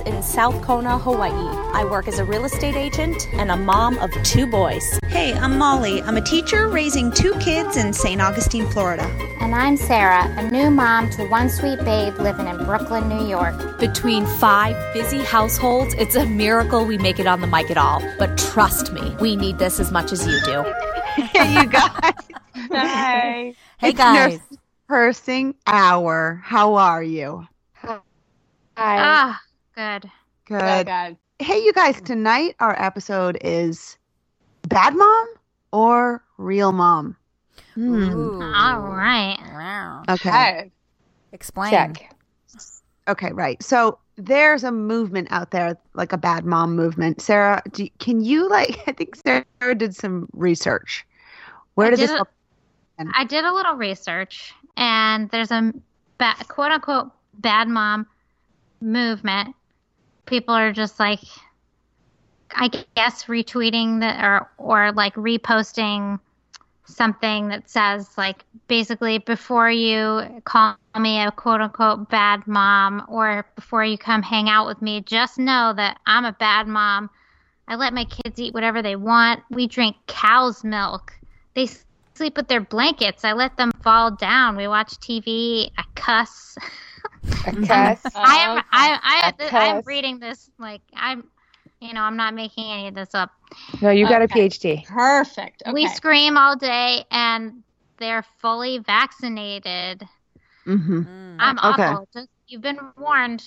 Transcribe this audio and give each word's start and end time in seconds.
in 0.00 0.22
South 0.22 0.60
Kona, 0.62 0.98
Hawaii. 0.98 1.32
I 1.74 1.84
work 1.84 2.08
as 2.08 2.18
a 2.18 2.24
real 2.24 2.44
estate 2.44 2.74
agent 2.76 3.28
and 3.34 3.50
a 3.50 3.56
mom 3.56 3.98
of 3.98 4.10
two 4.22 4.46
boys. 4.46 4.98
Hey, 5.06 5.32
I'm 5.34 5.58
Molly. 5.58 6.02
I'm 6.02 6.16
a 6.16 6.20
teacher 6.20 6.68
raising 6.68 7.10
two 7.10 7.34
kids 7.34 7.76
in 7.76 7.92
St. 7.92 8.20
Augustine, 8.20 8.66
Florida. 8.68 9.04
And 9.40 9.54
I'm 9.54 9.76
Sarah, 9.76 10.24
a 10.36 10.50
new 10.50 10.70
mom 10.70 11.10
to 11.10 11.26
one 11.28 11.48
sweet 11.48 11.78
babe 11.84 12.14
living 12.18 12.46
in 12.46 12.56
Brooklyn, 12.64 13.08
New 13.08 13.26
York. 13.26 13.78
Between 13.78 14.26
five 14.26 14.76
busy 14.94 15.18
households, 15.18 15.94
it's 15.94 16.16
a 16.16 16.26
miracle 16.26 16.84
we 16.84 16.98
make 16.98 17.18
it 17.18 17.26
on 17.26 17.40
the 17.40 17.46
mic 17.46 17.70
at 17.70 17.78
all. 17.78 18.02
But 18.18 18.36
trust 18.36 18.92
me, 18.92 19.16
we 19.20 19.36
need 19.36 19.58
this 19.58 19.80
as 19.80 19.90
much 19.90 20.12
as 20.12 20.26
you 20.26 20.40
do. 20.44 20.62
hey, 21.32 21.54
you 21.54 21.66
guys. 21.66 22.12
Hi. 22.70 23.54
Hey, 23.78 23.88
it's 23.88 23.98
guys. 23.98 24.32
Nurse 24.32 24.58
Cursing 24.88 25.54
Hour. 25.66 26.40
How 26.42 26.74
are 26.74 27.02
you? 27.02 27.46
Hi. 27.74 28.00
Ah, 28.76 29.40
good. 29.78 30.10
Good. 30.46 31.16
Hey, 31.38 31.62
you 31.62 31.72
guys. 31.72 32.00
Tonight, 32.00 32.56
our 32.58 32.80
episode 32.82 33.38
is 33.42 33.96
Bad 34.68 34.96
Mom 34.96 35.26
or 35.72 36.22
Real 36.36 36.72
Mom? 36.72 37.16
Hmm. 37.74 38.42
All 38.42 38.80
right. 38.80 39.38
Wow. 39.52 40.02
Okay. 40.08 40.70
Explain. 41.32 41.70
Check. 41.70 42.12
Okay, 43.06 43.32
right. 43.32 43.62
So 43.62 43.98
there's 44.16 44.64
a 44.64 44.72
movement 44.72 45.28
out 45.30 45.52
there, 45.52 45.78
like 45.94 46.12
a 46.12 46.18
bad 46.18 46.44
mom 46.44 46.74
movement. 46.74 47.20
Sarah, 47.20 47.62
do 47.72 47.86
can 48.00 48.20
you 48.24 48.48
like? 48.48 48.80
I 48.88 48.92
think 48.92 49.14
Sarah 49.16 49.74
did 49.76 49.94
some 49.94 50.28
research. 50.32 51.06
Where 51.74 51.86
I 51.86 51.90
did 51.90 51.96
did 52.00 52.08
this? 52.10 52.20
it- 52.20 53.06
I 53.14 53.22
did 53.22 53.44
a 53.44 53.52
little 53.54 53.74
research, 53.74 54.52
and 54.76 55.30
there's 55.30 55.52
a 55.52 55.72
ba- 56.18 56.34
quote 56.48 56.72
unquote 56.72 57.12
bad 57.34 57.68
mom 57.68 58.08
movement. 58.80 59.54
People 60.28 60.54
are 60.54 60.72
just 60.72 61.00
like, 61.00 61.20
I 62.52 62.68
guess, 62.94 63.24
retweeting 63.24 64.00
the 64.00 64.24
or 64.24 64.50
or 64.58 64.92
like 64.92 65.14
reposting 65.14 66.20
something 66.88 67.48
that 67.48 67.68
says 67.68 68.08
like 68.16 68.44
basically 68.66 69.18
before 69.18 69.70
you 69.70 70.40
call 70.44 70.76
me 70.98 71.20
a 71.20 71.30
quote 71.30 71.60
unquote 71.60 72.08
bad 72.08 72.46
mom 72.46 73.04
or 73.08 73.46
before 73.56 73.84
you 73.84 73.98
come 73.98 74.22
hang 74.22 74.48
out 74.48 74.66
with 74.66 74.80
me, 74.82 75.00
just 75.02 75.38
know 75.38 75.72
that 75.76 75.98
I'm 76.06 76.24
a 76.24 76.32
bad 76.32 76.66
mom. 76.66 77.10
I 77.66 77.76
let 77.76 77.92
my 77.92 78.04
kids 78.04 78.40
eat 78.40 78.54
whatever 78.54 78.80
they 78.80 78.96
want. 78.96 79.42
We 79.50 79.66
drink 79.66 79.96
cow's 80.06 80.64
milk. 80.64 81.12
They 81.54 81.68
sleep 82.14 82.36
with 82.36 82.48
their 82.48 82.62
blankets. 82.62 83.24
I 83.24 83.32
let 83.32 83.56
them 83.56 83.70
fall 83.82 84.10
down. 84.10 84.56
We 84.56 84.68
watch 84.68 84.98
TV. 84.98 85.70
I 85.76 85.84
cuss. 85.94 86.56
A 87.44 87.52
cuss. 87.66 88.12
I 88.14 88.36
am. 88.36 88.64
I. 88.72 89.32
A 89.40 89.56
I. 89.56 89.68
I'm 89.70 89.82
reading 89.86 90.18
this 90.18 90.50
like 90.58 90.82
I'm. 90.94 91.24
You 91.80 91.94
know, 91.94 92.00
I'm 92.00 92.16
not 92.16 92.34
making 92.34 92.70
any 92.70 92.88
of 92.88 92.94
this 92.94 93.14
up. 93.14 93.30
No, 93.80 93.90
you 93.90 94.06
got 94.06 94.22
Okay. 94.22 94.46
a 94.46 94.48
PhD. 94.48 94.84
Perfect. 94.84 95.62
Okay. 95.62 95.72
We 95.72 95.86
scream 95.88 96.36
all 96.36 96.56
day, 96.56 97.04
and 97.10 97.62
they're 97.98 98.24
fully 98.40 98.78
vaccinated. 98.78 100.02
hmm 100.66 101.02
I'm 101.38 101.58
Okay. 101.58 101.62
awful. 101.62 102.08
Just 102.12 102.28
you've 102.48 102.62
been 102.62 102.78
warned. 102.96 103.44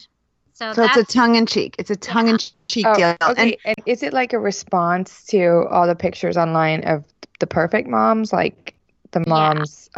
So, 0.54 0.74
So 0.74 0.84
it's 0.84 0.98
a 0.98 1.04
tongue 1.04 1.36
in 1.36 1.46
cheek. 1.46 1.76
It's 1.80 1.90
a 1.90 1.96
tongue 1.96 2.30
in 2.30 2.38
cheek 2.68 2.86
Oh, 2.86 2.96
deal. 2.96 3.16
okay. 3.22 3.58
And 3.66 3.76
is 3.86 4.04
it 4.04 4.14
like 4.14 4.34
a 4.34 4.40
response 4.40 5.24
to 5.28 5.66
all 5.70 5.88
the 5.88 5.96
pictures 5.96 6.38
online 6.38 6.84
of 6.84 7.04
the 7.40 7.48
perfect 7.48 7.88
moms? 7.90 8.32
Like 8.32 8.76
the 9.12 9.20
Yeah. 9.20 9.30
moms. 9.30 9.90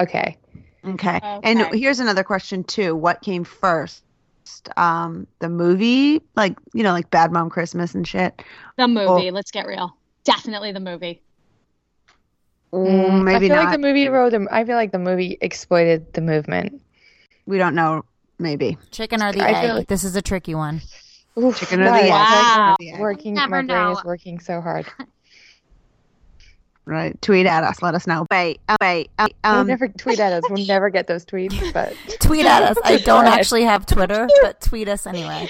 Okay. 0.86 1.20
And 1.24 1.62
okay. 1.62 1.70
And 1.70 1.80
here's 1.80 2.00
another 2.00 2.24
question 2.24 2.64
too. 2.64 2.96
What 2.96 3.22
came 3.22 3.44
first? 3.44 4.04
Um, 4.76 5.26
the 5.40 5.50
movie, 5.50 6.22
like 6.36 6.58
you 6.74 6.84
know, 6.84 6.92
like 6.92 7.10
Bad 7.10 7.32
Mom 7.32 7.50
Christmas 7.50 7.96
and 7.96 8.08
shit. 8.08 8.42
the 8.78 8.88
movie. 8.88 9.32
Let's 9.32 9.52
get 9.52 9.66
real. 9.68 9.96
Definitely 10.26 10.72
the 10.74 10.80
movie. 10.80 11.22
Mm, 12.74 13.34
I 13.34 13.40
feel 13.40 13.50
not. 13.50 13.66
like 13.66 13.72
the 13.72 13.78
movie 13.78 14.08
wrote. 14.10 14.34
I 14.52 14.66
feel 14.66 14.76
like 14.76 14.92
the 14.92 15.00
movie 15.00 15.38
exploited 15.42 16.12
the 16.14 16.22
movement. 16.22 16.82
we 17.46 17.58
don't 17.58 17.76
know. 17.76 18.04
Maybe. 18.40 18.78
Chicken 18.92 19.22
or 19.22 19.32
the 19.32 19.42
I 19.44 19.62
feel 19.62 19.72
egg? 19.72 19.78
like- 19.78 19.88
This 19.88 20.04
is 20.04 20.16
a 20.16 20.22
tricky 20.22 20.56
one. 20.56 20.82
Oof, 21.38 21.60
Chicken 21.60 21.82
or 21.82 21.86
the 21.86 21.92
right. 21.92 22.04
egg? 22.06 22.10
Wow. 22.10 22.76
Yeah. 22.80 23.00
Working. 23.00 23.36
Never 23.36 23.50
my 23.50 23.58
brain 23.62 23.68
know. 23.68 23.92
is 23.92 24.04
working 24.04 24.40
so 24.40 24.60
hard. 24.60 24.86
Right. 26.86 27.20
Tweet 27.22 27.46
at 27.46 27.64
us. 27.64 27.82
Let 27.82 27.96
us 27.96 28.06
know. 28.08 28.26
Wait. 28.30 28.60
uh, 28.68 28.76
Wait. 28.82 29.10
uh, 29.18 29.28
we'll 29.46 29.54
Um, 29.54 29.68
never 29.68 29.88
tweet 29.88 30.20
at 30.20 30.34
us. 30.34 30.44
We'll 30.50 30.66
never 30.66 30.90
get 30.90 31.08
those 31.08 31.26
tweets. 31.26 31.54
But 31.74 31.94
Tweet 32.20 32.46
at 32.46 32.62
us. 32.64 32.78
I 32.84 32.98
don't 32.98 33.26
actually 33.26 33.64
have 33.64 33.86
Twitter, 33.86 34.28
but 34.42 34.60
tweet 34.60 34.90
us 34.90 35.08
anyway. 35.08 35.50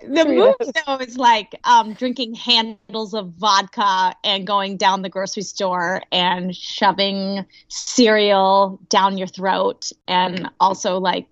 The 0.00 0.24
Tweet 0.24 0.36
movie 0.38 0.54
us. 0.60 0.72
though 0.86 0.96
is 0.96 1.16
like 1.16 1.54
um, 1.64 1.92
drinking 1.94 2.34
handles 2.34 3.14
of 3.14 3.30
vodka 3.34 4.14
and 4.24 4.46
going 4.46 4.76
down 4.76 5.02
the 5.02 5.08
grocery 5.08 5.42
store 5.42 6.02
and 6.12 6.54
shoving 6.54 7.44
cereal 7.68 8.80
down 8.88 9.18
your 9.18 9.26
throat 9.26 9.90
and 10.06 10.48
also 10.60 10.98
like 10.98 11.26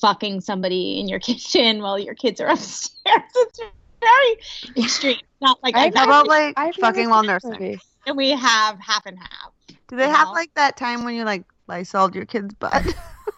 fucking 0.00 0.40
somebody 0.40 1.00
in 1.00 1.08
your 1.08 1.18
kitchen 1.28 1.80
while 1.82 1.98
your 1.98 2.14
kids 2.14 2.40
are 2.40 2.46
upstairs. 2.52 3.22
It's 3.34 3.60
very 4.00 4.84
extreme. 4.84 5.16
Not 5.40 5.58
like 5.62 5.76
I- 5.76 5.86
I 5.86 5.92
how 5.94 6.04
about 6.04 6.26
like 6.28 6.54
I've 6.56 6.74
fucking 6.76 7.08
never 7.08 7.10
while 7.10 7.22
seen 7.22 7.26
the 7.26 7.58
nursing? 7.58 7.80
Movie. 8.14 8.30
and 8.30 8.38
we 8.38 8.42
have 8.42 8.78
half 8.80 9.06
and 9.06 9.18
half. 9.18 9.52
Do 9.88 9.96
they 9.96 10.08
have 10.08 10.28
No. 10.28 10.32
like 10.32 10.52
that 10.54 10.76
time 10.76 11.04
when 11.04 11.14
you 11.14 11.24
like 11.24 11.44
Lysol 11.66 12.10
your 12.14 12.24
kid's 12.26 12.54
butt? 12.54 12.84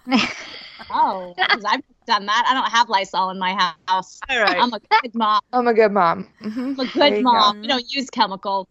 oh, 0.90 1.34
I've 1.38 1.82
done 2.06 2.26
that. 2.26 2.44
I 2.48 2.54
don't 2.54 2.70
have 2.70 2.88
Lysol 2.88 3.30
in 3.30 3.38
my 3.38 3.54
house. 3.86 4.20
All 4.28 4.40
right. 4.40 4.60
I'm 4.60 4.72
a 4.72 4.80
good 5.02 5.14
mom. 5.14 5.40
I'm 5.52 5.68
a 5.68 5.74
good 5.74 5.92
mom. 5.92 6.26
Mhm. 6.42 6.78
I'm 6.78 6.80
a 6.80 6.86
good 6.86 7.12
you 7.18 7.18
go. 7.18 7.22
mom. 7.22 7.60
We 7.60 7.68
don't 7.68 7.92
use 7.92 8.10
chemicals. 8.10 8.66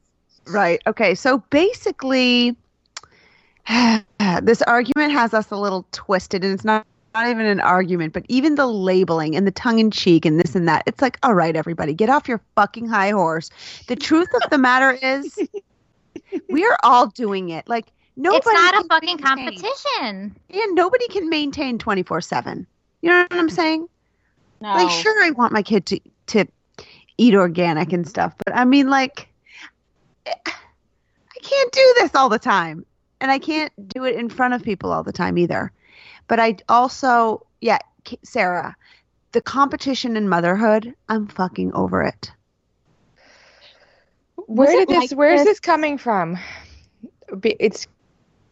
Right. 0.48 0.82
Okay. 0.88 1.16
So 1.16 1.40
basically, 1.50 2.56
this 4.42 4.62
argument 4.64 5.12
has 5.14 5.34
us 5.34 5.52
a 5.52 5.56
little 5.56 5.88
twisted, 5.92 6.44
and 6.44 6.54
it's 6.54 6.66
not. 6.66 6.86
Not 7.16 7.28
even 7.28 7.48
an 7.48 7.60
argument, 7.60 8.14
but 8.14 8.24
even 8.30 8.54
the 8.54 8.68
labeling 8.68 9.36
and 9.36 9.48
the 9.48 9.52
tongue 9.52 9.80
in 9.80 9.90
cheek 9.90 10.26
and 10.26 10.40
this 10.40 10.54
and 10.54 10.68
that. 10.68 10.84
It's 10.86 11.02
like, 11.02 11.18
all 11.24 11.34
right, 11.34 11.56
everybody, 11.56 11.92
get 11.96 12.08
off 12.08 12.28
your 12.28 12.40
fucking 12.56 12.88
high 12.88 13.10
horse. 13.10 13.50
The 13.88 13.96
truth 13.96 14.32
of 14.36 14.44
the 14.52 14.60
matter 14.60 14.92
is, 14.92 15.40
we're 16.50 16.78
all 16.84 17.08
doing 17.08 17.50
it. 17.50 17.68
Like, 17.68 17.88
nobody. 18.16 18.38
it's 18.38 18.46
not 18.48 18.86
a 18.86 18.88
fucking 18.88 19.18
maintain- 19.22 19.62
competition. 19.62 20.36
Yeah, 20.50 20.66
nobody 20.72 21.08
can 21.08 21.30
maintain 21.30 21.78
24 21.78 22.22
7. 22.22 22.66
You 23.02 23.10
know 23.10 23.22
what 23.22 23.34
I'm 23.34 23.50
saying? 23.50 23.88
No. 24.62 24.74
Like, 24.74 24.90
sure, 24.90 25.24
I 25.24 25.32
want 25.32 25.54
my 25.54 25.62
kid 25.62 25.86
to, 25.88 26.00
to 26.28 26.46
eat 27.18 27.34
organic 27.34 27.94
and 27.94 28.08
stuff, 28.08 28.34
but 28.46 28.56
I 28.56 28.66
mean, 28.66 28.90
like, 28.90 29.30
I 30.28 31.40
can't 31.42 31.72
do 31.72 31.94
this 31.98 32.16
all 32.16 32.30
the 32.30 32.40
time. 32.40 32.86
And 33.22 33.32
I 33.32 33.40
can't 33.40 33.74
do 33.90 34.06
it 34.06 34.16
in 34.16 34.30
front 34.30 34.54
of 34.54 34.64
people 34.64 34.94
all 34.94 35.04
the 35.04 35.12
time 35.12 35.38
either. 35.38 35.74
But 36.28 36.40
I 36.40 36.56
also, 36.70 37.46
yeah, 37.60 37.80
Sarah, 38.24 38.78
the 39.34 39.42
competition 39.42 40.16
in 40.16 40.30
motherhood, 40.30 40.96
I'm 41.10 41.28
fucking 41.28 41.74
over 41.74 42.02
it. 42.04 42.32
Where 44.50 44.72
did 44.72 44.90
this? 44.90 44.98
like 45.12 45.12
where 45.12 45.34
is 45.34 45.42
this- 45.42 45.56
this 45.56 45.60
coming 45.60 45.98
from? 45.98 46.38
It's 47.44 47.88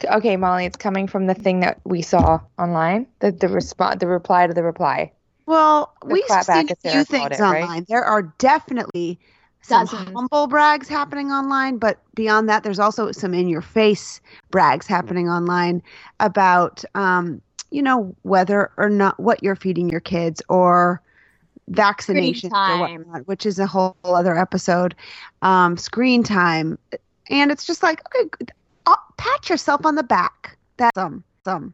okay, 0.06 0.38
Molly. 0.38 0.66
It's 0.66 0.78
coming 0.78 1.08
from 1.08 1.26
the 1.26 1.34
thing 1.34 1.62
that 1.62 1.80
we 1.86 2.02
saw 2.02 2.40
online. 2.60 3.08
The 3.20 3.32
the 3.32 3.48
response, 3.48 4.00
the 4.00 4.08
reply 4.08 4.48
to 4.48 4.54
the 4.54 4.64
reply. 4.64 5.12
Well, 5.48 5.94
The 6.02 6.14
we've 6.14 6.26
clap 6.26 6.46
seen 6.46 6.70
a 6.70 6.76
few 6.76 7.04
things 7.04 7.40
it, 7.40 7.40
right? 7.40 7.64
online. 7.64 7.86
There 7.90 8.04
are 8.04 8.22
definitely 8.38 9.20
some 9.64 9.88
Dozens. 9.88 10.10
humble 10.16 10.48
brags 10.48 10.88
happening 10.88 11.32
online, 11.32 11.78
but 11.78 11.98
beyond 12.16 12.48
that, 12.50 12.64
there's 12.64 12.80
also 12.80 13.12
some 13.12 13.34
in 13.34 13.48
your 13.48 13.62
face 13.62 14.22
brags 14.52 14.86
happening 14.88 15.30
online 15.30 15.82
about, 16.20 16.84
um, 16.96 17.42
you 17.72 17.82
know, 17.82 18.16
whether 18.22 18.72
or 18.78 18.90
not 18.90 19.20
what 19.20 19.42
you're 19.42 19.56
feeding 19.56 19.90
your 19.90 20.00
kids 20.00 20.42
or 20.48 21.02
vaccinations 21.72 22.46
or 22.46 22.50
time. 22.50 22.80
whatnot, 22.80 23.28
which 23.28 23.46
is 23.46 23.60
a 23.60 23.68
whole 23.68 23.96
other 24.04 24.38
episode. 24.38 24.96
Um, 25.42 25.78
screen 25.78 26.24
time, 26.24 26.78
and 27.30 27.52
it's 27.52 27.66
just 27.66 27.84
like, 27.84 28.02
okay, 28.08 28.30
good. 28.38 28.52
Uh, 28.86 28.96
pat 29.18 29.50
yourself 29.50 29.86
on 29.86 29.96
the 29.96 30.04
back. 30.04 30.58
That's 30.78 30.96
some 30.96 31.24
some. 31.46 31.74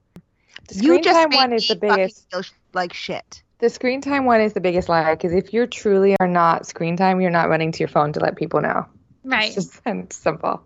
The 0.68 0.76
You 0.76 0.82
screen 0.84 1.04
just 1.04 1.20
time 1.20 1.30
one 1.32 1.54
is 1.54 1.68
the 1.68 1.76
biggest. 1.76 2.30
feel 2.32 2.42
sh- 2.42 2.52
like 2.74 2.94
shit. 2.94 3.44
The 3.60 3.70
screen 3.70 4.02
time 4.02 4.26
one 4.26 4.42
is 4.42 4.54
the 4.54 4.62
biggest 4.62 4.90
lie 4.90 5.14
because 5.14 5.34
if 5.34 5.54
you 5.54 5.68
truly 5.68 6.16
are 6.20 6.28
not 6.28 6.66
screen 6.66 6.98
time, 6.98 7.22
you're 7.22 7.32
not 7.32 7.50
running 7.50 7.72
to 7.72 7.80
your 7.80 7.88
phone 7.88 8.12
to 8.14 8.20
let 8.20 8.36
people 8.36 8.62
know. 8.62 8.86
Right. 9.24 9.56
It's 9.56 9.56
just 9.56 9.82
simple. 10.14 10.64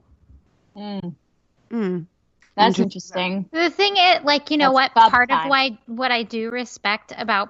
Mm, 0.76 1.16
Mm. 1.70 2.06
that's 2.56 2.80
Interesting. 2.80 3.50
interesting. 3.50 3.50
The 3.52 3.70
thing 3.70 3.98
is, 3.98 4.24
like, 4.24 4.50
you 4.52 4.58
know 4.58 4.74
That's 4.74 4.94
what? 4.96 5.12
Part 5.12 5.30
time. 5.30 5.46
of 5.46 5.50
why 5.50 5.78
what 5.88 6.12
I 6.12 6.24
do 6.24 6.50
respect 6.50 7.12
about 7.18 7.50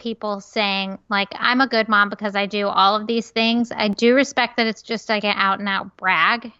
people 0.00 0.40
saying 0.40 0.98
like 1.08 1.28
I'm 1.38 1.60
a 1.60 1.68
good 1.68 1.88
mom 1.88 2.10
because 2.10 2.34
I 2.34 2.46
do 2.46 2.66
all 2.66 2.96
of 2.96 3.06
these 3.06 3.30
things. 3.30 3.70
I 3.70 3.88
do 3.88 4.14
respect 4.14 4.56
that 4.56 4.66
it's 4.66 4.82
just 4.82 5.08
like 5.08 5.24
an 5.24 5.34
out 5.36 5.60
and 5.60 5.68
out 5.68 5.96
brag. 5.96 6.50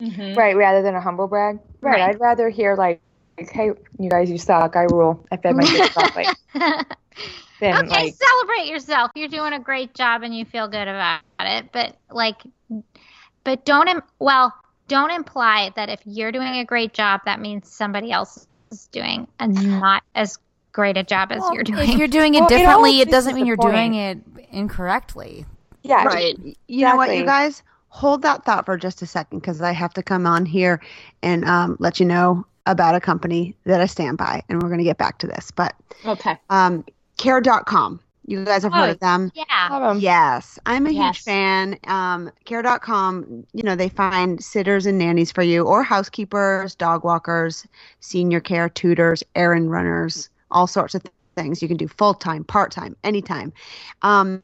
Mhm. 0.00 0.36
Right, 0.36 0.56
rather 0.56 0.82
than 0.82 0.94
a 0.94 1.00
humble 1.00 1.26
brag. 1.26 1.58
Right, 1.80 2.00
Right. 2.00 2.10
I'd 2.10 2.20
rather 2.20 2.48
hear 2.48 2.76
like, 2.76 3.00
like, 3.38 3.50
hey, 3.50 3.72
you 3.98 4.10
guys, 4.10 4.30
you 4.30 4.38
suck. 4.38 4.76
I 4.76 4.82
rule. 4.82 5.26
I 5.30 5.36
fed 5.36 5.56
my 5.56 5.64
kids 5.64 5.88
properly. 5.90 6.26
Than 7.60 7.74
okay, 7.76 8.04
like, 8.04 8.14
celebrate 8.14 8.70
yourself. 8.70 9.10
You're 9.16 9.28
doing 9.28 9.52
a 9.52 9.58
great 9.58 9.94
job 9.94 10.22
and 10.22 10.36
you 10.36 10.44
feel 10.44 10.68
good 10.68 10.86
about 10.86 11.20
it. 11.40 11.72
But 11.72 11.96
like, 12.10 12.36
but 13.42 13.64
don't 13.64 13.88
Im- 13.88 14.02
well, 14.20 14.54
don't 14.86 15.10
imply 15.10 15.72
that 15.74 15.88
if 15.88 16.00
you're 16.04 16.30
doing 16.30 16.58
a 16.58 16.64
great 16.64 16.94
job, 16.94 17.22
that 17.24 17.40
means 17.40 17.72
somebody 17.72 18.12
else 18.12 18.46
is 18.70 18.86
doing 18.92 19.26
a 19.40 19.48
not 19.48 20.04
as 20.14 20.38
great 20.78 20.96
a 20.96 21.02
job 21.02 21.32
as 21.32 21.42
you're 21.52 21.64
doing. 21.64 21.88
If 21.88 21.98
you're 21.98 22.06
doing 22.06 22.34
it 22.36 22.40
Well, 22.40 22.48
differently, 22.48 23.00
it, 23.00 23.06
misses 23.06 23.10
doesn't 23.10 23.34
mean 23.34 23.46
you're 23.46 23.56
point. 23.56 23.72
doing 23.72 23.94
it 23.94 24.18
incorrectly. 24.52 25.44
yeah, 25.82 26.04
Right. 26.04 26.38
You 26.68 26.86
know 26.86 26.94
what, 26.94 27.16
you 27.16 27.24
guys? 27.24 27.64
Hold 27.88 28.22
that 28.22 28.44
thought 28.44 28.64
for 28.64 28.76
just 28.76 29.02
a 29.02 29.06
second 29.06 29.40
because 29.40 29.60
I 29.60 29.72
have 29.72 29.92
to 29.94 30.04
come 30.04 30.24
on 30.24 30.46
here 30.46 30.80
and 31.20 31.44
um, 31.46 31.76
let 31.80 31.98
you 31.98 32.06
know 32.06 32.46
about 32.66 32.94
a 32.94 33.00
company 33.00 33.56
that 33.64 33.80
I 33.80 33.86
stand 33.86 34.18
by. 34.18 34.40
And 34.48 34.62
we're 34.62 34.68
going 34.68 34.78
to 34.78 34.84
get 34.84 34.98
back 34.98 35.18
to 35.18 35.26
this. 35.26 35.50
But 35.50 35.74
Okay. 36.06 36.38
um, 36.48 36.84
care.com. 37.16 37.98
You 38.26 38.44
guys 38.44 38.62
have 38.62 38.72
heard 38.72 38.90
Oh, 38.90 38.92
of 38.92 39.00
them? 39.00 39.32
yeah. 39.34 39.94
Yes, 39.94 40.60
I'm 40.64 40.86
a 40.86 40.90
Yes. 40.90 41.16
huge 41.16 41.24
fan. 41.24 41.78
Um, 41.88 42.30
care.com, 42.44 43.44
you 43.52 43.64
know, 43.64 43.74
they 43.74 43.88
find 43.88 44.44
sitters 44.44 44.86
and 44.86 44.98
nannies 44.98 45.32
for 45.32 45.42
you, 45.42 45.64
or 45.64 45.82
housekeepers, 45.82 46.76
dog 46.76 47.02
walkers, 47.04 47.66
senior 48.00 48.38
care 48.40 48.68
tutors, 48.68 49.24
errand 49.34 49.70
runners, 49.72 50.28
all 50.50 50.66
sorts 50.66 50.94
of 50.94 51.02
th- 51.02 51.12
things. 51.34 51.62
You 51.62 51.68
can 51.68 51.76
do 51.76 51.88
full 51.88 52.14
time, 52.14 52.44
part 52.44 52.70
time, 52.70 52.96
anytime. 53.04 53.52
Um, 54.02 54.42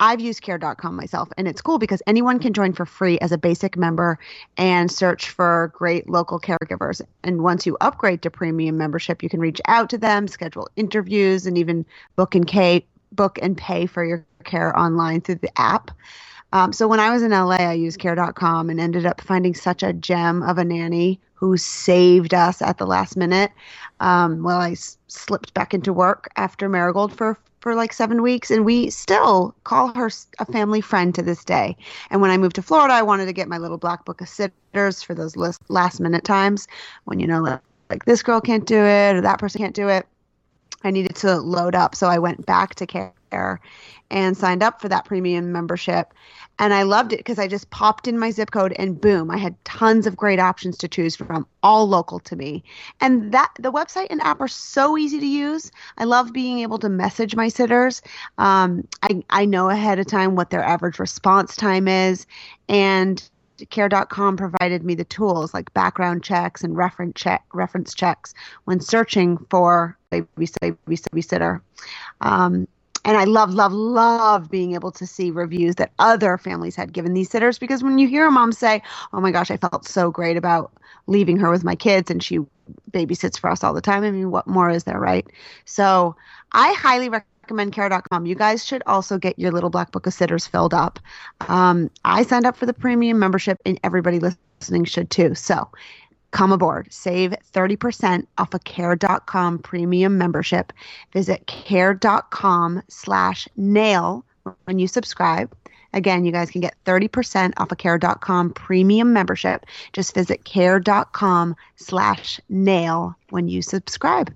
I've 0.00 0.20
used 0.20 0.42
care.com 0.42 0.96
myself, 0.96 1.28
and 1.38 1.46
it's 1.46 1.62
cool 1.62 1.78
because 1.78 2.02
anyone 2.06 2.38
can 2.40 2.52
join 2.52 2.72
for 2.72 2.84
free 2.84 3.18
as 3.20 3.32
a 3.32 3.38
basic 3.38 3.76
member 3.76 4.18
and 4.56 4.90
search 4.90 5.30
for 5.30 5.72
great 5.74 6.08
local 6.08 6.40
caregivers. 6.40 7.00
And 7.22 7.42
once 7.42 7.64
you 7.64 7.76
upgrade 7.80 8.22
to 8.22 8.30
premium 8.30 8.76
membership, 8.76 9.22
you 9.22 9.28
can 9.28 9.40
reach 9.40 9.60
out 9.66 9.88
to 9.90 9.98
them, 9.98 10.26
schedule 10.26 10.68
interviews, 10.76 11.46
and 11.46 11.56
even 11.56 11.86
book 12.16 12.34
and 12.34 12.46
pay, 12.46 12.84
book 13.12 13.38
and 13.40 13.56
pay 13.56 13.86
for 13.86 14.04
your 14.04 14.26
care 14.44 14.76
online 14.78 15.20
through 15.20 15.36
the 15.36 15.60
app. 15.60 15.90
Um, 16.52 16.72
so 16.72 16.86
when 16.86 17.00
I 17.00 17.10
was 17.10 17.22
in 17.22 17.30
LA, 17.30 17.56
I 17.56 17.72
used 17.72 17.98
care.com 17.98 18.70
and 18.70 18.80
ended 18.80 19.06
up 19.06 19.20
finding 19.20 19.54
such 19.54 19.82
a 19.82 19.92
gem 19.92 20.42
of 20.42 20.58
a 20.58 20.64
nanny 20.64 21.20
who 21.44 21.56
saved 21.58 22.34
us 22.34 22.62
at 22.62 22.78
the 22.78 22.86
last 22.86 23.16
minute. 23.16 23.52
Um, 24.00 24.42
well, 24.42 24.58
I 24.60 24.72
s- 24.72 24.98
slipped 25.08 25.52
back 25.54 25.74
into 25.74 25.92
work 25.92 26.28
after 26.36 26.68
Marigold 26.68 27.16
for 27.16 27.38
for 27.60 27.74
like 27.74 27.92
seven 27.94 28.22
weeks, 28.22 28.50
and 28.50 28.64
we 28.64 28.90
still 28.90 29.54
call 29.64 29.88
her 29.94 30.10
a 30.38 30.44
family 30.46 30.80
friend 30.82 31.14
to 31.14 31.22
this 31.22 31.44
day. 31.44 31.76
And 32.10 32.20
when 32.20 32.30
I 32.30 32.36
moved 32.38 32.56
to 32.56 32.62
Florida, 32.62 32.94
I 32.94 33.02
wanted 33.02 33.26
to 33.26 33.32
get 33.32 33.48
my 33.48 33.58
little 33.58 33.78
black 33.78 34.04
book 34.04 34.20
of 34.20 34.28
sitters 34.28 35.02
for 35.02 35.14
those 35.14 35.36
last 35.68 36.00
minute 36.00 36.24
times 36.24 36.66
when 37.04 37.20
you 37.20 37.26
know 37.26 37.40
like, 37.40 37.60
like 37.90 38.04
this 38.04 38.22
girl 38.22 38.40
can't 38.40 38.66
do 38.66 38.76
it 38.78 39.16
or 39.16 39.20
that 39.22 39.38
person 39.38 39.60
can't 39.60 39.74
do 39.74 39.88
it. 39.88 40.06
I 40.82 40.90
needed 40.90 41.16
to 41.16 41.36
load 41.38 41.74
up, 41.74 41.94
so 41.94 42.08
I 42.08 42.18
went 42.18 42.44
back 42.46 42.74
to 42.76 42.86
care 42.86 43.60
and 44.10 44.36
signed 44.36 44.62
up 44.62 44.80
for 44.80 44.88
that 44.88 45.04
premium 45.06 45.52
membership. 45.52 46.12
And 46.58 46.72
I 46.72 46.84
loved 46.84 47.12
it 47.12 47.18
because 47.18 47.38
I 47.38 47.48
just 47.48 47.70
popped 47.70 48.06
in 48.06 48.18
my 48.18 48.30
zip 48.30 48.50
code 48.50 48.74
and 48.78 49.00
boom, 49.00 49.30
I 49.30 49.38
had 49.38 49.62
tons 49.64 50.06
of 50.06 50.16
great 50.16 50.38
options 50.38 50.78
to 50.78 50.88
choose 50.88 51.16
from, 51.16 51.46
all 51.62 51.88
local 51.88 52.20
to 52.20 52.36
me. 52.36 52.62
And 53.00 53.32
that 53.32 53.52
the 53.58 53.72
website 53.72 54.06
and 54.10 54.20
app 54.20 54.40
are 54.40 54.48
so 54.48 54.96
easy 54.96 55.18
to 55.18 55.26
use. 55.26 55.72
I 55.98 56.04
love 56.04 56.32
being 56.32 56.60
able 56.60 56.78
to 56.78 56.88
message 56.88 57.34
my 57.34 57.48
sitters. 57.48 58.02
Um, 58.38 58.86
I, 59.02 59.22
I 59.30 59.44
know 59.46 59.68
ahead 59.68 59.98
of 59.98 60.06
time 60.06 60.36
what 60.36 60.50
their 60.50 60.62
average 60.62 60.98
response 60.98 61.56
time 61.56 61.88
is. 61.88 62.26
And 62.68 63.28
care.com 63.70 64.36
provided 64.36 64.84
me 64.84 64.94
the 64.94 65.04
tools 65.04 65.54
like 65.54 65.72
background 65.74 66.22
checks 66.24 66.62
and 66.62 66.76
reference 66.76 67.14
check 67.14 67.44
reference 67.52 67.94
checks 67.94 68.34
when 68.64 68.80
searching 68.80 69.38
for 69.50 69.96
a 70.12 70.22
babysitter. 70.22 71.60
Um, 72.20 72.66
and 73.04 73.16
I 73.16 73.24
love, 73.24 73.52
love, 73.52 73.72
love 73.72 74.50
being 74.50 74.74
able 74.74 74.90
to 74.92 75.06
see 75.06 75.30
reviews 75.30 75.74
that 75.76 75.92
other 75.98 76.38
families 76.38 76.74
had 76.74 76.92
given 76.92 77.14
these 77.14 77.30
sitters 77.30 77.58
because 77.58 77.82
when 77.82 77.98
you 77.98 78.08
hear 78.08 78.26
a 78.26 78.30
mom 78.30 78.52
say, 78.52 78.82
Oh 79.12 79.20
my 79.20 79.30
gosh, 79.30 79.50
I 79.50 79.56
felt 79.56 79.86
so 79.86 80.10
great 80.10 80.36
about 80.36 80.72
leaving 81.06 81.36
her 81.38 81.50
with 81.50 81.64
my 81.64 81.74
kids 81.74 82.10
and 82.10 82.22
she 82.22 82.38
babysits 82.90 83.38
for 83.38 83.50
us 83.50 83.62
all 83.62 83.74
the 83.74 83.80
time. 83.80 84.04
I 84.04 84.10
mean, 84.10 84.30
what 84.30 84.46
more 84.46 84.70
is 84.70 84.84
there, 84.84 84.98
right? 84.98 85.26
So 85.66 86.16
I 86.52 86.72
highly 86.72 87.08
recommend 87.08 87.72
care.com. 87.72 88.26
You 88.26 88.34
guys 88.34 88.64
should 88.64 88.82
also 88.86 89.18
get 89.18 89.38
your 89.38 89.52
little 89.52 89.70
black 89.70 89.92
book 89.92 90.06
of 90.06 90.14
sitters 90.14 90.46
filled 90.46 90.72
up. 90.72 90.98
Um, 91.48 91.90
I 92.04 92.22
signed 92.22 92.46
up 92.46 92.56
for 92.56 92.66
the 92.66 92.72
premium 92.72 93.18
membership 93.18 93.58
and 93.66 93.78
everybody 93.84 94.18
listening 94.18 94.84
should 94.84 95.10
too. 95.10 95.34
So 95.34 95.68
come 96.34 96.52
aboard. 96.52 96.92
Save 96.92 97.34
30% 97.54 98.26
off 98.38 98.52
a 98.52 98.58
care.com 98.58 99.60
premium 99.60 100.18
membership. 100.18 100.72
Visit 101.12 101.46
care.com 101.46 102.82
slash 102.88 103.48
nail 103.56 104.24
when 104.64 104.78
you 104.78 104.88
subscribe. 104.88 105.54
Again, 105.92 106.24
you 106.24 106.32
guys 106.32 106.50
can 106.50 106.60
get 106.60 106.74
30% 106.84 107.52
off 107.56 107.70
a 107.70 107.76
care.com 107.76 108.50
premium 108.52 109.12
membership. 109.12 109.64
Just 109.92 110.12
visit 110.12 110.44
care.com 110.44 111.54
slash 111.76 112.40
nail 112.48 113.14
when 113.30 113.46
you 113.46 113.62
subscribe. 113.62 114.34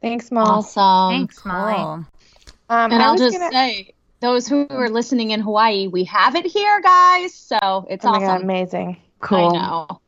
Thanks, 0.00 0.32
Mom. 0.32 0.48
Awesome. 0.48 1.10
Thanks, 1.18 1.44
Molly. 1.44 1.74
Cool. 1.74 1.84
Um, 2.70 2.92
And 2.92 2.94
I 2.94 3.06
I'll 3.06 3.12
was 3.12 3.20
just 3.20 3.38
gonna- 3.38 3.52
say, 3.52 3.92
those 4.20 4.48
who 4.48 4.66
are 4.70 4.88
listening 4.88 5.32
in 5.32 5.40
Hawaii, 5.40 5.86
we 5.86 6.04
have 6.04 6.34
it 6.34 6.46
here, 6.46 6.80
guys. 6.80 7.34
So 7.34 7.86
it's 7.90 8.06
oh 8.06 8.10
my 8.12 8.20
God, 8.20 8.24
awesome. 8.26 8.42
amazing. 8.42 8.96
Cool. 9.20 9.54
I 9.54 9.58
know. 9.58 10.00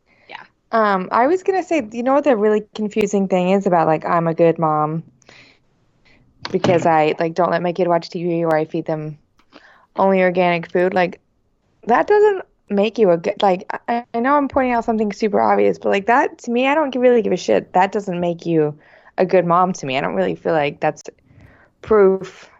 Um, 0.70 1.08
I 1.10 1.26
was 1.26 1.42
gonna 1.42 1.62
say, 1.62 1.86
you 1.92 2.02
know 2.02 2.14
what 2.14 2.24
the 2.24 2.36
really 2.36 2.62
confusing 2.74 3.28
thing 3.28 3.50
is 3.50 3.66
about 3.66 3.86
like 3.86 4.04
I'm 4.04 4.26
a 4.26 4.34
good 4.34 4.58
mom 4.58 5.02
because 6.50 6.86
I 6.86 7.14
like 7.18 7.34
don't 7.34 7.50
let 7.50 7.62
my 7.62 7.72
kid 7.72 7.88
watch 7.88 8.10
TV 8.10 8.42
or 8.42 8.54
I 8.56 8.64
feed 8.64 8.84
them 8.86 9.18
only 9.96 10.22
organic 10.22 10.70
food. 10.70 10.94
Like 10.94 11.20
that 11.84 12.06
doesn't 12.06 12.44
make 12.70 12.98
you 12.98 13.10
a 13.10 13.16
good 13.16 13.40
like 13.40 13.64
I, 13.88 14.04
I 14.12 14.20
know 14.20 14.34
I'm 14.34 14.48
pointing 14.48 14.72
out 14.72 14.84
something 14.84 15.12
super 15.12 15.40
obvious, 15.40 15.78
but 15.78 15.88
like 15.88 16.06
that 16.06 16.38
to 16.40 16.50
me 16.50 16.66
I 16.66 16.74
don't 16.74 16.94
really 16.94 17.22
give 17.22 17.32
a 17.32 17.36
shit. 17.36 17.72
That 17.72 17.92
doesn't 17.92 18.20
make 18.20 18.44
you 18.44 18.78
a 19.16 19.24
good 19.24 19.46
mom 19.46 19.72
to 19.74 19.86
me. 19.86 19.96
I 19.96 20.00
don't 20.00 20.14
really 20.14 20.34
feel 20.34 20.52
like 20.52 20.80
that's 20.80 21.02
proof 21.82 22.50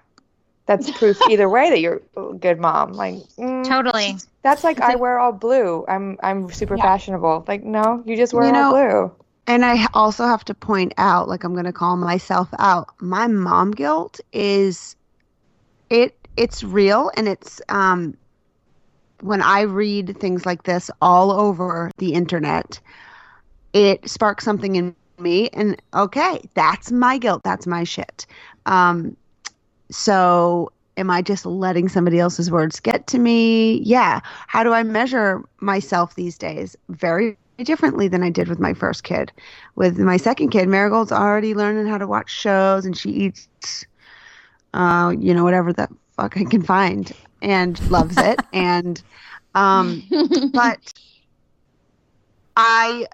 that's 0.67 0.91
proof 0.93 1.21
either 1.31 1.49
way 1.49 1.71
that 1.71 1.81
you're 1.81 2.03
a 2.17 2.35
good 2.35 2.59
mom. 2.59 2.93
Like 2.93 3.17
mm, 3.39 3.67
Totally. 3.69 4.17
That's 4.49 4.65
like 4.65 4.81
I 4.81 4.97
wear 4.97 5.19
all 5.19 5.33
blue. 5.33 5.85
I'm 5.89 6.17
I'm 6.23 6.51
super 6.51 6.77
Yeah. 6.77 6.83
fashionable. 6.83 7.45
Like 7.47 7.65
no, 7.65 8.03
you 8.07 8.17
just 8.17 8.33
wear 8.33 8.47
You 8.47 8.55
all 8.55 8.73
blue. 8.73 9.13
And 9.47 9.65
I 9.65 9.87
also 9.95 10.27
have 10.27 10.45
to 10.47 10.55
point 10.55 10.93
out, 10.99 11.29
like 11.29 11.43
I'm 11.45 11.55
going 11.55 11.65
to 11.65 11.73
call 11.73 11.97
myself 11.97 12.49
out. 12.59 12.89
My 13.01 13.27
mom 13.27 13.71
guilt 13.71 14.21
is 14.33 14.95
it 15.91 16.15
it's 16.37 16.63
real 16.63 17.11
and 17.17 17.27
it's 17.29 17.61
um 17.69 18.17
when 19.23 19.43
I 19.43 19.63
read 19.63 20.17
things 20.21 20.47
like 20.47 20.63
this 20.63 20.91
all 21.03 21.33
over 21.33 21.91
the 21.99 22.13
internet, 22.13 22.81
it 23.73 24.09
sparks 24.09 24.45
something 24.45 24.77
in 24.77 24.95
me 25.19 25.49
and 25.53 25.81
okay, 25.95 26.41
that's 26.55 26.93
my 26.93 27.19
guilt, 27.19 27.43
that's 27.43 27.67
my 27.67 27.85
shit. 27.85 28.27
Um 28.67 29.17
so 29.91 30.71
am 30.99 31.11
I 31.11 31.23
just 31.23 31.47
letting 31.47 31.89
somebody 31.89 32.19
else's 32.19 32.51
words 32.51 32.81
get 32.81 33.07
to 33.09 33.19
me? 33.19 33.79
Yeah. 33.79 34.21
How 34.49 34.65
do 34.65 34.73
I 34.73 34.83
measure 34.83 35.43
myself 35.61 36.15
these 36.17 36.37
days? 36.37 36.77
Very 36.89 37.39
differently 37.65 38.09
than 38.09 38.23
I 38.23 38.31
did 38.31 38.49
with 38.49 38.59
my 38.59 38.75
first 38.75 39.05
kid. 39.05 39.33
With 39.77 39.99
my 39.99 40.17
second 40.17 40.51
kid, 40.51 40.69
Marigold's 40.69 41.13
already 41.13 41.55
learning 41.55 41.87
how 41.87 41.99
to 41.99 42.07
watch 42.07 42.31
shows 42.31 42.85
and 42.85 42.97
she 42.97 43.11
eats, 43.11 43.87
uh, 44.75 45.15
you 45.19 45.33
know, 45.33 45.45
whatever 45.45 45.73
the 45.73 45.89
fuck 46.17 46.37
I 46.37 46.45
can 46.45 46.63
find 46.63 47.13
and 47.41 47.81
loves 47.91 48.17
it. 48.19 48.41
and, 48.53 49.03
um, 49.55 50.03
but 50.53 50.93
I 52.57 53.07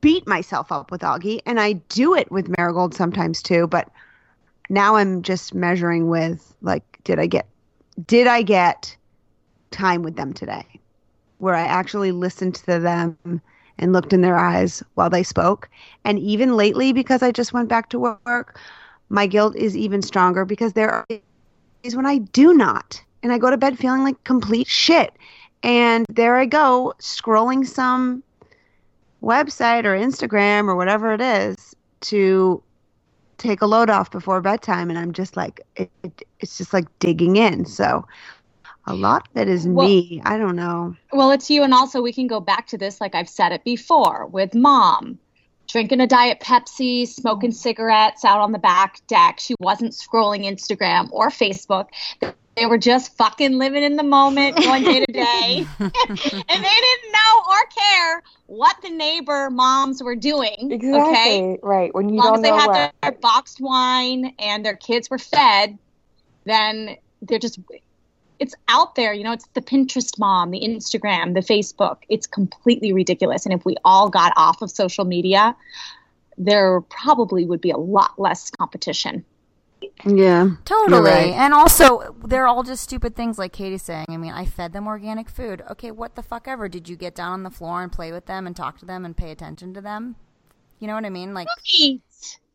beat 0.00 0.26
myself 0.26 0.72
up 0.72 0.90
with 0.90 1.02
Augie 1.02 1.40
and 1.46 1.60
I 1.60 1.74
do 1.74 2.14
it 2.14 2.30
with 2.30 2.54
Marigold 2.56 2.94
sometimes 2.94 3.42
too. 3.42 3.66
But 3.66 3.90
now 4.68 4.96
I'm 4.96 5.22
just 5.22 5.54
measuring 5.54 6.08
with 6.08 6.54
like, 6.62 6.91
did 7.04 7.18
I 7.18 7.26
get, 7.26 7.46
did 8.06 8.26
I 8.26 8.42
get 8.42 8.96
time 9.70 10.02
with 10.02 10.16
them 10.16 10.32
today? 10.32 10.66
Where 11.38 11.54
I 11.54 11.62
actually 11.62 12.12
listened 12.12 12.54
to 12.56 12.78
them 12.78 13.40
and 13.78 13.92
looked 13.92 14.12
in 14.12 14.20
their 14.20 14.38
eyes 14.38 14.82
while 14.94 15.10
they 15.10 15.22
spoke. 15.22 15.68
And 16.04 16.18
even 16.18 16.56
lately, 16.56 16.92
because 16.92 17.22
I 17.22 17.32
just 17.32 17.52
went 17.52 17.68
back 17.68 17.88
to 17.90 17.98
work, 17.98 18.58
my 19.08 19.26
guilt 19.26 19.56
is 19.56 19.76
even 19.76 20.02
stronger 20.02 20.44
because 20.44 20.72
there 20.72 20.90
are 20.90 21.06
days 21.08 21.96
when 21.96 22.06
I 22.06 22.18
do 22.18 22.54
not. 22.54 23.02
And 23.22 23.32
I 23.32 23.38
go 23.38 23.50
to 23.50 23.56
bed 23.56 23.78
feeling 23.78 24.04
like 24.04 24.22
complete 24.24 24.66
shit. 24.66 25.14
And 25.62 26.06
there 26.08 26.36
I 26.36 26.46
go, 26.46 26.94
scrolling 26.98 27.66
some 27.66 28.22
website 29.22 29.84
or 29.84 29.96
Instagram 29.96 30.68
or 30.68 30.74
whatever 30.74 31.12
it 31.12 31.20
is 31.20 31.76
to 32.02 32.62
take 33.42 33.62
a 33.62 33.66
load 33.66 33.90
off 33.90 34.10
before 34.10 34.40
bedtime. 34.40 34.90
And 34.90 34.98
I'm 34.98 35.12
just 35.12 35.36
like, 35.36 35.60
it, 35.76 35.90
it, 36.02 36.22
it's 36.40 36.58
just 36.58 36.72
like 36.72 36.86
digging 36.98 37.36
in. 37.36 37.66
So 37.66 38.06
a 38.86 38.94
lot 38.94 39.28
that 39.34 39.48
is 39.48 39.66
Well- 39.66 39.86
me. 39.86 40.22
I 40.24 40.38
don't 40.38 40.56
know. 40.56 40.96
Well, 41.12 41.30
it's 41.30 41.50
you, 41.50 41.62
and 41.62 41.74
also 41.74 42.00
we 42.02 42.12
can 42.12 42.26
go 42.26 42.40
back 42.40 42.66
to 42.68 42.78
this, 42.78 43.00
like 43.00 43.14
I've 43.14 43.28
said 43.28 43.52
it 43.52 43.64
before, 43.64 44.26
with 44.26 44.54
mom 44.54 45.18
drinking 45.68 46.00
a 46.00 46.06
diet 46.06 46.38
Pepsi, 46.40 47.08
smoking 47.08 47.50
cigarettes 47.50 48.24
out 48.24 48.40
on 48.40 48.52
the 48.52 48.58
back 48.58 49.00
deck. 49.06 49.40
She 49.40 49.54
wasn't 49.58 49.92
scrolling 49.92 50.44
Instagram 50.44 51.08
or 51.12 51.28
Facebook. 51.30 51.86
They 52.56 52.66
were 52.66 52.78
just 52.78 53.16
fucking 53.16 53.56
living 53.56 53.82
in 53.82 53.96
the 53.96 54.02
moment, 54.02 54.58
one 54.66 54.82
day 54.82 55.04
to 55.04 55.12
day, 55.12 55.66
and 55.78 55.88
they 55.88 55.94
didn't 56.08 57.12
know 57.12 57.42
or 57.48 57.64
care 57.74 58.22
what 58.46 58.76
the 58.82 58.90
neighbor 58.90 59.48
moms 59.48 60.02
were 60.02 60.16
doing. 60.16 60.70
Exactly. 60.70 61.00
Okay, 61.00 61.58
Right. 61.62 61.94
When 61.94 62.10
you 62.10 62.20
as 62.20 62.24
long 62.24 62.34
as 62.34 62.42
they 62.42 62.50
had 62.50 62.74
their, 62.74 62.92
their 63.02 63.12
boxed 63.12 63.60
wine 63.60 64.34
and 64.38 64.64
their 64.64 64.76
kids 64.76 65.08
were 65.08 65.18
fed, 65.18 65.78
then 66.44 66.96
they're 67.22 67.38
just 67.38 67.58
it's 68.38 68.54
out 68.68 68.96
there. 68.96 69.14
You 69.14 69.24
know, 69.24 69.32
it's 69.32 69.46
the 69.54 69.62
Pinterest 69.62 70.18
mom, 70.18 70.50
the 70.50 70.60
Instagram, 70.60 71.34
the 71.34 71.40
Facebook. 71.40 71.98
It's 72.08 72.26
completely 72.26 72.92
ridiculous. 72.92 73.46
And 73.46 73.54
if 73.54 73.64
we 73.64 73.76
all 73.84 74.10
got 74.10 74.32
off 74.36 74.62
of 74.62 74.70
social 74.70 75.04
media, 75.04 75.56
there 76.36 76.80
probably 76.80 77.46
would 77.46 77.60
be 77.60 77.70
a 77.70 77.76
lot 77.76 78.18
less 78.18 78.50
competition. 78.50 79.24
Yeah. 80.04 80.50
Totally. 80.64 81.02
right. 81.10 81.32
And 81.32 81.54
also, 81.54 82.14
they're 82.24 82.46
all 82.46 82.62
just 82.62 82.82
stupid 82.82 83.14
things 83.14 83.38
like 83.38 83.52
Katie's 83.52 83.82
saying. 83.82 84.06
I 84.08 84.16
mean, 84.16 84.32
I 84.32 84.44
fed 84.44 84.72
them 84.72 84.86
organic 84.86 85.28
food. 85.28 85.62
Okay, 85.70 85.90
what 85.90 86.14
the 86.16 86.22
fuck 86.22 86.48
ever? 86.48 86.68
Did 86.68 86.88
you 86.88 86.96
get 86.96 87.14
down 87.14 87.32
on 87.32 87.42
the 87.44 87.50
floor 87.50 87.82
and 87.82 87.92
play 87.92 88.10
with 88.12 88.26
them 88.26 88.46
and 88.46 88.56
talk 88.56 88.78
to 88.80 88.84
them 88.86 89.04
and 89.04 89.16
pay 89.16 89.30
attention 89.30 89.74
to 89.74 89.80
them? 89.80 90.16
You 90.80 90.88
know 90.88 90.94
what 90.94 91.04
I 91.04 91.10
mean? 91.10 91.34
Like, 91.34 91.46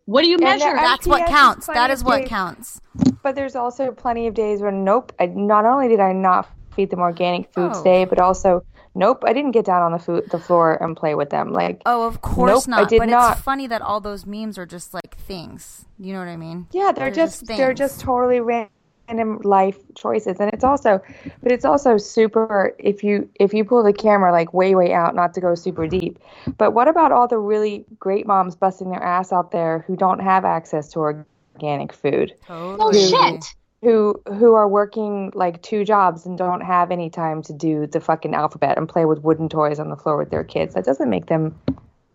What 0.06 0.22
do 0.24 0.28
you 0.28 0.38
measure? 0.38 0.74
that's 0.76 1.08
what 1.08 1.26
counts. 1.28 1.66
plenty 1.68 1.80
That 1.96 2.00
what 2.06 2.20
days- 2.20 2.28
counts. 2.30 2.82
But 3.24 3.36
there's 3.36 3.56
also 3.56 3.92
plenty 3.92 4.28
of 4.28 4.34
days 4.34 4.62
where, 4.62 4.72
nope. 4.72 5.12
I, 5.20 5.28
not 5.28 5.66
only 5.66 5.88
did 5.88 6.00
I 6.00 6.14
not 6.14 6.50
feed 6.76 6.90
them 6.90 7.00
organic 7.00 7.54
food 7.54 7.72
Oh. 7.74 7.78
today, 7.78 8.06
but 8.06 8.20
also 8.20 8.64
nope. 8.98 9.24
I 9.26 9.34
didn't 9.34 9.52
get 9.52 9.66
down 9.66 9.82
on 9.82 9.92
the 9.92 10.00
food 10.00 10.30
the 10.32 10.40
floor 10.40 10.82
and 10.84 10.96
play 10.98 11.16
with 11.16 11.30
them. 11.30 11.54
Like 11.54 11.82
Oh, 11.86 12.08
of 12.08 12.22
course 12.22 12.68
Nope, 12.68 12.78
I 12.78 12.82
not. 12.82 12.90
did 12.90 13.00
but 13.00 13.10
not. 13.10 13.32
it's 13.38 13.42
funny 13.42 13.68
that 13.68 13.82
all 13.82 14.02
those 14.02 14.26
memes 14.26 14.58
are 14.58 14.66
just 14.66 14.94
like 14.94 15.16
things. 15.18 15.86
You 16.00 16.14
know 16.14 16.20
what 16.20 16.28
I 16.28 16.38
mean? 16.38 16.68
Yeah, 16.72 16.92
they're, 16.92 17.10
just, 17.12 17.48
they're 17.48 17.74
just 17.74 18.00
totally 18.00 18.40
random 18.40 19.40
life 19.44 19.78
choices, 19.96 20.40
and 20.40 20.52
it's 20.54 20.64
also, 20.64 21.02
but 21.42 21.52
it's 21.52 21.64
also 21.66 21.98
super. 21.98 22.76
If 22.78 23.04
you 23.04 23.30
if 23.36 23.54
you 23.54 23.64
pull 23.64 23.82
the 23.82 23.94
camera 23.94 24.32
like 24.34 24.54
way 24.54 24.76
way 24.76 24.94
out, 24.94 25.16
not 25.16 25.34
to 25.36 25.42
go 25.42 25.56
super 25.56 25.88
deep, 25.88 26.20
but 26.58 26.72
what 26.72 26.88
about 26.90 27.12
all 27.14 27.28
the 27.28 27.38
really 27.38 27.86
great 28.00 28.28
moms 28.28 28.56
busting 28.56 28.90
their 28.92 29.02
ass 29.02 29.32
out 29.32 29.52
there 29.52 29.86
who 29.88 29.96
don't 29.96 30.20
have 30.20 30.44
access 30.44 30.90
to 30.92 31.00
organic 31.00 31.94
food? 31.94 32.36
Totally. 32.46 32.78
Oh, 32.82 32.92
shit. 33.34 33.56
Who 33.84 34.20
who 34.28 34.56
are 34.56 34.68
working 34.68 35.32
like 35.36 35.62
two 35.62 35.86
jobs 35.86 36.26
and 36.26 36.36
don't 36.38 36.62
have 36.62 36.90
any 36.90 37.10
time 37.12 37.44
to 37.44 37.54
do 37.54 37.86
the 37.86 38.00
fucking 38.00 38.34
alphabet 38.34 38.78
and 38.78 38.90
play 38.90 39.06
with 39.06 39.20
wooden 39.22 39.50
toys 39.50 39.80
on 39.80 39.90
the 39.90 39.96
floor 39.96 40.18
with 40.18 40.32
their 40.32 40.44
kids? 40.44 40.74
That 40.74 40.84
doesn't 40.86 41.10
make 41.10 41.28
them 41.28 41.60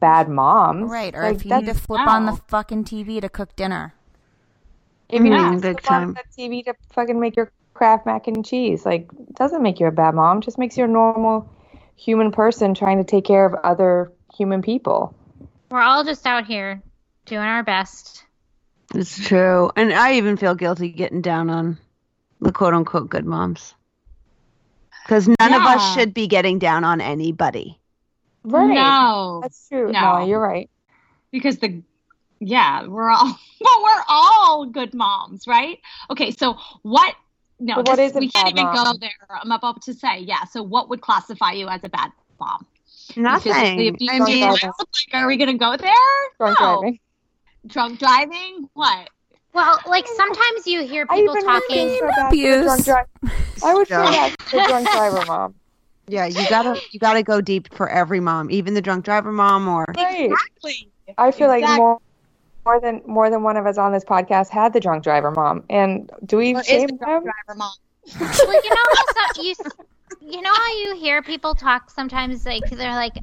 bad 0.00 0.28
moms, 0.28 0.90
Right. 0.90 1.14
Or 1.14 1.22
Like, 1.22 1.36
if 1.36 1.44
you 1.44 1.54
need 1.54 1.60
to 1.60 1.66
that's- 1.66 1.86
flip 1.86 2.00
on 2.08 2.26
the 2.26 2.32
fucking 2.48 2.82
TV 2.84 3.20
to 3.20 3.28
cook 3.28 3.54
dinner. 3.54 3.94
If 5.08 5.22
you 5.22 5.30
Mhm, 5.30 5.50
need 5.52 5.62
to 5.62 5.68
big 5.68 5.80
flip 5.80 5.92
on 5.92 6.06
the 6.08 6.12
that 6.14 6.24
TV 6.36 6.64
to 6.64 6.74
fucking 6.90 7.20
make 7.20 7.36
your 7.36 7.52
Kraft 7.74 8.06
mac 8.06 8.26
and 8.26 8.44
cheese, 8.44 8.84
like 8.84 9.08
doesn't 9.34 9.62
make 9.62 9.78
you 9.78 9.86
a 9.86 9.92
bad 9.92 10.14
mom. 10.16 10.40
Just 10.40 10.58
makes 10.58 10.76
you 10.76 10.84
a 10.84 10.88
normal 10.88 11.48
human 11.94 12.32
person 12.32 12.74
trying 12.74 12.98
to 12.98 13.04
take 13.04 13.24
care 13.24 13.44
of 13.46 13.54
other 13.62 14.10
human 14.34 14.60
people. 14.62 15.14
We're 15.70 15.80
all 15.80 16.02
just 16.04 16.26
out 16.26 16.44
here 16.46 16.82
doing 17.24 17.42
our 17.42 17.62
best. 17.62 18.24
It's 18.94 19.26
true. 19.26 19.70
And 19.76 19.92
I 19.92 20.14
even 20.14 20.36
feel 20.36 20.54
guilty 20.54 20.90
getting 20.90 21.22
down 21.22 21.48
on 21.50 21.78
the 22.40 22.52
quote 22.52 22.74
unquote 22.74 23.08
good 23.08 23.24
moms. 23.24 23.74
Because 25.04 25.28
none 25.28 25.52
of 25.54 25.62
us 25.62 25.94
should 25.94 26.14
be 26.14 26.28
getting 26.28 26.58
down 26.58 26.84
on 26.84 27.00
anybody. 27.00 27.78
Right. 28.44 28.74
No, 28.74 29.40
That's 29.42 29.68
true. 29.68 29.90
No. 29.90 30.00
Molly, 30.00 30.30
you're 30.30 30.40
right. 30.40 30.68
because 31.30 31.58
the 31.58 31.82
yeah, 32.40 32.86
we're 32.86 33.10
all 33.10 33.24
well, 33.60 33.82
we're 33.82 34.02
all 34.08 34.66
good 34.66 34.94
moms, 34.94 35.46
right? 35.46 35.78
Okay, 36.10 36.30
so 36.32 36.56
what? 36.82 37.14
No, 37.60 37.76
But 37.76 37.88
what 37.88 37.96
this- 37.96 38.14
we 38.14 38.28
can't 38.28 38.48
even 38.50 38.64
mom? 38.64 38.74
go 38.74 38.92
there. 39.00 39.10
I'm 39.40 39.52
about 39.52 39.82
to 39.82 39.94
say, 39.94 40.18
yeah. 40.18 40.44
So 40.44 40.62
what 40.62 40.88
would 40.88 41.00
classify 41.00 41.52
you 41.52 41.68
as 41.68 41.80
a 41.84 41.88
bad 41.88 42.10
mom? 42.40 42.66
Nothing. 43.16 43.52
Physically 43.52 44.08
I 44.10 44.18
mean. 44.20 44.50
Like, 44.50 44.62
are 45.12 45.26
we 45.26 45.36
gonna 45.36 45.58
go 45.58 45.76
there? 45.76 45.92
Drunk 46.38 46.58
no. 46.60 46.80
driving. 46.80 46.98
Drunk 47.66 47.98
driving? 47.98 48.68
What? 48.74 49.08
Well, 49.54 49.78
like 49.86 50.06
sometimes 50.06 50.66
you 50.66 50.82
hear 50.82 51.06
people 51.06 51.34
talking. 51.36 51.90
feel 51.90 52.08
bad 52.08 52.30
for 52.30 52.56
the 52.56 52.82
drunk 52.82 52.86
Abuse. 52.86 53.62
I 53.62 53.74
would 53.74 53.86
feel 53.88 53.98
Yeah. 53.98 54.10
bad 54.12 54.34
for 54.40 54.56
the 54.58 54.64
drunk 54.66 54.90
driver 54.90 55.22
mom. 55.26 55.54
yeah, 56.08 56.26
you 56.26 56.46
gotta 56.48 56.80
you 56.90 56.98
gotta 56.98 57.22
go 57.22 57.40
deep 57.40 57.72
for 57.74 57.88
every 57.88 58.20
mom, 58.20 58.50
even 58.50 58.74
the 58.74 58.82
drunk 58.82 59.04
driver 59.04 59.30
mom 59.32 59.68
or 59.68 59.84
Exactly. 59.96 60.90
I 61.18 61.30
feel 61.30 61.48
like 61.48 61.64
more 61.64 61.98
more 62.64 62.80
than 62.80 63.02
more 63.06 63.28
than 63.30 63.42
one 63.42 63.56
of 63.56 63.66
us 63.66 63.76
on 63.78 63.92
this 63.92 64.04
podcast 64.04 64.48
had 64.48 64.72
the 64.72 64.80
drunk 64.80 65.04
driver 65.04 65.30
mom. 65.30 65.64
And 65.68 66.10
do 66.24 66.38
we 66.38 66.54
Or 66.54 66.60
is 66.60 66.66
shame 66.66 66.86
the 66.88 66.96
drunk 66.96 67.24
them? 67.24 67.32
driver 67.46 67.58
mom? 67.58 67.72
well, 68.48 68.64
you 68.64 68.70
know 68.70 68.76
how 68.94 69.26
some, 69.34 69.44
you 69.44 69.54
you 70.20 70.40
know 70.42 70.52
how 70.54 70.76
you 70.78 70.96
hear 70.96 71.22
people 71.22 71.54
talk 71.54 71.90
sometimes 71.90 72.46
like 72.46 72.68
they're 72.70 72.94
like, 72.94 73.14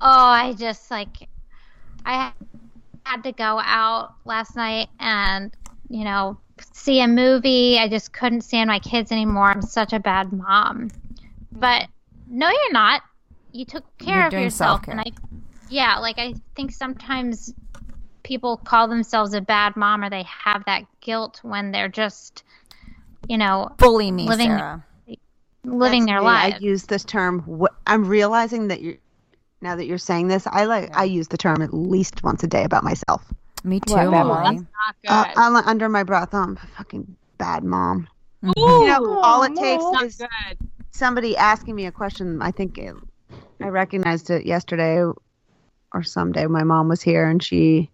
"Oh, 0.00 0.26
I 0.26 0.54
just 0.54 0.90
like 0.90 1.28
I 2.04 2.32
had 3.04 3.22
to 3.24 3.32
go 3.32 3.60
out 3.64 4.14
last 4.24 4.56
night 4.56 4.88
and, 4.98 5.52
you 5.88 6.04
know, 6.04 6.38
see 6.72 7.00
a 7.00 7.08
movie. 7.08 7.78
I 7.78 7.88
just 7.88 8.12
couldn't 8.12 8.42
stand 8.42 8.68
my 8.68 8.78
kids 8.78 9.10
anymore. 9.12 9.50
I'm 9.50 9.62
such 9.62 9.92
a 9.92 9.98
bad 10.00 10.32
mom." 10.32 10.90
But 11.52 11.88
no, 12.28 12.48
you're 12.48 12.72
not. 12.72 13.02
You 13.52 13.64
took 13.64 13.84
care 13.98 14.18
You're 14.18 14.26
of 14.26 14.32
yourself 14.34 14.84
self-care. 14.84 14.92
and 14.92 15.00
I 15.00 15.12
yeah, 15.68 15.98
like 15.98 16.18
I 16.18 16.34
think 16.54 16.72
sometimes 16.72 17.52
people 18.22 18.58
call 18.58 18.86
themselves 18.88 19.34
a 19.34 19.40
bad 19.40 19.76
mom 19.76 20.04
or 20.04 20.10
they 20.10 20.24
have 20.24 20.64
that 20.66 20.82
guilt 21.00 21.40
when 21.42 21.70
they're 21.72 21.88
just 21.88 22.44
you 23.28 23.38
know, 23.38 23.70
Bully 23.78 24.10
me, 24.10 24.26
Living- 24.28 24.48
Sarah. 24.48 24.84
living 25.64 26.06
That's 26.06 26.10
their 26.12 26.20
me. 26.20 26.26
lives. 26.26 26.54
I 26.56 26.58
use 26.58 26.84
this 26.84 27.04
term. 27.04 27.66
I'm 27.86 28.04
realizing 28.04 28.68
that 28.68 28.80
you 28.80 28.98
now 29.62 29.76
that 29.76 29.86
you're 29.86 29.98
saying 29.98 30.28
this, 30.28 30.46
I 30.46 30.64
like 30.64 30.96
I 30.96 31.04
use 31.04 31.28
the 31.28 31.36
term 31.36 31.62
at 31.62 31.74
least 31.74 32.22
once 32.22 32.42
a 32.42 32.46
day 32.46 32.64
about 32.64 32.84
myself. 32.84 33.32
Me 33.64 33.80
too, 33.80 33.92
What, 33.92 34.10
bad 34.10 34.26
Molly. 34.26 34.56
Not 34.56 34.96
Uh, 35.06 35.24
good. 35.24 35.34
I'm 35.36 35.56
under 35.56 35.88
my 35.88 36.02
breath. 36.02 36.30
Oh, 36.32 36.38
I'm 36.38 36.58
a 36.62 36.66
fucking 36.78 37.16
bad 37.38 37.64
mom. 37.64 38.08
Ooh, 38.44 38.50
You 38.56 38.86
know, 38.86 39.18
all 39.22 39.42
it 39.42 39.54
takes 39.54 39.84
not 39.92 40.04
is 40.04 40.22
somebody 40.92 41.36
asking 41.36 41.74
me 41.74 41.86
a 41.86 41.92
question. 41.92 42.40
I 42.40 42.50
think 42.50 42.78
it, 42.78 42.94
I 43.60 43.68
recognized 43.68 44.30
it 44.30 44.46
yesterday 44.46 45.02
or 45.92 46.02
someday. 46.02 46.46
My 46.46 46.64
mom 46.64 46.88
was 46.88 47.02
here 47.02 47.28
and 47.28 47.42
she 47.42 47.90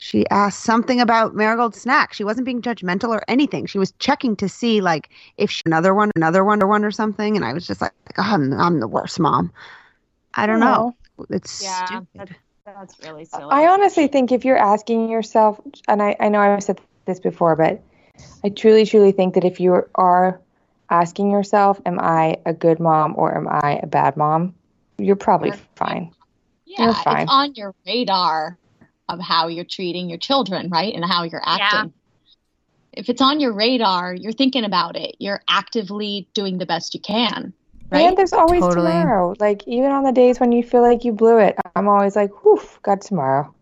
she 0.00 0.28
asked 0.30 0.60
something 0.60 1.00
about 1.00 1.34
Marigold 1.34 1.74
snack. 1.74 2.14
She 2.14 2.22
wasn't 2.22 2.44
being 2.44 2.62
judgmental 2.62 3.08
or 3.08 3.22
anything. 3.26 3.66
She 3.66 3.78
was 3.78 3.92
checking 3.98 4.36
to 4.36 4.48
see 4.48 4.80
like 4.80 5.10
if 5.36 5.50
she 5.50 5.62
another 5.66 5.92
one, 5.92 6.10
another 6.14 6.44
one, 6.44 6.62
or 6.62 6.68
one 6.68 6.84
or 6.84 6.92
something. 6.92 7.36
And 7.36 7.44
I 7.44 7.52
was 7.52 7.66
just 7.66 7.80
like, 7.80 7.92
oh, 8.16 8.22
I'm 8.22 8.52
I'm 8.52 8.80
the 8.80 8.88
worst 8.88 9.18
mom. 9.18 9.52
I 10.38 10.46
don't 10.46 10.60
know. 10.60 10.94
It's 11.30 11.62
Yeah, 11.62 11.84
stupid. 11.86 12.36
That's 12.64 12.94
really 13.02 13.24
silly. 13.24 13.46
I 13.50 13.66
honestly 13.66 14.06
think 14.08 14.30
if 14.30 14.44
you're 14.44 14.58
asking 14.58 15.08
yourself, 15.08 15.60
and 15.88 16.02
I, 16.02 16.16
I 16.20 16.28
know 16.28 16.40
I've 16.40 16.62
said 16.62 16.80
this 17.06 17.18
before, 17.18 17.56
but 17.56 17.82
I 18.44 18.50
truly, 18.50 18.84
truly 18.84 19.12
think 19.12 19.34
that 19.34 19.44
if 19.44 19.58
you 19.58 19.82
are 19.94 20.40
asking 20.90 21.30
yourself, 21.30 21.80
am 21.84 21.98
I 21.98 22.36
a 22.46 22.52
good 22.52 22.78
mom 22.78 23.14
or 23.16 23.36
am 23.36 23.48
I 23.48 23.80
a 23.82 23.86
bad 23.86 24.16
mom? 24.16 24.54
You're 24.98 25.16
probably 25.16 25.48
You're- 25.48 25.60
fine. 25.76 26.14
yeah, 26.66 26.84
you're 26.84 26.94
fine. 26.94 27.22
it's 27.22 27.30
on 27.32 27.54
your 27.54 27.74
radar 27.86 28.58
of 29.08 29.18
how 29.20 29.48
you're 29.48 29.64
treating 29.64 30.08
your 30.08 30.18
children, 30.18 30.68
right? 30.68 30.94
And 30.94 31.04
how 31.04 31.24
you're 31.24 31.42
acting. 31.44 31.92
Yeah. 31.92 33.00
If 33.00 33.08
it's 33.08 33.22
on 33.22 33.40
your 33.40 33.52
radar, 33.52 34.14
you're 34.14 34.32
thinking 34.32 34.64
about 34.64 34.96
it. 34.96 35.16
You're 35.18 35.40
actively 35.48 36.28
doing 36.34 36.58
the 36.58 36.66
best 36.66 36.94
you 36.94 37.00
can, 37.00 37.54
right? 37.90 38.08
And 38.08 38.16
there's 38.16 38.32
always 38.32 38.60
Totally. 38.60 38.90
tomorrow. 38.90 39.34
Like 39.38 39.66
even 39.66 39.90
on 39.90 40.04
the 40.04 40.12
days 40.12 40.40
when 40.40 40.52
you 40.52 40.62
feel 40.62 40.82
like 40.82 41.04
you 41.04 41.12
blew 41.12 41.38
it, 41.38 41.56
I'm 41.74 41.88
always 41.88 42.16
like, 42.16 42.30
whew, 42.42 42.60
got 42.82 43.00
tomorrow. 43.00 43.54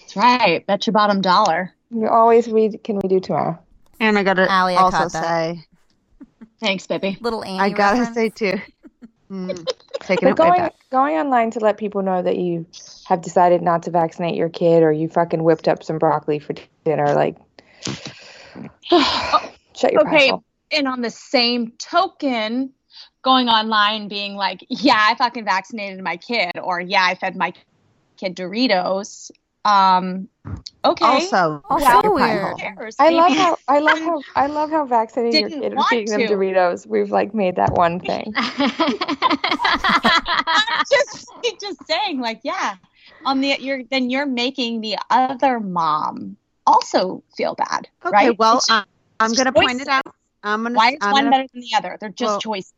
That's 0.00 0.16
right. 0.16 0.66
Bet 0.66 0.86
your 0.86 0.92
bottom 0.92 1.20
dollar. 1.20 1.74
You 1.90 2.08
always 2.08 2.48
read, 2.48 2.82
can 2.84 2.98
we 3.02 3.08
do 3.08 3.20
tomorrow? 3.20 3.58
And 4.00 4.18
I 4.18 4.22
gotta 4.22 4.50
Allie, 4.50 4.74
I 4.74 4.82
also 4.82 5.08
say, 5.08 5.64
Thanks, 6.60 6.86
baby. 6.86 7.18
Little 7.20 7.44
Annie. 7.44 7.58
I 7.58 7.70
gotta 7.70 8.00
reference. 8.00 8.16
say 8.16 8.28
too, 8.30 8.60
mm, 9.30 9.68
taking 10.00 10.28
But 10.28 10.32
it 10.32 10.38
way 10.38 10.48
going 10.50 10.60
back. 10.62 10.74
going 10.90 11.16
online 11.16 11.50
to 11.52 11.60
let 11.60 11.78
people 11.78 12.02
know 12.02 12.22
that 12.22 12.36
you 12.36 12.66
have 13.06 13.22
decided 13.22 13.62
not 13.62 13.84
to 13.84 13.90
vaccinate 13.90 14.34
your 14.34 14.48
kid 14.48 14.82
or 14.82 14.92
you 14.92 15.08
fucking 15.08 15.42
whipped 15.42 15.68
up 15.68 15.82
some 15.82 15.98
broccoli 15.98 16.38
for 16.38 16.54
dinner, 16.84 17.14
like 17.14 17.36
shut 19.74 19.92
your 19.92 20.02
Okay. 20.02 20.32
okay. 20.32 20.32
And 20.70 20.86
on 20.86 21.00
the 21.00 21.10
same 21.10 21.72
token, 21.78 22.74
going 23.22 23.48
online 23.48 24.08
being 24.08 24.34
like, 24.34 24.64
yeah, 24.68 25.06
I 25.10 25.14
fucking 25.16 25.44
vaccinated 25.44 26.02
my 26.02 26.16
kid, 26.16 26.52
or 26.62 26.80
yeah, 26.80 27.04
I 27.04 27.14
fucking 27.14 27.38
vaccinated 27.38 27.54
my 27.54 27.56
kid, 27.56 27.80
or 27.80 27.80
yeah, 27.80 27.84
I 27.84 27.94
fed 28.14 28.16
my 28.16 28.16
kid 28.16 28.36
Doritos. 28.36 29.30
Um, 29.64 30.28
okay. 30.84 31.04
Also, 31.04 31.62
Also 31.68 32.14
weird. 32.14 32.58
cares? 32.58 32.96
I 32.98 33.10
love 33.10 33.32
how 33.32 33.56
I 33.68 33.78
love 33.80 33.98
how 33.98 34.22
I 34.36 34.46
love 34.46 34.70
how 34.70 34.86
vaccinating 34.86 35.40
your 35.40 35.50
kid 35.50 35.74
feeding 35.90 36.18
them. 36.18 36.20
Doritos. 36.22 36.86
We've 36.86 37.10
like 37.10 37.34
made 37.34 37.56
that 37.56 37.72
one 37.72 38.00
thing. 38.00 38.32
I'm 38.36 38.54
just 40.90 41.30
just 41.60 41.86
saying, 41.86 42.20
like, 42.20 42.40
yeah, 42.44 42.76
on 43.24 43.40
the 43.40 43.56
you're 43.60 43.82
then 43.90 44.10
you're 44.10 44.26
making 44.26 44.80
the 44.80 44.96
other 45.10 45.60
mom 45.60 46.36
also 46.66 47.22
feel 47.36 47.54
bad, 47.54 47.88
Okay, 48.04 48.28
right? 48.28 48.38
well, 48.38 48.58
It's 48.58 48.70
I'm, 48.70 49.32
going 49.32 49.46
to 49.46 49.52
point 49.52 49.80
it 49.80 49.88
out. 49.88 50.02
I'm 50.42 50.64
to. 50.64 50.72
Why 50.72 50.90
is 50.90 50.98
I'm 51.00 51.12
one 51.12 51.24
gonna, 51.24 51.30
better 51.30 51.46
than 51.52 51.62
the 51.62 51.74
other? 51.76 51.96
They're 52.00 52.10
just 52.10 52.28
Well, 52.28 52.40
choices. 52.40 52.72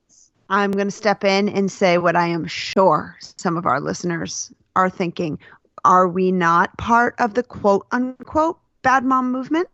I'm 0.50 0.72
going 0.72 0.88
to 0.88 0.92
step 0.92 1.24
in 1.24 1.48
and 1.48 1.70
say 1.70 1.96
what 1.98 2.16
I 2.16 2.26
am 2.26 2.46
sure 2.46 3.16
some 3.20 3.56
of 3.56 3.66
our 3.66 3.80
listeners 3.80 4.52
are 4.76 4.90
thinking. 4.90 5.38
Are 5.84 6.08
we 6.08 6.32
not 6.32 6.76
part 6.76 7.14
of 7.18 7.34
the 7.34 7.42
quote 7.42 7.86
unquote 7.92 8.58
bad 8.82 9.04
mom 9.04 9.30
movement? 9.32 9.68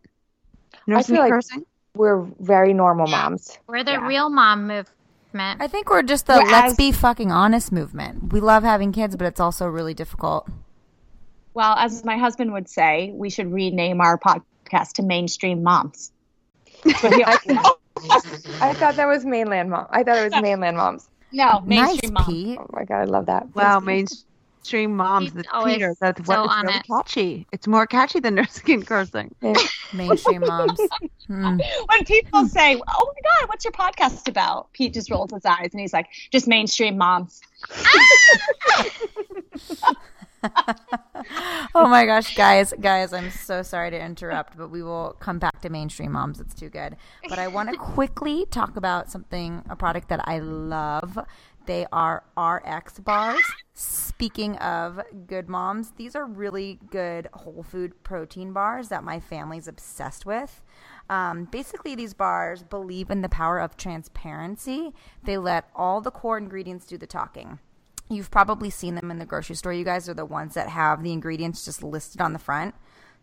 Nursing 0.85 1.15
feel 1.15 1.25
and 1.25 1.31
like- 1.31 1.63
We're 1.95 2.21
very 2.39 2.73
normal 2.73 3.07
moms. 3.07 3.57
We're 3.67 3.83
the 3.83 3.93
Yeah. 3.93 4.07
real 4.07 4.29
mom 4.29 4.67
movement. 4.67 5.61
I 5.61 5.67
think 5.67 5.89
we're 5.89 6.03
just 6.03 6.27
the 6.27 6.33
Whereas- 6.35 6.51
let's 6.51 6.75
be 6.75 6.91
fucking 6.91 7.31
honest 7.31 7.71
movement. 7.71 8.31
We 8.31 8.39
love 8.39 8.63
having 8.63 8.91
kids, 8.91 9.15
but 9.15 9.25
it's 9.25 9.39
also 9.39 9.67
really 9.67 9.93
difficult. 9.95 10.47
Well, 11.55 11.73
as 11.75 12.05
my 12.05 12.17
husband 12.17 12.53
would 12.53 12.69
say, 12.69 13.11
we 13.15 13.31
should 13.31 13.51
rename 13.51 13.99
our 13.99 14.17
podcast 14.19 14.93
to 14.93 15.03
Mainstream 15.03 15.63
Moms. 15.63 16.11
So 17.01 17.09
he- 17.09 17.25
I 18.61 18.73
thought 18.73 18.95
that 18.95 19.07
was 19.07 19.25
mainland 19.25 19.69
mom. 19.69 19.87
I 19.91 20.03
thought 20.03 20.17
it 20.17 20.31
was 20.33 20.41
mainland 20.41 20.77
moms. 20.77 21.09
no, 21.31 21.59
Nice, 21.65 22.01
Mainstream 22.01 22.13
Moms. 22.13 22.27
Pete. 22.27 22.57
Oh 22.59 22.67
my 22.73 22.83
god, 22.85 23.01
I 23.01 23.03
love 23.05 23.25
that. 23.27 23.47
Wow, 23.55 23.79
mainstream 23.79 24.95
moms. 24.95 25.25
He's 25.25 25.33
The 25.33 25.45
always 25.53 25.75
Peter. 25.75 25.95
That's 25.99 26.25
so 26.25 26.33
what 26.41 26.45
it's 26.45 26.53
on 26.53 26.65
really 26.65 26.77
it. 26.79 26.85
catchy. 26.87 27.47
It's 27.51 27.67
more 27.67 27.85
catchy 27.87 28.19
than 28.19 28.35
nursing 28.35 28.73
and 28.73 28.85
cursing. 28.87 29.33
Mainstream 29.93 30.41
moms. 30.41 30.79
Hmm. 31.27 31.57
When 31.87 32.03
people 32.05 32.45
say, 32.47 32.75
"Oh 32.75 33.13
my 33.13 33.21
God, 33.39 33.49
what's 33.49 33.63
your 33.65 33.71
podcast 33.73 34.27
about?" 34.27 34.71
Pete 34.73 34.93
just 34.93 35.09
rolls 35.11 35.31
his 35.31 35.45
eyes 35.45 35.69
and 35.71 35.79
he's 35.79 35.93
like, 35.93 36.07
"Just 36.31 36.47
mainstream 36.47 36.97
moms." 36.97 37.41
oh 41.75 41.87
my 41.87 42.05
gosh, 42.05 42.35
guys, 42.35 42.73
guys, 42.79 43.13
I'm 43.13 43.31
so 43.31 43.61
sorry 43.61 43.91
to 43.91 43.99
interrupt, 43.99 44.57
but 44.57 44.69
we 44.69 44.83
will 44.83 45.15
come 45.19 45.39
back 45.39 45.61
to 45.61 45.69
mainstream 45.69 46.11
moms. 46.11 46.39
It's 46.39 46.53
too 46.53 46.69
good. 46.69 46.97
But 47.29 47.39
I 47.39 47.47
want 47.47 47.69
to 47.69 47.77
quickly 47.79 48.45
talk 48.45 48.77
about 48.77 49.11
something, 49.11 49.63
a 49.69 49.75
product 49.75 50.09
that 50.09 50.21
I 50.27 50.39
love. 50.39 51.17
They 51.65 51.85
are 51.91 52.23
RX 52.37 52.99
bars. 52.99 53.43
Speaking 53.73 54.55
of 54.57 55.01
good 55.27 55.49
moms, 55.49 55.91
these 55.97 56.15
are 56.15 56.25
really 56.25 56.79
good 56.89 57.27
whole 57.33 57.61
food 57.61 58.03
protein 58.03 58.53
bars 58.53 58.87
that 58.87 59.03
my 59.03 59.19
family's 59.19 59.67
obsessed 59.67 60.25
with. 60.25 60.61
Um, 61.09 61.45
basically, 61.45 61.93
these 61.93 62.13
bars 62.13 62.63
believe 62.63 63.09
in 63.09 63.21
the 63.21 63.29
power 63.29 63.59
of 63.59 63.75
transparency. 63.75 64.93
They 65.23 65.37
let 65.37 65.69
all 65.75 65.99
the 65.99 66.11
core 66.11 66.37
ingredients 66.37 66.87
do 66.87 66.97
the 66.97 67.07
talking. 67.07 67.59
You've 68.09 68.31
probably 68.31 68.69
seen 68.69 68.95
them 68.95 69.11
in 69.11 69.19
the 69.19 69.25
grocery 69.25 69.55
store. 69.55 69.73
You 69.73 69.83
guys 69.83 70.07
are 70.07 70.13
the 70.13 70.25
ones 70.25 70.53
that 70.53 70.69
have 70.69 71.03
the 71.03 71.11
ingredients 71.11 71.65
just 71.65 71.83
listed 71.83 72.21
on 72.21 72.33
the 72.33 72.39
front. 72.39 72.73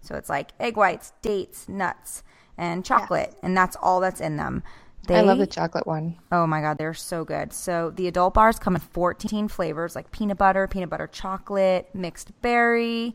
So 0.00 0.14
it's 0.16 0.28
like 0.28 0.50
egg 0.60 0.76
whites, 0.76 1.12
dates, 1.22 1.68
nuts, 1.68 2.22
and 2.58 2.84
chocolate, 2.84 3.34
and 3.42 3.56
that's 3.56 3.76
all 3.76 4.00
that's 4.00 4.20
in 4.20 4.36
them. 4.36 4.62
They, 5.06 5.16
I 5.16 5.20
love 5.22 5.38
the 5.38 5.46
chocolate 5.46 5.86
one. 5.86 6.16
Oh 6.32 6.46
my 6.46 6.60
god, 6.60 6.78
they're 6.78 6.94
so 6.94 7.24
good. 7.24 7.52
So 7.52 7.90
the 7.90 8.06
adult 8.08 8.34
bars 8.34 8.58
come 8.58 8.74
in 8.74 8.80
14 8.80 9.48
flavors 9.48 9.94
like 9.94 10.10
peanut 10.10 10.38
butter, 10.38 10.66
peanut 10.66 10.90
butter 10.90 11.06
chocolate, 11.06 11.88
mixed 11.94 12.40
berry, 12.40 13.14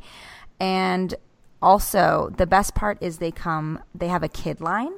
and 0.59 1.15
also 1.61 2.31
the 2.37 2.47
best 2.47 2.75
part 2.75 2.97
is 3.01 3.17
they 3.17 3.31
come 3.31 3.81
they 3.95 4.07
have 4.07 4.23
a 4.23 4.27
kid 4.27 4.61
line. 4.61 4.93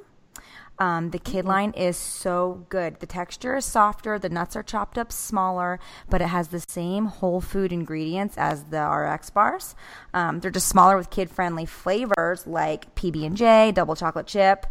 Um, 0.81 1.11
the 1.11 1.19
kid 1.19 1.45
line 1.45 1.73
is 1.77 1.95
so 1.95 2.65
good. 2.69 3.01
The 3.01 3.05
texture 3.05 3.55
is 3.55 3.65
softer, 3.65 4.17
the 4.17 4.29
nuts 4.29 4.55
are 4.55 4.63
chopped 4.63 4.97
up 4.97 5.11
smaller, 5.11 5.79
but 6.09 6.21
it 6.21 6.29
has 6.29 6.47
the 6.47 6.63
same 6.67 7.05
whole 7.05 7.39
food 7.39 7.71
ingredients 7.71 8.33
as 8.35 8.63
the 8.63 8.83
RX 8.83 9.29
bars. 9.29 9.75
Um, 10.11 10.39
they're 10.39 10.49
just 10.49 10.67
smaller 10.67 10.97
with 10.97 11.11
kid 11.11 11.29
friendly 11.29 11.67
flavors 11.67 12.47
like 12.47 12.95
PB 12.95 13.23
and 13.23 13.37
J, 13.37 13.71
double 13.71 13.95
chocolate 13.95 14.25
chip. 14.25 14.65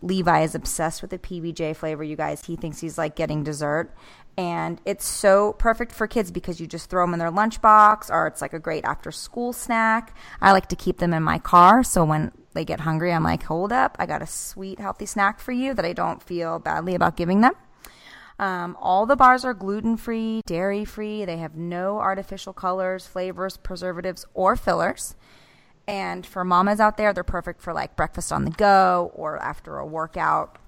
Levi 0.00 0.42
is 0.42 0.54
obsessed 0.54 1.02
with 1.02 1.10
the 1.10 1.18
PBJ 1.18 1.74
flavor, 1.74 2.04
you 2.04 2.14
guys. 2.14 2.44
He 2.44 2.54
thinks 2.54 2.78
he's 2.78 2.96
like 2.96 3.16
getting 3.16 3.42
dessert. 3.42 3.92
And 4.36 4.80
it's 4.84 5.04
so 5.04 5.54
perfect 5.54 5.90
for 5.90 6.06
kids 6.06 6.30
because 6.30 6.60
you 6.60 6.68
just 6.68 6.88
throw 6.88 7.02
them 7.02 7.14
in 7.14 7.18
their 7.18 7.32
lunchbox 7.32 8.10
or 8.10 8.28
it's 8.28 8.40
like 8.40 8.52
a 8.52 8.60
great 8.60 8.84
after 8.84 9.10
school 9.10 9.52
snack. 9.52 10.16
I 10.40 10.52
like 10.52 10.68
to 10.68 10.76
keep 10.76 10.98
them 10.98 11.12
in 11.12 11.24
my 11.24 11.40
car. 11.40 11.82
So 11.82 12.04
when 12.04 12.30
they 12.54 12.64
get 12.64 12.80
hungry, 12.80 13.12
I'm 13.12 13.24
like, 13.24 13.44
hold 13.44 13.72
up, 13.72 13.96
I 13.98 14.06
got 14.06 14.22
a 14.22 14.26
sweet, 14.26 14.78
healthy 14.78 15.06
snack 15.06 15.40
for 15.40 15.52
you 15.52 15.74
that 15.74 15.84
I 15.84 15.92
don't 15.92 16.22
feel 16.22 16.58
badly 16.58 16.94
about 16.94 17.16
giving 17.16 17.40
them. 17.40 17.54
Um, 18.38 18.76
all 18.80 19.04
the 19.04 19.16
bars 19.16 19.44
are 19.44 19.54
gluten 19.54 19.96
free, 19.96 20.42
dairy 20.46 20.84
free. 20.84 21.24
They 21.24 21.38
have 21.38 21.56
no 21.56 21.98
artificial 21.98 22.52
colors, 22.52 23.06
flavors, 23.06 23.56
preservatives, 23.56 24.24
or 24.32 24.54
fillers. 24.54 25.16
And 25.88 26.24
for 26.24 26.44
mamas 26.44 26.80
out 26.80 26.96
there, 26.96 27.12
they're 27.12 27.24
perfect 27.24 27.60
for 27.62 27.72
like 27.72 27.96
breakfast 27.96 28.30
on 28.30 28.44
the 28.44 28.50
go 28.50 29.10
or 29.14 29.42
after 29.42 29.78
a 29.78 29.86
workout. 29.86 30.58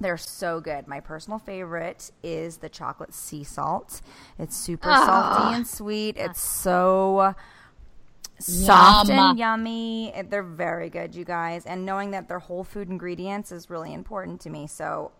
They're 0.00 0.16
so 0.16 0.60
good. 0.60 0.88
My 0.88 0.98
personal 0.98 1.38
favorite 1.38 2.10
is 2.24 2.56
the 2.56 2.68
chocolate 2.68 3.14
sea 3.14 3.44
salt. 3.44 4.00
It's 4.38 4.56
super 4.56 4.88
salty 4.92 5.54
and 5.54 5.66
sweet. 5.66 6.16
It's 6.16 6.40
so 6.40 7.36
soft 8.38 9.08
Yum. 9.08 9.18
and 9.18 9.38
yummy. 9.38 10.12
They're 10.28 10.42
very 10.42 10.90
good, 10.90 11.14
you 11.14 11.24
guys. 11.24 11.64
And 11.66 11.86
knowing 11.86 12.10
that 12.12 12.28
they're 12.28 12.38
whole 12.38 12.64
food 12.64 12.88
ingredients 12.88 13.52
is 13.52 13.70
really 13.70 13.92
important 13.92 14.40
to 14.42 14.50
me. 14.50 14.66
So 14.66 15.12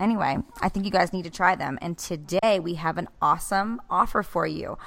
anyway, 0.00 0.38
I 0.60 0.68
think 0.68 0.84
you 0.84 0.90
guys 0.90 1.12
need 1.12 1.24
to 1.24 1.30
try 1.30 1.54
them. 1.54 1.78
And 1.82 1.98
today 1.98 2.60
we 2.60 2.74
have 2.74 2.98
an 2.98 3.08
awesome 3.20 3.80
offer 3.90 4.22
for 4.22 4.46
you. 4.46 4.78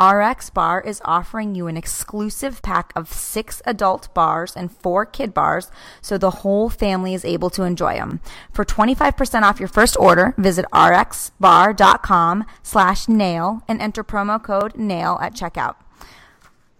RX 0.00 0.50
Bar 0.50 0.80
is 0.82 1.02
offering 1.04 1.54
you 1.56 1.66
an 1.66 1.76
exclusive 1.76 2.62
pack 2.62 2.92
of 2.94 3.12
six 3.12 3.60
adult 3.66 4.14
bars 4.14 4.54
and 4.54 4.70
four 4.70 5.04
kid 5.04 5.34
bars 5.34 5.72
so 6.00 6.16
the 6.16 6.30
whole 6.30 6.68
family 6.70 7.14
is 7.14 7.24
able 7.24 7.50
to 7.50 7.64
enjoy 7.64 7.94
them. 7.94 8.20
For 8.52 8.64
25% 8.64 9.42
off 9.42 9.58
your 9.58 9.68
first 9.68 9.96
order, 9.98 10.34
visit 10.38 10.66
rxbar.com 10.72 12.44
slash 12.62 13.08
nail 13.08 13.62
and 13.66 13.80
enter 13.82 14.04
promo 14.04 14.40
code 14.42 14.76
nail 14.76 15.18
at 15.20 15.34
checkout. 15.34 15.74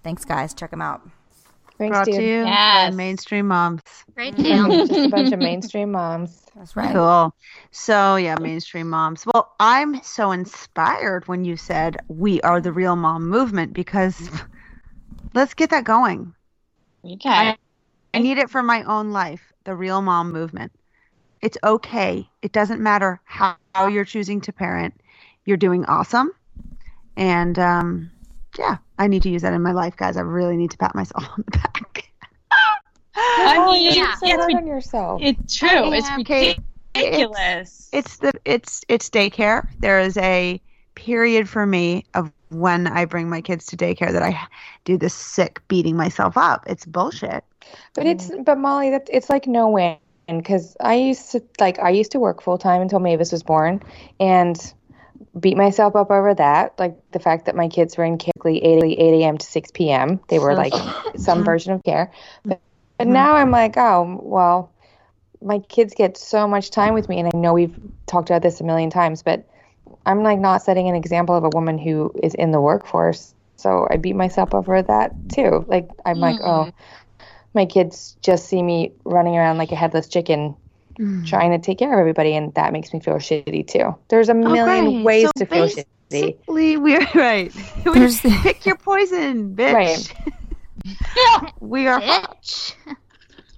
Thanks, 0.08 0.24
guys. 0.24 0.54
Check 0.54 0.70
them 0.70 0.80
out. 0.80 1.02
Thanks, 1.76 1.94
Brought 1.94 2.06
dude. 2.06 2.14
to 2.14 2.22
you 2.22 2.44
Yes. 2.46 2.90
by 2.90 2.96
mainstream 2.96 3.46
moms. 3.46 3.82
Great 4.14 4.34
deal. 4.36 4.66
Just 4.86 4.92
a 4.92 5.08
bunch 5.10 5.32
of 5.34 5.38
mainstream 5.50 5.92
moms. 5.92 6.46
That's 6.56 6.74
right. 6.74 6.94
Cool. 6.94 7.34
So 7.72 8.16
yeah, 8.16 8.36
mainstream 8.40 8.88
moms. 8.88 9.26
Well, 9.26 9.54
I'm 9.60 10.02
so 10.02 10.30
inspired 10.30 11.28
when 11.28 11.44
you 11.44 11.58
said 11.58 11.98
we 12.08 12.40
are 12.40 12.58
the 12.58 12.72
real 12.72 12.96
mom 12.96 13.28
movement 13.28 13.74
because 13.74 14.30
let's 15.34 15.52
get 15.52 15.68
that 15.68 15.84
going. 15.84 16.32
Okay. 17.04 17.28
I, 17.28 17.56
I 18.14 18.18
need 18.20 18.38
it 18.38 18.48
for 18.48 18.62
my 18.62 18.84
own 18.84 19.10
life, 19.10 19.52
the 19.64 19.74
real 19.74 20.00
mom 20.00 20.32
movement. 20.32 20.72
It's 21.42 21.58
okay. 21.62 22.26
It 22.40 22.52
doesn't 22.52 22.80
matter 22.80 23.20
how, 23.26 23.56
how 23.74 23.88
you're 23.88 24.06
choosing 24.06 24.40
to 24.40 24.54
parent. 24.54 24.98
You're 25.44 25.58
doing 25.58 25.84
awesome. 25.84 26.32
And 27.18 27.58
um, 27.58 28.10
yeah, 28.58 28.78
I 28.98 29.06
need 29.06 29.22
to 29.22 29.30
use 29.30 29.42
that 29.42 29.52
in 29.52 29.62
my 29.62 29.72
life, 29.72 29.96
guys. 29.96 30.16
I 30.16 30.20
really 30.22 30.56
need 30.56 30.70
to 30.72 30.78
pat 30.78 30.94
myself 30.94 31.24
on 31.30 31.44
the 31.46 31.58
back. 31.58 32.10
I 32.40 33.56
Oh, 33.58 33.72
mean, 33.72 33.84
you're 33.84 33.92
yeah. 33.94 34.14
so 34.16 34.26
it's, 34.26 34.36
hard 34.36 34.54
on 34.54 34.66
yourself. 34.66 35.22
it's 35.22 35.56
true. 35.56 35.92
It's 35.92 36.10
Okay. 36.20 36.56
ridiculous. 36.94 37.88
It's 37.92 38.16
the 38.18 38.32
it's 38.44 38.84
it's 38.88 39.08
daycare. 39.10 39.68
There 39.80 40.00
is 40.00 40.16
a 40.18 40.60
period 40.94 41.48
for 41.48 41.66
me 41.66 42.04
of 42.14 42.32
when 42.50 42.86
I 42.86 43.04
bring 43.04 43.28
my 43.28 43.40
kids 43.40 43.66
to 43.66 43.76
daycare 43.76 44.12
that 44.12 44.22
I 44.22 44.38
do 44.84 44.96
this 44.96 45.14
sick 45.14 45.60
beating 45.68 45.96
myself 45.96 46.36
up. 46.36 46.64
It's 46.66 46.84
bullshit. 46.84 47.44
But 47.94 48.06
it's 48.06 48.30
but 48.44 48.58
Molly, 48.58 48.90
that 48.90 49.08
it's 49.12 49.30
like 49.30 49.46
no 49.46 49.68
win 49.68 49.96
because 50.26 50.76
I 50.80 50.94
used 50.94 51.30
to 51.32 51.42
like 51.60 51.78
I 51.78 51.90
used 51.90 52.12
to 52.12 52.18
work 52.20 52.42
full 52.42 52.58
time 52.58 52.82
until 52.82 52.98
Mavis 52.98 53.32
was 53.32 53.42
born, 53.42 53.82
and 54.20 54.56
beat 55.38 55.56
myself 55.56 55.96
up 55.96 56.10
over 56.10 56.34
that. 56.34 56.78
Like 56.78 56.96
the 57.12 57.18
fact 57.18 57.46
that 57.46 57.56
my 57.56 57.68
kids 57.68 57.96
were 57.96 58.04
in 58.04 58.18
Kickley 58.18 58.62
8, 58.62 58.84
8 58.84 59.22
a.m. 59.22 59.38
to 59.38 59.46
6 59.46 59.70
p.m. 59.72 60.20
They 60.28 60.38
were 60.38 60.54
like 60.54 60.72
some 61.16 61.44
version 61.44 61.72
of 61.72 61.82
care. 61.84 62.12
But, 62.44 62.60
but 62.98 63.06
now 63.06 63.34
I'm 63.34 63.50
like, 63.50 63.76
oh 63.76 64.20
well, 64.22 64.72
my 65.40 65.60
kids 65.60 65.94
get 65.94 66.16
so 66.16 66.48
much 66.48 66.70
time 66.70 66.94
with 66.94 67.08
me, 67.08 67.18
and 67.18 67.30
I 67.32 67.36
know 67.36 67.52
we've 67.52 67.78
talked 68.06 68.30
about 68.30 68.42
this 68.42 68.60
a 68.60 68.64
million 68.64 68.90
times, 68.90 69.22
but 69.22 69.48
I'm 70.06 70.22
like 70.22 70.38
not 70.38 70.62
setting 70.62 70.88
an 70.88 70.94
example 70.94 71.36
of 71.36 71.44
a 71.44 71.50
woman 71.50 71.78
who 71.78 72.12
is 72.22 72.34
in 72.34 72.50
the 72.50 72.60
workforce. 72.60 73.34
So 73.56 73.86
I 73.90 73.96
beat 73.96 74.16
myself 74.16 74.54
over 74.54 74.82
that 74.82 75.12
too. 75.30 75.64
Like 75.68 75.88
I'm 76.06 76.18
like, 76.18 76.36
oh, 76.42 76.66
mm-hmm. 76.66 77.24
my 77.54 77.66
kids 77.66 78.16
just 78.22 78.48
see 78.48 78.62
me 78.62 78.92
running 79.04 79.36
around 79.36 79.58
like 79.58 79.72
a 79.72 79.76
headless 79.76 80.08
chicken 80.08 80.56
trying 81.26 81.52
to 81.52 81.58
take 81.58 81.78
care 81.78 81.92
of 81.92 81.98
everybody, 81.98 82.34
and 82.34 82.52
that 82.54 82.72
makes 82.72 82.92
me 82.92 83.00
feel 83.00 83.14
shitty 83.14 83.66
too. 83.66 83.94
There's 84.08 84.28
a 84.28 84.34
million 84.34 84.68
Okay, 84.86 85.02
ways 85.02 85.26
so 85.36 85.44
to 85.44 85.46
feel 85.46 85.68
shitty. 85.68 86.36
We're 86.48 87.00
right. 87.14 87.54
We 87.84 87.92
There's- 87.92 88.20
pick 88.42 88.64
your 88.66 88.76
poison, 88.76 89.54
bitch. 89.54 89.74
Right. 89.74 90.14
We 91.60 91.86
are. 91.86 92.00
Bitch. 92.00 92.74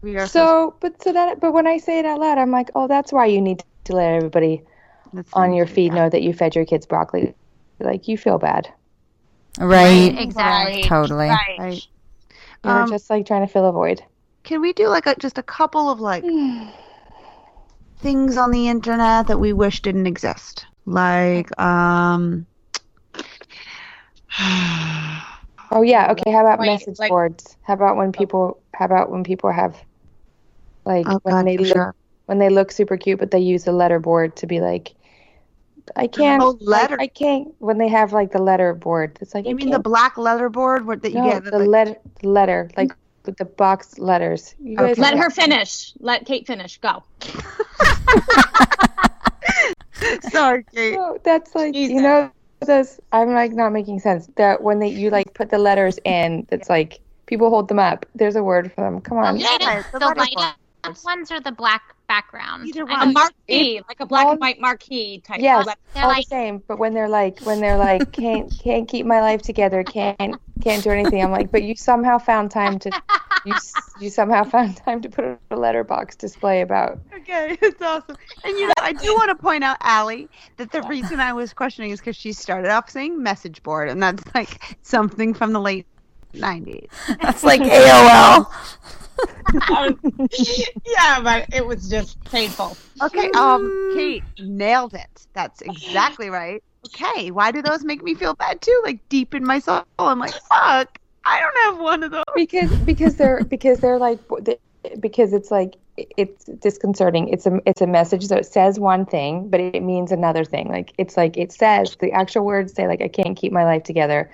We 0.03 0.17
are. 0.17 0.27
So, 0.27 0.75
but 0.81 1.01
so 1.03 1.13
that, 1.13 1.39
but 1.41 1.53
when 1.53 1.67
I 1.67 1.77
say 1.79 1.99
it 1.99 2.05
out 2.07 2.19
loud, 2.19 2.39
I'm 2.39 2.51
like, 2.51 2.71
oh, 2.75 2.89
that's 2.89 3.13
why 3.13 3.27
you 3.27 3.41
need 3.41 3.63
to 3.85 3.93
let 3.95 4.15
everybody 4.15 4.63
That's 5.13 5.31
on 5.35 5.53
your 5.53 5.67
feed 5.67 5.93
know 5.93 6.09
that 6.09 6.23
you 6.23 6.33
fed 6.33 6.57
your 6.57 6.65
kids 6.65 6.87
broccoli. 6.87 7.35
Like 7.79 8.09
you 8.09 8.17
feel 8.19 8.39
bad. 8.39 8.73
Right. 9.59 10.17
Exactly. 10.19 10.83
Totally. 10.83 11.29
Right. 11.29 11.87
You're 12.65 12.83
Um, 12.83 12.91
just 12.91 13.09
like 13.11 13.27
trying 13.27 13.47
to 13.47 13.53
fill 13.53 13.67
a 13.67 13.73
void. 13.73 14.03
Can 14.43 14.61
we 14.61 14.73
do 14.73 14.89
like 14.89 15.07
a, 15.07 15.15
just 15.17 15.39
a 15.39 15.43
couple 15.43 15.91
of 15.91 16.01
like 16.01 16.25
things 18.01 18.37
on 18.37 18.51
the 18.51 18.69
internet 18.69 19.27
that 19.29 19.39
we 19.39 19.53
wish 19.53 19.81
didn't 19.83 20.07
exist? 20.07 20.67
Like, 20.87 21.49
um, 21.61 22.47
Oh 25.73 25.83
yeah. 25.83 26.11
Okay. 26.13 26.33
How 26.33 26.41
about 26.41 26.61
message 26.61 26.99
like- 26.99 27.11
boards? 27.11 27.57
How 27.63 27.75
about 27.75 27.97
when 27.97 28.11
people? 28.13 28.61
How 28.75 28.87
about 28.87 29.11
when 29.11 29.23
people 29.23 29.53
have, 29.53 29.77
like, 30.85 31.07
oh 31.09 31.21
when 31.23 31.35
god, 31.35 31.47
they 31.47 31.59
look 31.59 31.67
sure. 31.69 31.95
when 32.27 32.39
they 32.39 32.49
look 32.49 32.73
super 32.73 32.97
cute, 32.97 33.19
but 33.21 33.31
they 33.31 33.39
use 33.39 33.67
a 33.69 33.73
letter 33.73 34.01
board 34.01 34.35
to 34.37 34.47
be 34.49 34.61
like, 34.61 34.95
I 35.95 36.09
can't. 36.09 36.43
Oh, 36.43 36.57
letter- 36.61 36.97
I 37.01 37.07
can't. 37.07 37.55
When 37.61 37.79
they 37.79 37.87
have 37.89 38.13
like 38.13 38.33
the 38.33 38.43
letter 38.43 38.75
board, 38.75 39.17
it's 39.21 39.33
like 39.35 39.45
You 39.45 39.53
I 39.53 39.55
mean 39.55 39.67
the 39.67 39.73
can't- 39.75 39.85
black 39.85 40.19
letter 40.19 40.49
board 40.49 40.87
where, 40.87 40.97
that 40.97 41.11
you 41.13 41.21
no, 41.23 41.31
get? 41.31 41.45
the 41.45 41.59
like- 41.61 41.69
letter 41.69 41.97
letter 42.25 42.71
like 42.77 42.93
with 43.25 43.37
the 43.37 43.45
box 43.45 43.99
letters. 43.99 44.55
You 44.63 44.77
guys 44.77 44.93
Okay. 44.93 45.03
Let 45.03 45.19
her 45.19 45.31
finish. 45.31 45.93
Let 46.01 46.27
Kate 46.27 46.47
finish. 46.47 46.79
Go. 46.79 47.03
Sorry, 50.31 50.65
Kate. 50.75 50.95
No, 50.95 51.19
that's 51.23 51.55
like 51.55 51.75
you 51.75 52.01
know 52.01 52.31
those. 52.67 53.01
I'm 53.13 53.33
like 53.33 53.53
not 53.53 53.73
making 53.73 54.01
sense. 54.01 54.29
That 54.37 54.63
when 54.63 54.79
they 54.79 54.89
you 54.89 55.11
like 55.11 55.35
put 55.35 55.51
the 55.51 55.59
letters 55.59 55.99
in, 56.05 56.47
it's 56.51 56.69
like 56.69 57.01
people 57.27 57.51
hold 57.51 57.69
them 57.69 57.79
up. 57.79 58.07
There's 58.15 58.37
a 58.37 58.43
word 58.43 58.73
for 58.73 58.83
them. 58.83 59.01
Come 59.01 59.19
on. 59.19 59.39
Yeah, 59.39 59.57
Yeah, 59.61 59.83
the, 59.93 60.37
the 60.83 60.89
letter 60.89 60.93
light 60.93 60.93
up 60.93 60.93
boards. 60.95 61.05
ones 61.05 61.31
are 61.31 61.41
the 61.41 61.53
black 61.53 61.83
background. 62.09 62.67
Either 62.69 62.83
I 62.89 62.95
A 62.95 62.97
one. 62.99 63.07
know- 63.09 63.13
marquee, 63.21 63.81
like 63.89 64.01
a 64.01 64.07
black 64.07 64.27
all- 64.27 64.33
and 64.33 64.41
white 64.41 64.61
marquee 64.61 65.21
type. 65.21 65.41
Yes, 65.41 65.67
Let- 65.67 65.79
They're 65.95 66.03
all 66.05 66.09
like- 66.11 66.25
the 66.27 66.29
same. 66.31 66.63
But 66.67 66.79
when 66.79 66.93
they're 66.95 67.09
like, 67.09 67.41
when 67.41 67.61
they're 67.61 67.79
like, 67.79 68.11
can't 68.13 68.53
can't 68.63 68.89
keep 68.89 69.07
my 69.07 69.21
life 69.21 69.43
together, 69.43 69.83
can't 69.85 70.37
can't 70.61 70.83
do 70.83 70.91
anything. 70.91 71.23
I'm 71.23 71.31
like, 71.31 71.51
but 71.51 71.63
you 71.63 71.75
somehow 71.77 72.19
found 72.19 72.51
time 72.51 72.79
to, 72.81 72.91
you 73.47 73.55
you 74.01 74.11
somehow 74.11 74.43
found 74.45 74.77
time 74.77 75.01
to 75.03 75.09
put 75.09 75.25
a 75.51 75.57
letterbox 75.57 76.17
display 76.17 76.61
about. 76.63 76.99
Okay, 77.21 77.57
it's 77.61 77.81
awesome. 77.83 78.17
And 78.45 78.59
you 78.59 78.67
know, 78.67 78.73
I 78.79 78.93
do 78.95 79.15
want 79.15 79.29
to 79.29 79.35
point 79.37 79.63
out, 79.63 79.77
Allie, 79.83 80.27
that 80.57 80.73
the 80.73 80.83
reason 80.83 81.21
I 81.21 81.33
was 81.35 81.53
questioning 81.53 81.91
is 81.91 82.01
because 82.01 82.17
she 82.17 82.33
started 82.33 82.71
off 82.71 82.89
saying 82.91 83.23
message 83.23 83.63
board, 83.63 83.89
and 83.91 84.03
that's 84.03 84.25
like 84.35 84.79
something 84.83 85.35
from 85.35 85.53
the 85.53 85.61
late 85.61 85.87
90s. 86.35 86.89
That's 87.23 87.45
like 87.45 87.61
AOL. 87.61 88.47
yeah, 90.87 91.21
but 91.23 91.47
it 91.53 91.67
was 91.67 91.89
just 91.89 92.23
painful. 92.25 92.77
Okay, 93.03 93.31
um, 93.33 93.93
Kate 93.95 94.23
nailed 94.39 94.95
it. 94.95 95.27
That's 95.35 95.63
exactly 95.63 96.31
right. 96.31 96.63
Okay, 96.87 97.31
why 97.31 97.51
do 97.53 97.63
those 97.63 97.85
make 97.85 98.03
me 98.03 98.15
feel 98.15 98.35
bad 98.35 98.61
too? 98.61 98.81
Like 98.85 99.07
deep 99.09 99.35
in 99.35 99.45
my 99.45 99.59
soul, 99.59 99.83
I'm 99.99 100.19
like, 100.19 100.33
fuck, 100.33 100.99
I 101.25 101.41
don't 101.41 101.57
have 101.65 101.79
one 101.83 102.03
of 102.03 102.11
those. 102.11 102.25
because 102.35 102.71
because 102.81 103.17
they're 103.17 103.45
because 103.45 103.81
they're 103.81 103.99
like 103.99 104.19
because 105.01 105.33
it's 105.33 105.51
like 105.51 105.75
it's 105.97 106.47
disconcerting 106.47 107.29
it's 107.29 107.45
a 107.45 107.61
it's 107.67 107.83
a 107.83 107.87
message 107.87 108.25
so 108.27 108.35
it 108.35 108.47
says 108.47 108.81
one 108.81 109.05
thing 109.05 109.47
but 109.51 109.61
it 109.61 109.83
means 109.83 110.11
another 110.11 110.45
thing 110.47 110.67
like 110.69 110.95
it's 110.97 111.19
like 111.19 111.37
it 111.37 111.53
says 111.53 111.95
the 112.01 112.11
actual 112.13 112.43
words 112.47 112.73
say 112.73 112.87
like 112.87 113.03
i 113.03 113.09
can't 113.09 113.37
keep 113.37 113.53
my 113.53 113.65
life 113.65 113.83
together 113.83 114.33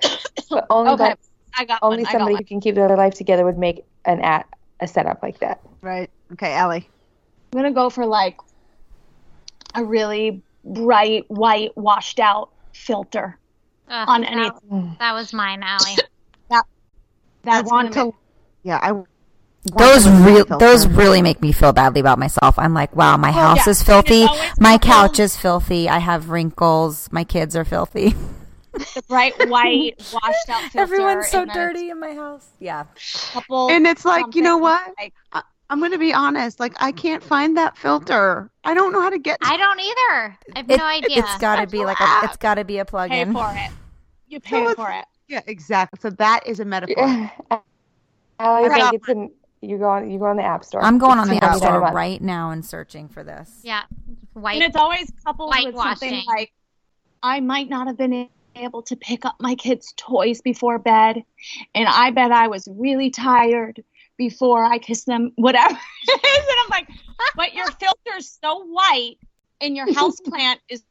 but 0.48 0.64
only 0.70 0.92
Okay, 0.92 1.02
that 1.02 1.18
I 1.58 1.64
got 1.64 1.80
only 1.82 1.98
one. 1.98 2.06
I 2.06 2.12
got 2.12 2.18
somebody 2.18 2.34
one. 2.34 2.42
who 2.42 2.46
can 2.46 2.60
keep 2.60 2.76
their 2.76 2.96
life 2.96 3.14
together 3.14 3.44
would 3.44 3.58
make 3.58 3.84
an 4.04 4.20
at 4.20 4.46
a 4.80 4.86
setup 4.86 5.22
like 5.22 5.38
that 5.40 5.60
Right. 5.86 6.10
Okay, 6.32 6.52
Allie. 6.52 6.88
I'm 7.52 7.58
gonna 7.58 7.72
go 7.72 7.90
for 7.90 8.04
like 8.04 8.38
a 9.74 9.84
really 9.84 10.42
bright 10.64 11.24
white 11.28 11.76
washed 11.76 12.18
out 12.18 12.50
filter 12.72 13.38
Ugh, 13.88 14.08
on 14.08 14.22
that, 14.22 14.32
any 14.32 14.96
that 14.98 15.12
was 15.12 15.32
mine, 15.32 15.62
Allie. 15.62 15.96
that 16.50 16.64
That's 17.44 17.70
want 17.70 17.94
gonna 17.94 18.10
Yeah, 18.64 18.80
I. 18.82 18.92
want 18.92 19.06
Those 19.78 20.04
to 20.04 20.10
real 20.10 20.58
those 20.58 20.88
really 20.88 21.22
make 21.22 21.40
me 21.40 21.52
feel 21.52 21.72
badly 21.72 22.00
about 22.00 22.18
myself. 22.18 22.58
I'm 22.58 22.74
like, 22.74 22.94
wow, 22.96 23.16
my 23.16 23.28
oh, 23.28 23.32
house 23.32 23.66
yeah, 23.66 23.70
is 23.70 23.82
filthy. 23.82 24.26
My 24.58 24.78
couch 24.78 25.20
is 25.20 25.36
filthy. 25.36 25.88
I 25.88 25.98
have 25.98 26.30
wrinkles. 26.30 27.08
My 27.12 27.22
kids 27.22 27.54
are 27.54 27.64
filthy. 27.64 28.14
the 28.78 29.02
bright 29.08 29.34
white 29.48 29.94
washed 30.12 30.48
out 30.48 30.62
filter. 30.62 30.78
Everyone's 30.80 31.28
so 31.28 31.44
dirty 31.44 31.90
in 31.90 32.00
my 32.00 32.14
house. 32.14 32.46
Yeah. 32.60 32.84
Couple 33.32 33.70
And 33.70 33.86
it's 33.86 34.04
like, 34.04 34.34
you 34.34 34.42
know 34.42 34.56
what? 34.58 34.92
like- 34.98 35.14
I, 35.32 35.42
I'm 35.68 35.80
gonna 35.80 35.98
be 35.98 36.14
honest. 36.14 36.60
Like, 36.60 36.74
I 36.80 36.92
can't 36.92 37.22
find 37.22 37.56
that 37.56 37.76
filter. 37.76 38.50
I 38.62 38.72
don't 38.74 38.92
know 38.92 39.00
how 39.02 39.10
to 39.10 39.18
get. 39.18 39.40
To 39.40 39.48
I 39.48 39.56
don't 39.56 39.80
either. 39.80 40.38
I 40.54 40.58
have 40.60 40.70
It, 40.70 40.76
no 40.78 40.84
idea. 40.84 41.18
It's 41.18 41.38
got 41.38 41.56
to 41.56 41.66
be 41.66 41.84
like 41.84 41.98
a, 42.00 42.20
it's 42.22 42.36
got 42.36 42.54
to 42.54 42.64
be 42.64 42.78
a 42.78 42.84
pay 42.84 42.90
plug-in. 42.90 43.32
for 43.32 43.52
it. 43.56 43.70
You 44.28 44.38
pay 44.38 44.58
it's- 44.60 44.74
for 44.76 44.90
it. 44.92 45.04
yeah, 45.26 45.40
exactly. 45.46 45.98
So 46.00 46.10
that 46.10 46.46
is 46.46 46.60
a 46.60 46.64
metaphor. 46.64 47.30
Allie's 48.38 48.70
Right. 48.70 48.82
like 48.82 48.94
it's 48.94 49.08
in 49.08 49.30
you 49.62 49.78
go 49.78 49.88
on 49.88 50.08
you 50.10 50.18
go 50.18 50.26
on 50.26 50.36
the 50.36 50.42
app 50.44 50.62
store 50.64 50.84
I'm 50.84 50.98
going 50.98 51.18
on 51.18 51.28
the 51.28 51.42
app 51.42 51.56
store 51.56 51.80
right 51.80 52.20
now 52.22 52.50
and 52.50 52.64
searching 52.64 53.08
for 53.08 53.24
this. 53.24 53.60
yeah, 53.64 53.82
white. 54.34 54.54
And 54.56 54.62
it's 54.62 54.76
always 54.76 55.10
coupled 55.24 55.52
with 55.64 55.74
something 55.74 56.22
like, 56.28 56.52
I 57.22 57.40
might 57.40 57.68
not 57.68 57.86
have 57.88 57.96
been 57.96 58.28
able 58.56 58.82
to 58.82 58.96
pick 58.96 59.24
up 59.24 59.36
my 59.40 59.54
kids' 59.54 59.92
toys 59.96 60.40
before 60.40 60.78
bed, 60.78 61.22
and 61.74 61.88
I 61.88 62.10
bet 62.10 62.32
I 62.32 62.48
was 62.48 62.68
really 62.70 63.10
tired 63.10 63.82
before 64.16 64.64
I 64.64 64.78
kissed 64.78 65.06
them, 65.06 65.32
whatever 65.36 65.74
it 66.08 66.20
is. 66.24 66.46
And 66.48 66.56
I'm 66.64 66.68
like, 66.70 66.88
but 67.36 67.54
your 67.54 67.66
filter's 67.70 68.38
so 68.42 68.64
white, 68.66 69.16
and 69.60 69.76
your 69.76 69.92
house 69.92 70.20
plant 70.24 70.60
is 70.68 70.82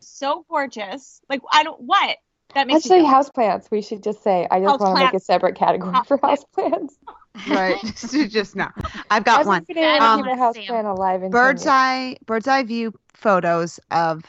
so 0.00 0.44
gorgeous. 0.48 1.20
Like, 1.28 1.40
I 1.52 1.62
don't, 1.62 1.80
what? 1.80 2.16
That 2.54 2.66
makes 2.66 2.86
actually 2.86 3.02
me 3.02 3.08
houseplants 3.08 3.70
we 3.70 3.82
should 3.82 4.02
just 4.02 4.22
say 4.22 4.48
i 4.50 4.58
just 4.58 4.80
want 4.80 4.96
to 4.96 5.04
make 5.04 5.12
a 5.12 5.20
separate 5.20 5.54
category 5.54 5.94
for 6.06 6.16
houseplants 6.16 6.92
right. 7.50 7.78
just, 7.82 8.30
just 8.30 8.56
now. 8.56 8.72
I've 9.10 9.22
got 9.24 9.44
one. 9.44 9.64
been 9.64 9.76
able 9.76 9.98
to 9.98 10.02
Um, 10.02 10.22
keep 10.24 10.32
a 10.32 10.36
houseplant 10.36 10.96
alive 10.96 11.22
in 11.22 11.30
bird's 11.30 11.66
eye 11.66 12.16
bird's 12.24 12.48
eye 12.48 12.62
view 12.62 12.94
photos 13.12 13.78
of 13.90 14.24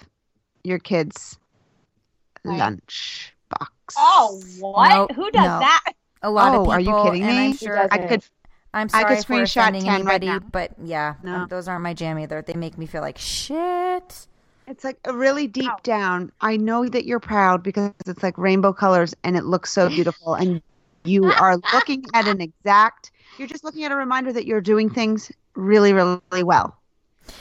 your 0.65 0.79
kids 0.79 1.38
lunch 2.45 3.33
box 3.49 3.95
Oh, 3.97 4.41
what? 4.59 4.89
Nope, 4.89 5.11
Who 5.15 5.31
does 5.31 5.43
no. 5.45 5.59
that? 5.59 5.93
A 6.21 6.29
lot 6.29 6.53
Oh, 6.53 6.69
of 6.71 6.77
people. 6.77 6.93
are 6.97 7.03
you 7.03 7.03
kidding 7.11 7.23
and 7.29 7.37
I'm 7.39 7.49
me? 7.51 7.55
sure 7.57 7.87
i 7.91 7.97
could 7.97 8.23
I'm 8.73 8.87
I 8.93 9.01
sorry 9.01 9.15
could 9.15 9.25
for 9.25 9.33
screenshot 9.33 9.61
offending 9.61 9.83
10 9.85 10.05
right 10.05 10.21
now. 10.21 10.39
but 10.39 10.71
yeah, 10.83 11.15
No. 11.23 11.35
um, 11.37 11.47
those 11.49 11.67
aren't 11.67 11.81
my 11.81 11.95
jam 11.95 12.19
either. 12.19 12.43
They 12.43 12.53
make 12.53 12.77
me 12.77 12.85
feel 12.85 13.01
like 13.01 13.17
shit. 13.17 14.27
it's 14.67 14.83
like 14.83 14.99
a 15.05 15.13
really 15.13 15.47
deep 15.47 15.71
down 15.81 16.31
i 16.41 16.55
know 16.55 16.87
that 16.87 17.03
you're 17.05 17.19
proud 17.19 17.63
because 17.63 17.91
it's 18.05 18.21
like 18.21 18.37
rainbow 18.37 18.71
colors 18.71 19.15
and 19.23 19.35
it 19.35 19.43
looks 19.43 19.71
so 19.71 19.89
beautiful 19.89 20.35
and 20.35 20.61
you 21.03 21.25
are 21.39 21.57
looking 21.73 22.03
at 22.13 22.27
an 22.27 22.39
exact 22.39 23.09
you're 23.39 23.47
just 23.47 23.63
looking 23.63 23.83
at 23.83 23.91
a 23.91 23.95
reminder 23.95 24.31
that 24.31 24.45
you're 24.45 24.61
doing 24.61 24.87
things 24.87 25.31
really 25.55 25.91
really 25.93 26.43
well 26.43 26.77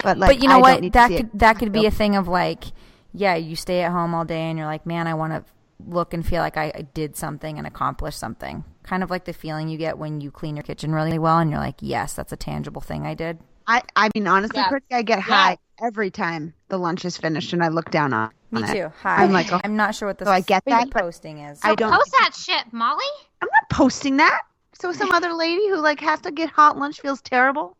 but 0.02 0.16
like 0.16 0.28
but 0.30 0.42
you 0.42 0.48
know 0.48 0.56
I 0.64 0.80
what? 0.80 0.92
That 0.94 1.08
could 1.10 1.30
that 1.34 1.58
could 1.58 1.72
be 1.72 1.84
a 1.86 1.90
thing 1.90 2.16
of 2.16 2.28
like, 2.28 2.64
yeah, 3.12 3.34
you 3.34 3.56
stay 3.56 3.82
at 3.82 3.92
home 3.92 4.14
all 4.14 4.24
day 4.24 4.42
and 4.42 4.58
you're 4.58 4.66
like, 4.66 4.86
man, 4.86 5.06
I 5.06 5.14
want 5.14 5.32
to 5.32 5.44
look 5.86 6.12
and 6.12 6.26
feel 6.26 6.40
like 6.42 6.56
I, 6.56 6.72
I 6.74 6.82
did 6.94 7.16
something 7.16 7.58
and 7.58 7.66
accomplished 7.66 8.18
something. 8.18 8.64
Kind 8.82 9.02
of 9.02 9.10
like 9.10 9.24
the 9.24 9.32
feeling 9.32 9.68
you 9.68 9.78
get 9.78 9.98
when 9.98 10.20
you 10.20 10.30
clean 10.30 10.56
your 10.56 10.62
kitchen 10.64 10.92
really 10.92 11.18
well 11.18 11.38
and 11.38 11.50
you're 11.50 11.60
like, 11.60 11.76
yes, 11.80 12.14
that's 12.14 12.32
a 12.32 12.36
tangible 12.36 12.80
thing 12.80 13.06
I 13.06 13.14
did. 13.14 13.38
I, 13.66 13.82
I 13.94 14.08
mean, 14.14 14.26
honestly, 14.26 14.58
Yeah. 14.60 14.68
Christy, 14.68 14.94
I 14.94 15.02
get 15.02 15.20
high 15.20 15.58
every 15.80 16.10
time 16.10 16.54
the 16.68 16.78
lunch 16.78 17.04
is 17.04 17.16
finished 17.16 17.52
and 17.52 17.62
I 17.62 17.68
look 17.68 17.90
down 17.90 18.12
on, 18.12 18.30
Me 18.50 18.62
it. 18.64 18.72
too. 18.72 18.92
Hi. 19.02 19.22
I'm 19.22 19.30
like, 19.32 19.52
oh. 19.52 19.60
I'm 19.62 19.76
not 19.76 19.94
sure 19.94 20.08
what 20.08 20.18
the 20.18 20.24
So 20.24 20.30
I 20.30 20.40
get 20.40 20.64
that, 20.66 20.90
posting 20.90 21.38
is. 21.38 21.60
I 21.62 21.74
don't. 21.74 21.92
Post 21.92 22.12
that 22.12 22.34
shit, 22.34 22.72
Molly. 22.72 23.04
I'm 23.42 23.48
not 23.52 23.70
posting 23.70 24.16
that. 24.16 24.40
So 24.72 24.92
some 24.92 25.10
other 25.14 25.32
lady 25.34 25.68
who 25.68 25.76
like 25.76 26.00
has 26.00 26.20
to 26.22 26.30
get 26.32 26.48
hot 26.50 26.76
lunch 26.78 27.00
feels 27.00 27.20
terrible. 27.20 27.76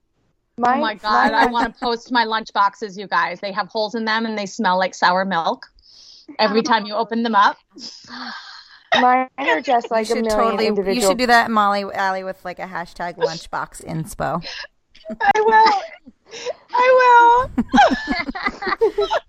Oh 0.59 0.63
mine, 0.63 0.79
Oh 0.79 0.81
my 0.81 0.95
god, 0.95 1.33
I 1.33 1.47
want 1.47 1.73
to 1.73 1.81
post 1.85 2.11
my 2.11 2.25
lunch 2.25 2.53
boxes, 2.53 2.99
you 2.99 3.07
guys. 3.07 3.41
They 3.41 3.53
have 3.53 3.69
holes 3.69 3.95
in 3.95 4.05
them 4.05 4.27
and 4.27 4.37
they 4.37 4.47
smell 4.47 4.77
like 4.79 4.95
sour 4.95 5.25
milk 5.25 5.67
every 6.39 6.63
time 6.63 6.85
you 6.85 6.95
open 6.95 7.23
them 7.23 7.35
up. 7.35 7.57
mine 9.01 9.29
are 9.39 9.61
just 9.61 9.87
You 9.91 9.97
like 9.97 10.11
a 10.11 10.15
million 10.15 10.31
totally. 10.31 10.67
individual 10.67 10.95
You 10.95 11.01
should 11.03 11.19
do 11.19 11.27
that, 11.27 11.51
Molly 11.51 11.85
Allie, 11.95 12.25
with 12.25 12.45
like 12.45 12.59
a 12.59 12.67
hashtag 12.67 13.17
lunchbox 13.17 13.85
inspo. 13.85 14.45
I 15.21 15.41
will. 15.41 15.83
I 16.75 17.51
will. 17.57 17.65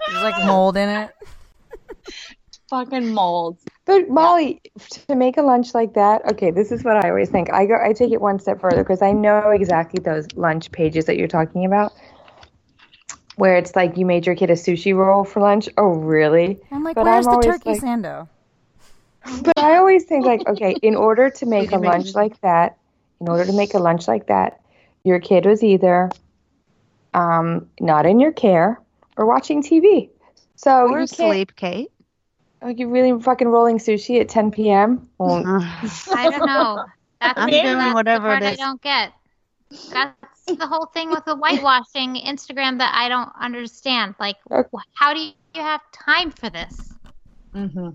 There's 0.09 0.23
like 0.23 0.45
mold 0.45 0.75
in 0.77 0.89
it. 0.89 1.11
Fucking 2.69 3.13
molds. 3.13 3.63
But 3.89 4.07
Molly, 4.07 4.61
to 5.07 5.15
make 5.15 5.37
a 5.37 5.41
lunch 5.41 5.73
like 5.73 5.95
that, 5.95 6.23
okay, 6.33 6.51
this 6.51 6.71
is 6.71 6.83
what 6.83 7.03
I 7.03 7.09
always 7.09 7.29
think. 7.29 7.51
I 7.51 7.65
go, 7.65 7.73
I 7.83 7.91
take 7.91 8.11
it 8.11 8.21
one 8.21 8.37
step 8.37 8.61
further 8.61 8.83
because 8.83 9.01
I 9.01 9.13
know 9.13 9.49
exactly 9.49 9.99
those 9.99 10.27
lunch 10.35 10.71
pages 10.71 11.05
that 11.05 11.17
you're 11.17 11.27
talking 11.27 11.65
about. 11.65 11.91
where 13.37 13.57
it's 13.57 13.75
like 13.75 13.97
you 13.97 14.05
made 14.05 14.27
your 14.27 14.35
kid 14.35 14.51
a 14.51 14.53
sushi 14.53 14.95
roll 14.95 15.23
for 15.23 15.39
lunch. 15.39 15.67
Oh, 15.75 15.87
really? 15.87 16.59
I'm 16.71 16.83
like, 16.83 16.93
But 16.93 17.05
where's 17.05 17.25
I'm 17.25 17.37
the 17.37 17.47
turkey 17.47 17.69
like- 17.71 17.81
sando? 17.81 18.27
But 19.41 19.57
I 19.57 19.77
always 19.77 20.03
think 20.03 20.23
like, 20.23 20.47
okay, 20.53 20.75
in 20.83 20.95
order 20.95 21.31
to 21.31 21.45
make 21.47 21.71
a 21.71 21.79
lunch 21.79 22.13
like 22.13 22.39
that, 22.41 22.77
in 23.19 23.27
order 23.27 23.43
to 23.45 23.53
make 23.53 23.73
a 23.73 23.79
lunch 23.79 24.07
like 24.07 24.27
that, 24.27 24.61
your 25.03 25.19
kid 25.19 25.47
was 25.47 25.63
either 25.63 26.11
um, 27.15 27.67
not 27.79 28.05
in 28.05 28.19
your 28.19 28.33
care 28.33 28.79
or 29.17 29.25
watching 29.25 29.63
TV. 29.63 30.09
So 30.57 30.89
Or 30.91 30.99
you 30.99 31.07
sleep, 31.07 31.55
Kate. 31.55 31.89
Are 32.61 32.71
you 32.71 32.89
really 32.89 33.21
fucking 33.21 33.47
rolling 33.47 33.77
sushi 33.77 34.19
at 34.19 34.29
10 34.29 34.51
p.m.? 34.51 35.09
Well, 35.17 35.45
I 36.13 36.29
don't 36.29 36.45
know. 36.45 36.85
That's, 37.21 37.39
I'm 37.39 37.49
the- 37.49 37.61
doing 37.61 37.77
that's 37.77 37.93
whatever 37.93 38.31
the 38.31 38.35
it 38.35 38.39
part 38.39 38.43
I 38.43 38.55
don't 38.55 38.81
get. 38.81 39.13
That's 39.91 40.45
the 40.45 40.67
whole 40.67 40.87
thing 40.87 41.09
with 41.11 41.25
the 41.25 41.35
whitewashing 41.35 42.15
Instagram 42.15 42.79
that 42.79 42.93
I 42.95 43.07
don't 43.07 43.29
understand. 43.39 44.15
Like, 44.19 44.37
wh- 44.49 44.81
how 44.93 45.13
do 45.13 45.19
you 45.19 45.33
have 45.55 45.81
time 45.93 46.31
for 46.31 46.49
this? 46.49 46.93
Mm-hmm. 47.55 47.89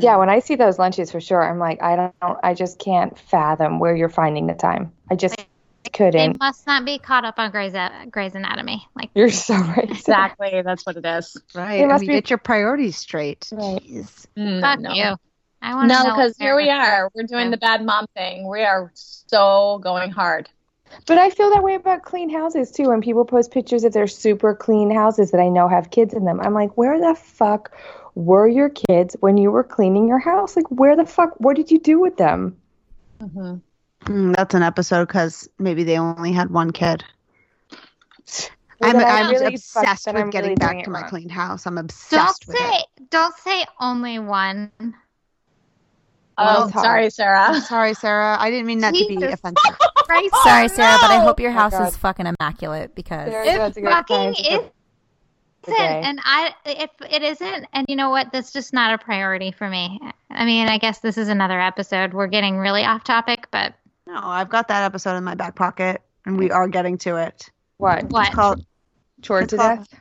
yeah, 0.00 0.16
when 0.16 0.28
I 0.28 0.38
see 0.40 0.56
those 0.56 0.78
lunches 0.78 1.10
for 1.10 1.20
sure, 1.20 1.42
I'm 1.42 1.58
like, 1.58 1.82
I 1.82 1.96
don't, 1.96 2.38
I 2.42 2.54
just 2.54 2.78
can't 2.78 3.18
fathom 3.18 3.78
where 3.78 3.94
you're 3.94 4.08
finding 4.08 4.46
the 4.46 4.54
time. 4.54 4.92
I 5.10 5.16
just 5.16 5.36
They 5.84 5.90
couldn't. 5.90 6.12
They 6.32 6.38
must 6.38 6.66
not 6.66 6.84
be 6.84 6.98
caught 6.98 7.24
up 7.24 7.38
on 7.38 7.50
Grey's, 7.50 7.74
Grey's 8.10 8.34
Anatomy. 8.34 8.86
Like, 8.94 9.10
You're 9.14 9.30
so 9.30 9.54
right. 9.54 9.84
Exactly. 9.90 10.62
That's 10.64 10.84
what 10.86 10.96
it 10.96 11.04
is. 11.04 11.36
Right. 11.54 11.80
It 11.80 11.84
I 11.84 11.86
must 11.88 12.02
mean, 12.02 12.08
be- 12.10 12.14
get 12.14 12.30
your 12.30 12.38
priorities 12.38 12.96
straight. 12.96 13.48
Right. 13.52 13.82
Jeez. 13.82 14.26
Mm, 14.36 14.60
fuck 14.60 14.80
no. 14.80 14.92
you. 14.92 15.16
I 15.60 15.74
want 15.74 15.90
to 15.90 15.94
No, 15.94 16.02
know. 16.04 16.16
because 16.16 16.36
here 16.36 16.56
we 16.56 16.70
are. 16.70 17.10
We're 17.14 17.22
doing 17.24 17.50
the 17.50 17.56
bad 17.56 17.84
mom 17.84 18.06
thing. 18.16 18.48
We 18.48 18.62
are 18.62 18.90
so 18.94 19.78
going 19.82 20.10
hard. 20.10 20.48
But 21.06 21.18
I 21.18 21.30
feel 21.30 21.50
that 21.50 21.62
way 21.62 21.74
about 21.74 22.02
clean 22.02 22.28
houses 22.30 22.70
too. 22.70 22.88
When 22.88 23.00
people 23.00 23.24
post 23.24 23.50
pictures 23.50 23.84
of 23.84 23.92
their 23.92 24.06
super 24.06 24.54
clean 24.54 24.90
houses 24.90 25.30
that 25.30 25.40
I 25.40 25.48
know 25.48 25.66
have 25.68 25.90
kids 25.90 26.14
in 26.14 26.24
them, 26.24 26.40
I'm 26.40 26.52
like, 26.52 26.76
where 26.76 27.00
the 27.00 27.14
fuck 27.14 27.72
were 28.14 28.46
your 28.46 28.68
kids 28.68 29.16
when 29.20 29.38
you 29.38 29.50
were 29.50 29.64
cleaning 29.64 30.06
your 30.06 30.18
house? 30.18 30.54
Like, 30.54 30.68
where 30.70 30.96
the 30.96 31.06
fuck? 31.06 31.38
What 31.40 31.56
did 31.56 31.70
you 31.70 31.78
do 31.78 31.98
with 31.98 32.16
them? 32.18 32.58
Mm-hmm. 33.20 33.56
Mm, 34.04 34.34
that's 34.36 34.54
an 34.54 34.62
episode 34.62 35.06
because 35.06 35.48
maybe 35.58 35.84
they 35.84 35.98
only 35.98 36.32
had 36.32 36.50
one 36.50 36.70
kid. 36.72 37.04
Well, 38.80 38.90
I'm, 38.90 38.98
then 38.98 39.06
I'm 39.06 39.30
really 39.30 39.54
obsessed 39.54 40.06
with 40.06 40.16
I'm 40.16 40.30
getting 40.30 40.50
really 40.50 40.56
back 40.56 40.82
to 40.84 40.90
my 40.90 41.00
wrong. 41.02 41.08
clean 41.10 41.28
house. 41.28 41.66
I'm 41.66 41.78
obsessed 41.78 42.10
Don't 42.10 42.20
obsessed 42.22 42.48
with 42.48 42.56
say, 42.56 42.78
it. 42.98 43.10
don't 43.10 43.36
say 43.38 43.64
only 43.80 44.18
one. 44.18 44.72
Oh, 46.38 46.64
it's 46.64 46.72
hard. 46.72 46.84
sorry, 46.84 47.10
Sarah. 47.10 47.42
I'm 47.50 47.60
sorry, 47.60 47.94
Sarah. 47.94 48.36
I 48.40 48.50
didn't 48.50 48.66
mean 48.66 48.80
that 48.80 48.94
to 48.94 49.06
be 49.06 49.16
Jesus 49.16 49.34
offensive. 49.34 49.78
Christ, 50.04 50.34
Sorry, 50.42 50.68
Sarah, 50.68 50.98
but 51.00 51.10
I 51.10 51.20
hope 51.20 51.38
your 51.38 51.50
Oh 51.52 51.54
house 51.54 51.72
God. 51.72 51.86
is 51.88 51.96
fucking 51.96 52.26
immaculate 52.26 52.94
because 52.94 53.30
There- 53.30 53.44
It 53.44 53.56
that's 53.58 53.76
a 53.76 53.80
good 53.82 53.90
fucking 53.90 54.16
time 54.16 54.34
to 54.34 54.40
put 54.42 54.72
the 55.66 55.72
isn't, 55.74 56.04
and 56.04 56.20
I 56.24 56.54
if 56.66 56.90
it 57.08 57.22
isn't, 57.22 57.66
and 57.72 57.86
you 57.88 57.94
know 57.94 58.10
what? 58.10 58.32
That's 58.32 58.52
just 58.52 58.72
not 58.72 58.92
a 58.92 58.98
priority 58.98 59.52
for 59.52 59.68
me. 59.70 60.00
I 60.28 60.44
mean, 60.44 60.66
I 60.68 60.78
guess 60.78 60.98
this 60.98 61.16
is 61.16 61.28
another 61.28 61.60
episode. 61.60 62.12
We're 62.14 62.26
getting 62.26 62.58
really 62.58 62.84
off 62.84 63.04
topic, 63.04 63.46
but 63.52 63.74
No, 64.12 64.20
I've 64.22 64.50
got 64.50 64.68
that 64.68 64.84
episode 64.84 65.16
in 65.16 65.24
my 65.24 65.34
back 65.34 65.54
pocket, 65.56 66.02
and 66.26 66.36
we 66.38 66.50
are 66.50 66.68
getting 66.68 66.98
to 66.98 67.16
it. 67.16 67.48
What? 67.78 68.04
what? 68.10 68.26
It's 68.26 68.34
called 68.34 68.62
Chore 69.22 69.46
to 69.46 69.56
called- 69.56 69.78
death? 69.78 70.00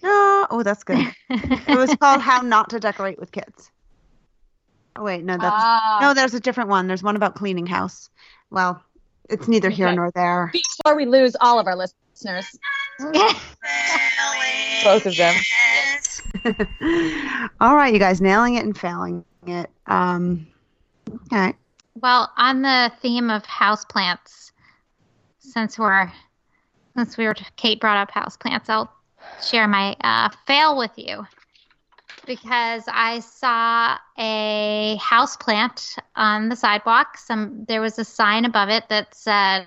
No. 0.00 0.46
Oh, 0.50 0.62
that's 0.62 0.84
good. 0.84 1.12
it 1.28 1.76
was 1.76 1.92
called 2.00 2.20
How 2.20 2.40
Not 2.40 2.70
to 2.70 2.78
Decorate 2.78 3.18
with 3.18 3.32
Kids. 3.32 3.72
Oh 4.94 5.02
wait, 5.02 5.24
no, 5.24 5.32
that's 5.36 5.44
Ah. 5.52 5.98
no. 6.00 6.14
There's 6.14 6.34
a 6.34 6.40
different 6.40 6.70
one. 6.70 6.86
There's 6.86 7.02
one 7.02 7.16
about 7.16 7.34
cleaning 7.34 7.66
house. 7.66 8.08
Well, 8.50 8.80
it's 9.28 9.48
neither 9.48 9.70
here 9.70 9.88
Okay. 9.88 9.96
nor 9.96 10.12
there. 10.12 10.50
Before 10.52 10.94
we 10.96 11.04
lose 11.06 11.34
all 11.40 11.58
of 11.58 11.66
our 11.66 11.74
listeners. 11.76 12.46
Both 14.84 15.06
of 15.06 15.16
them. 15.16 15.34
All 17.60 17.74
right, 17.76 17.92
you 17.92 17.98
guys, 17.98 18.20
nailing 18.20 18.54
it 18.54 18.64
and 18.64 18.76
failing 18.78 19.24
it. 19.46 19.68
Um, 19.86 20.46
okay. 21.32 21.54
Well, 22.00 22.30
on 22.36 22.62
the 22.62 22.92
theme 23.00 23.28
of 23.30 23.42
houseplants, 23.44 24.52
since 25.38 25.78
we're 25.78 26.12
since 26.96 27.16
we 27.16 27.26
were 27.26 27.34
Kate 27.56 27.80
brought 27.80 27.96
up 27.96 28.10
houseplants, 28.10 28.68
I'll 28.68 28.92
share 29.42 29.66
my 29.66 29.96
uh, 30.02 30.28
fail 30.46 30.76
with 30.76 30.92
you 30.96 31.26
because 32.26 32.84
I 32.88 33.20
saw 33.20 33.96
a 34.18 34.98
houseplant 35.00 35.98
on 36.14 36.48
the 36.48 36.56
sidewalk. 36.56 37.16
Some 37.16 37.64
there 37.66 37.80
was 37.80 37.98
a 37.98 38.04
sign 38.04 38.44
above 38.44 38.68
it 38.68 38.88
that 38.90 39.14
said 39.14 39.66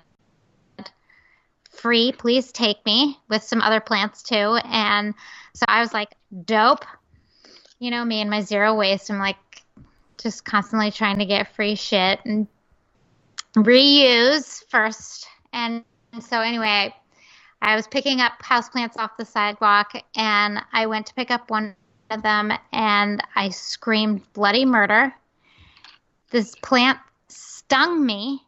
free, 1.70 2.12
please 2.12 2.52
take 2.52 2.84
me 2.86 3.18
with 3.28 3.42
some 3.42 3.60
other 3.60 3.80
plants 3.80 4.22
too. 4.22 4.58
And 4.64 5.14
so 5.54 5.64
I 5.68 5.80
was 5.80 5.92
like, 5.92 6.14
dope. 6.44 6.84
You 7.78 7.90
know 7.90 8.04
me 8.04 8.20
and 8.20 8.30
my 8.30 8.40
zero 8.40 8.74
waste. 8.74 9.10
I'm 9.10 9.18
like 9.18 9.36
just 10.22 10.44
constantly 10.44 10.90
trying 10.90 11.18
to 11.18 11.24
get 11.24 11.54
free 11.54 11.74
shit 11.74 12.20
and 12.24 12.46
reuse 13.56 14.64
first. 14.68 15.26
And 15.52 15.84
so 16.20 16.40
anyway, 16.40 16.94
I 17.60 17.76
was 17.76 17.86
picking 17.86 18.20
up 18.20 18.32
houseplants 18.42 18.96
off 18.96 19.16
the 19.18 19.24
sidewalk 19.24 19.92
and 20.16 20.60
I 20.72 20.86
went 20.86 21.06
to 21.06 21.14
pick 21.14 21.30
up 21.30 21.50
one 21.50 21.74
of 22.10 22.22
them 22.22 22.52
and 22.72 23.22
I 23.34 23.48
screamed 23.50 24.22
bloody 24.32 24.64
murder. 24.64 25.14
This 26.30 26.54
plant 26.62 26.98
stung 27.28 28.04
me 28.04 28.42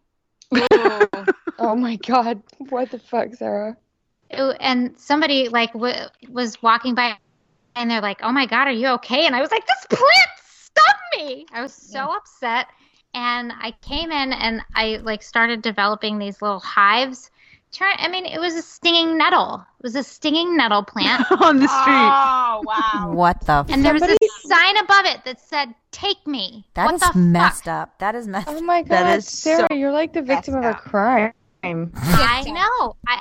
Oh 1.59 1.77
my 1.77 1.97
god. 1.97 2.43
What 2.59 2.91
the 2.91 2.99
fuck, 2.99 3.35
Sarah? 3.35 3.77
and 4.61 4.99
somebody 4.99 5.49
like 5.49 5.73
w- 5.75 5.95
was 6.29 6.61
walking 6.63 6.95
by 6.95 7.17
and 7.77 7.89
they're 7.89 8.01
like 8.01 8.19
oh 8.23 8.33
my 8.33 8.47
god 8.47 8.67
are 8.67 8.73
you 8.73 8.89
okay 8.89 9.27
and 9.27 9.37
i 9.37 9.41
was 9.41 9.51
like 9.53 9.65
this 9.65 9.87
plant 9.91 10.34
stung 11.27 11.37
me 11.39 11.47
i 11.53 11.63
was 11.63 11.73
so 11.73 12.11
upset 12.15 12.67
and 13.15 13.53
i 13.61 13.73
came 13.83 14.11
in 14.11 14.33
and 14.33 14.61
i 14.75 14.97
like 15.03 15.23
started 15.23 15.63
developing 15.63 16.19
these 16.19 16.41
little 16.43 16.61
hives 16.61 17.31
try 17.73 17.95
i 17.99 18.09
mean 18.09 18.25
it 18.25 18.39
was 18.41 18.55
a 18.55 18.63
stinging 18.63 19.17
nettle 19.19 19.65
it 19.81 19.83
was 19.83 19.97
a 19.97 20.03
stinging 20.03 20.57
nettle 20.57 20.83
plant 20.85 21.25
On 21.41 21.59
the 21.59 21.67
street. 21.69 21.85
Oh, 21.87 22.63
wow. 22.65 23.13
what 23.13 23.41
the? 23.47 23.65
and 23.69 23.85
there 23.85 23.93
was 23.93 24.01
Somebody- 24.03 24.27
a 24.27 24.49
sign 24.49 24.77
above 24.79 25.05
it 25.07 25.25
that 25.25 25.41
said 25.41 25.75
take 25.91 26.25
me 26.27 26.65
That 26.75 26.87
is 26.87 26.87
what 26.87 26.95
is 26.95 27.01
the 27.01 27.07
fuck? 27.07 27.17
messed 27.17 27.69
up. 27.69 27.99
That 27.99 28.15
is 28.15 28.27
messed. 28.29 28.49
Up. 28.49 28.55
Oh 28.57 28.61
my 28.63 28.83
god, 28.83 28.89
That 28.91 29.19
is 29.19 29.27
Sarah, 29.29 29.67
so 29.71 29.75
you're 29.77 29.93
like 29.93 30.13
the 30.13 30.23
victim 30.23 30.55
of 30.55 30.61
a 30.65 30.69
messed 30.69 30.79
up. 30.79 30.85
crime. 30.85 31.33
i 31.65 32.43
know 32.47 32.97
i 33.09 33.21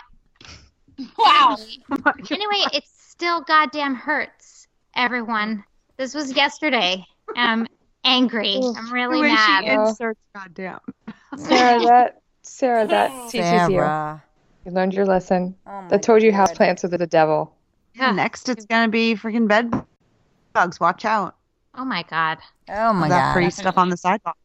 Wow. 1.17 1.57
anyway, 2.31 2.65
it 2.73 2.83
still 2.85 3.41
goddamn 3.41 3.95
hurts, 3.95 4.67
everyone. 4.95 5.63
This 5.97 6.13
was 6.13 6.35
yesterday. 6.35 7.03
I'm 7.35 7.67
angry. 8.03 8.55
I'm 8.55 8.91
really 8.93 9.17
The 9.17 9.21
way 9.21 9.29
mad. 9.29 9.63
she 9.63 9.69
inserts 9.69 10.19
goddamn. 10.35 10.79
Sarah, 11.37 11.79
that 11.85 12.21
Sarah, 12.41 12.87
that 12.87 13.11
teaches 13.29 13.51
you. 13.51 13.75
Sarah. 13.75 14.23
You 14.65 14.71
learned 14.71 14.93
your 14.93 15.05
lesson. 15.05 15.55
Oh 15.67 15.81
my 15.81 15.95
I 15.95 15.97
told 15.97 16.21
you 16.21 16.31
God. 16.31 16.49
houseplants 16.49 16.83
are 16.83 16.87
the 16.87 17.07
devil. 17.07 17.53
Yeah. 17.95 18.11
Next, 18.11 18.49
it's 18.49 18.65
gonna 18.65 18.87
be 18.87 19.15
freaking 19.15 19.47
bed 19.47 19.71
bugs. 20.53 20.79
Watch 20.79 21.05
out. 21.05 21.35
Oh 21.75 21.85
my 21.85 22.03
god. 22.03 22.37
Oh 22.69 22.93
my 22.93 23.09
that 23.09 23.33
god. 23.33 23.33
free 23.33 23.49
stuff 23.49 23.77
on 23.77 23.89
the 23.89 23.97
sidewalk. 23.97 24.37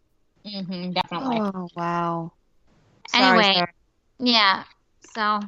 hmm 0.44 0.92
definitely. 0.92 1.40
Oh 1.40 1.68
wow. 1.76 2.32
Sorry, 3.08 3.42
Anyway, 3.42 3.54
Sarah. 3.54 3.72
yeah. 4.18 4.64
So 5.14 5.40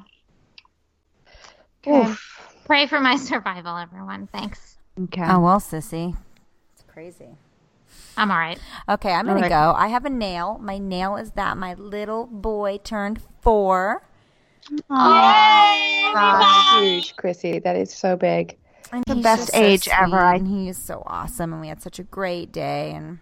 Oof. 1.88 2.38
pray 2.64 2.87
for 2.87 3.01
my 3.01 3.16
survival, 3.31 3.77
everyone. 3.77 4.29
Thanks. 4.33 4.79
Okay. 5.05 5.25
Oh 5.27 5.40
well, 5.40 5.61
sissy. 5.61 6.16
It's 6.75 6.85
crazy. 6.87 7.37
I'm 8.16 8.31
all 8.31 8.38
right. 8.38 8.59
Okay, 8.88 9.12
I'm 9.12 9.26
gonna 9.26 9.48
go. 9.48 9.74
I 9.76 9.88
have 9.88 10.05
a 10.05 10.11
nail. 10.11 10.59
My 10.61 10.79
nail 10.79 11.16
is 11.16 11.31
that 11.33 11.57
my 11.57 11.74
little 11.74 12.26
boy 12.26 12.79
turned 12.85 13.20
four. 13.42 14.03
That's 14.88 16.81
huge, 16.81 17.16
Chrissy. 17.16 17.59
That 17.61 17.76
is 17.76 17.92
so 17.92 18.16
big. 18.16 18.57
And 18.92 19.05
The 19.07 19.16
best 19.16 19.42
just 19.42 19.55
so 19.55 19.61
age 19.62 19.88
ever, 19.88 20.18
And 20.18 20.46
he 20.48 20.68
is 20.68 20.76
so 20.76 21.03
awesome, 21.07 21.53
and 21.53 21.61
we 21.61 21.68
had 21.68 21.81
such 21.81 21.98
a 21.98 22.03
great 22.03 22.50
day, 22.53 22.92
and 22.92 23.18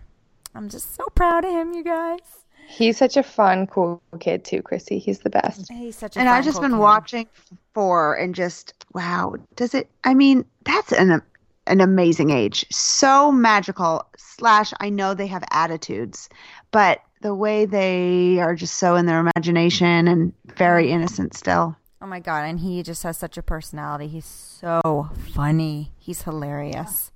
I'm 0.55 0.69
just 0.69 0.95
so 0.95 1.05
proud 1.15 1.45
of 1.45 1.51
him, 1.53 1.75
you 1.75 1.85
guys. 1.85 2.21
He's 2.67 2.97
such 2.99 3.17
a 3.17 3.23
fun, 3.23 3.67
cool 3.67 4.03
kid 4.21 4.45
too, 4.45 4.63
Chrissy. 4.63 4.99
He's 4.99 5.21
the 5.21 5.31
best. 5.31 5.71
He's 5.71 5.97
such 5.97 6.17
a 6.17 6.21
And 6.21 6.29
fun, 6.29 6.37
I've 6.37 6.45
just 6.45 6.57
cool 6.57 6.63
been 6.69 6.73
kid. 6.73 6.79
watching 6.81 7.27
four 7.75 8.15
and 8.15 8.35
just 8.35 8.75
wow. 8.95 9.37
Does 9.57 9.75
it? 9.75 9.89
I 10.05 10.13
mean, 10.15 10.45
that's 10.65 10.93
an 10.93 11.23
an 11.69 11.81
amazing 11.81 12.31
age. 12.31 12.65
So 12.71 13.31
magical. 13.33 14.05
Slash, 14.17 14.73
I 14.81 14.89
know 14.91 15.15
they 15.15 15.27
have 15.27 15.43
attitudes, 15.51 16.29
but 16.71 17.01
the 17.23 17.35
way 17.35 17.65
they 17.67 18.39
are 18.41 18.55
just 18.55 18.75
so 18.75 18.95
in 18.95 19.07
their 19.07 19.19
imagination 19.19 20.07
and 20.07 20.33
very 20.57 20.91
innocent 20.93 21.35
still. 21.35 21.77
Oh 22.01 22.07
my 22.07 22.21
god, 22.21 22.45
and 22.45 22.61
he 22.61 22.83
just 22.85 23.03
has 23.03 23.19
such 23.19 23.37
a 23.37 23.43
personality. 23.43 24.07
He's 24.07 24.25
so 24.25 25.11
funny. 25.35 25.91
He's 25.99 26.23
hilarious. 26.23 27.11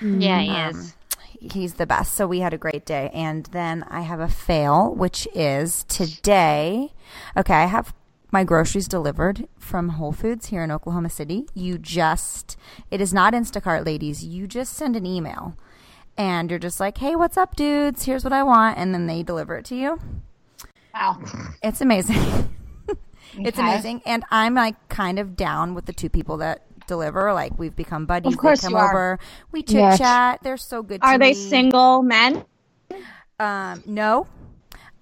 Yeah, 0.00 0.40
he 0.40 0.50
Um, 0.50 0.76
is. 0.76 0.94
He's 1.40 1.74
the 1.74 1.86
best. 1.86 2.14
So 2.14 2.26
we 2.26 2.40
had 2.40 2.54
a 2.54 2.58
great 2.58 2.84
day. 2.86 3.10
And 3.14 3.46
then 3.46 3.84
I 3.90 4.00
have 4.02 4.18
a 4.20 4.28
fail, 4.28 4.94
which 4.94 5.26
is 5.34 5.84
today. 5.88 6.92
Okay, 7.36 7.54
I 7.54 7.66
have 7.66 7.92
my 8.30 8.44
groceries 8.44 8.88
delivered 8.88 9.48
from 9.58 9.90
Whole 9.90 10.12
Foods 10.12 10.46
here 10.46 10.62
in 10.62 10.70
Oklahoma 10.70 11.10
City, 11.10 11.46
you 11.54 11.78
just, 11.78 12.56
it 12.90 13.00
is 13.00 13.14
not 13.14 13.32
Instacart, 13.32 13.86
ladies. 13.86 14.24
You 14.24 14.46
just 14.46 14.74
send 14.74 14.96
an 14.96 15.06
email 15.06 15.56
and 16.16 16.50
you're 16.50 16.58
just 16.58 16.80
like, 16.80 16.98
hey, 16.98 17.16
what's 17.16 17.36
up, 17.36 17.56
dudes? 17.56 18.04
Here's 18.04 18.24
what 18.24 18.32
I 18.32 18.42
want. 18.42 18.76
And 18.78 18.92
then 18.92 19.06
they 19.06 19.22
deliver 19.22 19.56
it 19.56 19.64
to 19.66 19.76
you. 19.76 19.98
Wow. 20.92 21.18
It's 21.62 21.80
amazing. 21.80 22.16
it's 23.38 23.58
Okay. 23.58 23.62
amazing. 23.62 24.02
And 24.04 24.24
I'm 24.30 24.54
like 24.54 24.88
kind 24.88 25.18
of 25.18 25.36
down 25.36 25.74
with 25.74 25.86
the 25.86 25.92
two 25.92 26.08
people 26.10 26.38
that 26.38 26.64
deliver. 26.86 27.32
Like 27.32 27.58
we've 27.58 27.76
become 27.76 28.04
buddies. 28.04 28.32
Of 28.34 28.38
course 28.38 28.60
they 28.60 28.66
come 28.66 28.72
you 28.72 28.78
are. 28.78 28.90
over. 28.90 29.18
We 29.52 29.62
chit 29.62 29.76
Yes. 29.76 29.98
chat. 29.98 30.40
They're 30.42 30.56
so 30.56 30.82
good 30.82 31.00
to 31.02 31.06
Are 31.06 31.18
they 31.18 31.28
me. 31.30 31.34
single 31.34 32.02
men? 32.02 32.44
Um, 33.38 33.82
no. 33.86 34.26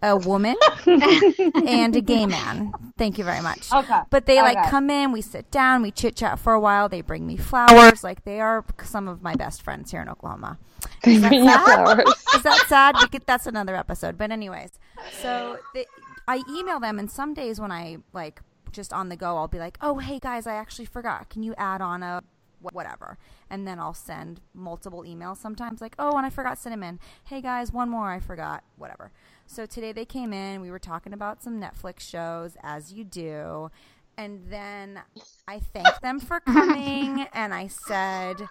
A 0.08 0.16
woman 0.16 0.54
and 0.86 1.96
a 1.96 2.00
gay 2.00 2.26
man. 2.26 2.72
Thank 2.96 3.18
you 3.18 3.24
very 3.24 3.42
much. 3.42 3.72
Okay. 3.72 4.00
But 4.10 4.26
they 4.26 4.40
like 4.40 4.56
Okay. 4.56 4.70
come 4.70 4.88
in, 4.88 5.10
we 5.10 5.20
sit 5.20 5.50
down, 5.50 5.82
we 5.82 5.90
chit 5.90 6.14
chat 6.14 6.38
for 6.38 6.52
a 6.52 6.60
while. 6.60 6.88
They 6.88 7.00
bring 7.00 7.26
me 7.26 7.36
flowers. 7.36 8.04
Like 8.04 8.24
they 8.24 8.40
are 8.40 8.64
some 8.84 9.08
of 9.08 9.20
my 9.22 9.34
best 9.34 9.62
friends 9.62 9.90
here 9.90 10.00
in 10.00 10.08
Oklahoma. 10.08 10.58
Is 11.04 11.20
that 11.22 11.32
sad? 11.32 11.64
flowers. 11.64 12.14
Is 12.36 12.42
that 12.42 12.64
sad? 12.68 12.94
We 13.00 13.08
could, 13.08 13.22
that's 13.26 13.46
another 13.46 13.74
episode. 13.74 14.16
But 14.16 14.30
anyways, 14.30 14.78
so 15.20 15.58
they, 15.74 15.86
I 16.28 16.42
email 16.56 16.78
them, 16.78 16.98
and 17.00 17.10
some 17.10 17.34
days 17.34 17.60
when 17.60 17.72
I 17.72 17.98
like 18.12 18.40
just 18.72 18.92
on 18.92 19.08
the 19.08 19.16
go, 19.16 19.36
I'll 19.36 19.48
be 19.48 19.58
like, 19.58 19.76
"Oh, 19.80 19.98
hey 19.98 20.18
guys, 20.20 20.46
I 20.46 20.54
actually 20.54 20.86
forgot. 20.86 21.28
Can 21.30 21.42
you 21.42 21.54
add 21.58 21.80
on 21.80 22.02
a 22.04 22.22
whatever?" 22.60 23.18
And 23.50 23.66
then 23.66 23.78
I'll 23.78 23.94
send 23.94 24.40
multiple 24.54 25.02
emails. 25.02 25.38
Sometimes 25.38 25.80
like, 25.80 25.96
"Oh, 25.98 26.16
and 26.16 26.24
I 26.26 26.30
forgot 26.30 26.58
cinnamon. 26.58 27.00
Hey 27.24 27.40
guys, 27.40 27.72
one 27.72 27.88
more. 27.90 28.10
I 28.10 28.20
forgot. 28.20 28.62
Whatever." 28.76 29.10
So 29.46 29.64
today 29.64 29.92
they 29.92 30.04
came 30.04 30.32
in. 30.32 30.60
We 30.60 30.70
were 30.70 30.78
talking 30.78 31.12
about 31.12 31.42
some 31.42 31.60
Netflix 31.60 32.00
shows, 32.00 32.56
as 32.62 32.92
you 32.92 33.04
do. 33.04 33.70
And 34.18 34.42
then 34.50 35.00
I 35.46 35.60
thanked 35.60 36.02
them 36.02 36.20
for 36.20 36.40
coming, 36.40 37.26
and 37.32 37.54
I 37.54 37.66
said, 37.68 38.48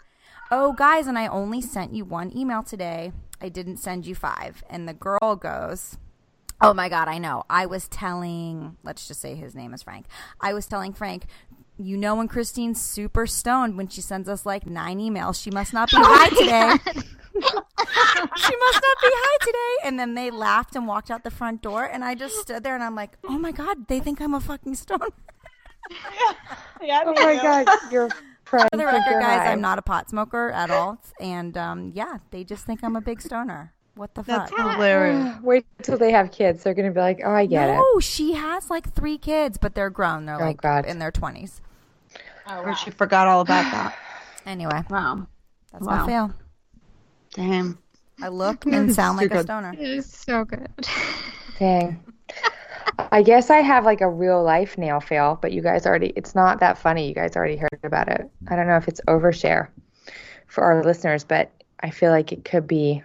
"Oh, 0.51 0.73
guys, 0.73 1.07
and 1.07 1.17
I 1.17 1.27
only 1.27 1.61
sent 1.61 1.93
you 1.93 2.05
one 2.05 2.35
email 2.35 2.63
today. 2.63 3.11
I 3.41 3.49
didn't 3.49 3.77
send 3.77 4.05
you 4.05 4.15
five. 4.15 4.63
And 4.69 4.87
the 4.87 4.93
girl 4.93 5.35
goes, 5.35 5.97
"Oh 6.61 6.73
my 6.73 6.87
god, 6.87 7.07
I 7.07 7.17
know. 7.17 7.43
I 7.49 7.65
was 7.65 7.87
telling, 7.87 8.77
let's 8.83 9.07
just 9.07 9.21
say 9.21 9.35
his 9.35 9.55
name 9.55 9.73
is 9.73 9.83
Frank. 9.83 10.05
I 10.39 10.53
was 10.53 10.65
telling 10.67 10.93
Frank." 10.93 11.25
You 11.77 11.97
know 11.97 12.15
when 12.15 12.29
Christine's 12.29 12.81
super 12.81 13.27
stoned 13.27 13.75
when 13.75 13.89
she 13.89 13.99
sends 13.99 14.29
us 14.29 14.45
like 14.45 14.65
nine 14.65 14.99
emails, 14.99 15.41
she 15.41 15.51
must 15.51 15.73
not 15.73 15.89
be 15.89 15.97
oh 15.99 16.03
high 16.03 16.29
today. 16.29 17.01
she 17.01 17.01
must 17.41 17.53
not 17.53 18.97
be 19.01 19.09
high 19.11 19.37
today. 19.45 19.87
And 19.87 19.99
then 19.99 20.15
they 20.15 20.31
laughed 20.31 20.75
and 20.75 20.87
walked 20.87 21.11
out 21.11 21.23
the 21.23 21.31
front 21.31 21.61
door, 21.61 21.83
and 21.85 22.03
I 22.03 22.15
just 22.15 22.35
stood 22.39 22.63
there 22.63 22.75
and 22.75 22.83
I'm 22.83 22.95
like, 22.95 23.17
oh 23.25 23.37
my 23.37 23.51
god, 23.51 23.87
they 23.87 23.99
think 23.99 24.21
I'm 24.21 24.33
a 24.33 24.39
fucking 24.39 24.75
stoner. 24.75 25.07
Yeah. 26.81 27.03
Oh 27.05 27.13
my 27.13 27.35
god, 27.35 27.67
your 27.91 28.09
friends 28.43 28.69
For 28.71 28.77
the 28.77 28.85
record, 28.85 29.19
guys, 29.21 29.39
high. 29.39 29.51
I'm 29.51 29.61
not 29.61 29.77
a 29.77 29.81
pot 29.83 30.09
smoker 30.09 30.49
at 30.51 30.71
all, 30.71 30.99
and 31.19 31.55
um, 31.57 31.91
yeah, 31.93 32.17
they 32.31 32.43
just 32.43 32.65
think 32.65 32.83
I'm 32.83 32.95
a 32.95 33.01
big 33.01 33.21
stoner. 33.21 33.71
What 33.95 34.13
the 34.15 34.23
That's 34.23 34.51
fuck? 34.51 34.73
hilarious. 34.75 35.35
Wait 35.43 35.65
till 35.83 35.97
they 35.99 36.11
have 36.11 36.31
kids. 36.31 36.63
They're 36.63 36.73
gonna 36.73 36.91
be 36.91 36.99
like, 36.99 37.21
"Oh, 37.23 37.31
I 37.31 37.45
get 37.45 37.69
it." 37.69 37.73
no, 37.75 37.99
she 37.99 38.33
has 38.33 38.69
like 38.71 38.93
three 38.93 39.17
kids, 39.19 39.57
but 39.59 39.75
they're 39.75 39.89
grown. 39.91 40.25
They're 40.25 40.35
Oh, 40.41 40.45
like 40.45 40.59
God. 40.61 40.85
in 40.85 40.97
their 40.99 41.11
twenties. 41.11 41.61
Oh, 42.47 42.61
Or 42.63 42.75
she 42.75 42.89
forgot 42.91 43.27
all 43.27 43.41
about 43.41 43.63
that. 43.71 43.95
Anyway, 44.47 44.83
Wow. 44.89 45.27
that's 45.71 45.85
Wow. 45.85 45.97
my 46.01 46.05
fail. 46.07 46.33
Damn. 47.35 47.77
I 48.21 48.29
look 48.29 48.65
and 48.65 48.95
sound 48.95 49.17
like 49.17 49.33
a 49.33 49.43
stoner. 49.43 49.73
It 49.73 49.81
is 49.81 50.11
so 50.11 50.45
good. 50.45 50.69
Dang. 51.59 52.01
I 53.11 53.21
guess 53.21 53.49
I 53.49 53.57
have 53.57 53.83
like 53.83 53.99
a 53.99 54.09
real 54.09 54.41
life 54.41 54.77
nail 54.77 55.01
fail, 55.01 55.37
but 55.41 55.51
you 55.51 55.61
guys 55.61 55.85
already, 55.85 56.13
it's 56.15 56.33
not 56.33 56.61
that 56.61 56.77
funny. 56.77 57.07
You 57.09 57.13
guys 57.13 57.35
already 57.35 57.57
heard 57.57 57.79
about 57.83 58.07
it. 58.07 58.29
I 58.47 58.55
don't 58.55 58.67
know 58.67 58.77
if 58.77 58.87
it's 58.87 59.01
overshare 59.07 59.67
for 60.47 60.63
our 60.63 60.81
listeners, 60.81 61.25
but 61.25 61.51
I 61.81 61.89
feel 61.89 62.11
like 62.11 62.31
it 62.31 62.45
could 62.45 62.67
be, 62.67 63.03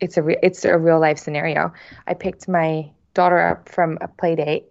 it's 0.00 0.16
a, 0.16 0.22
re- 0.22 0.38
it's 0.44 0.64
a 0.64 0.78
real 0.78 1.00
life 1.00 1.18
scenario. 1.18 1.72
I 2.06 2.14
picked 2.14 2.48
my 2.48 2.88
daughter 3.14 3.40
up 3.40 3.68
from 3.68 3.98
a 4.00 4.06
play 4.06 4.36
date. 4.36 4.66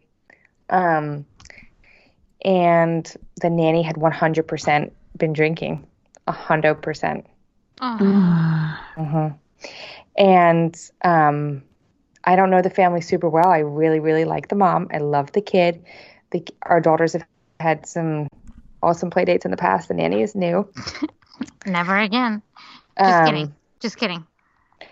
Um, 0.70 1.26
and 2.46 3.14
the 3.42 3.50
nanny 3.50 3.82
had 3.82 3.98
100% 3.98 4.92
been 5.18 5.34
drinking, 5.34 5.86
100%. 6.30 7.26
Oh. 7.82 8.78
hmm 8.98 9.28
And 10.18 10.76
um, 11.04 11.64
I 12.24 12.36
don't 12.36 12.50
know 12.50 12.62
the 12.62 12.70
family 12.70 13.02
super 13.02 13.30
well. 13.30 13.48
I 13.50 13.60
really, 13.60 14.00
really 14.00 14.26
like 14.26 14.48
the 14.50 14.56
mom. 14.56 14.90
I 14.94 14.98
love 14.98 15.32
the 15.34 15.42
kid. 15.42 15.84
The, 16.32 16.46
our 16.64 16.82
daughters 16.82 17.14
have 17.14 17.26
had 17.26 17.48
some 17.88 18.28
awesome 18.54 19.10
play 19.10 19.26
dates 19.26 19.46
in 19.46 19.52
the 19.52 19.58
past. 19.58 19.88
The 19.90 19.96
nanny 19.96 20.22
is 20.22 20.36
new. 20.36 20.68
Never 21.66 21.98
again. 21.98 22.42
Just 23.04 23.24
Um, 23.24 23.24
kidding. 23.24 23.56
Just 23.80 23.98
kidding. 23.98 24.26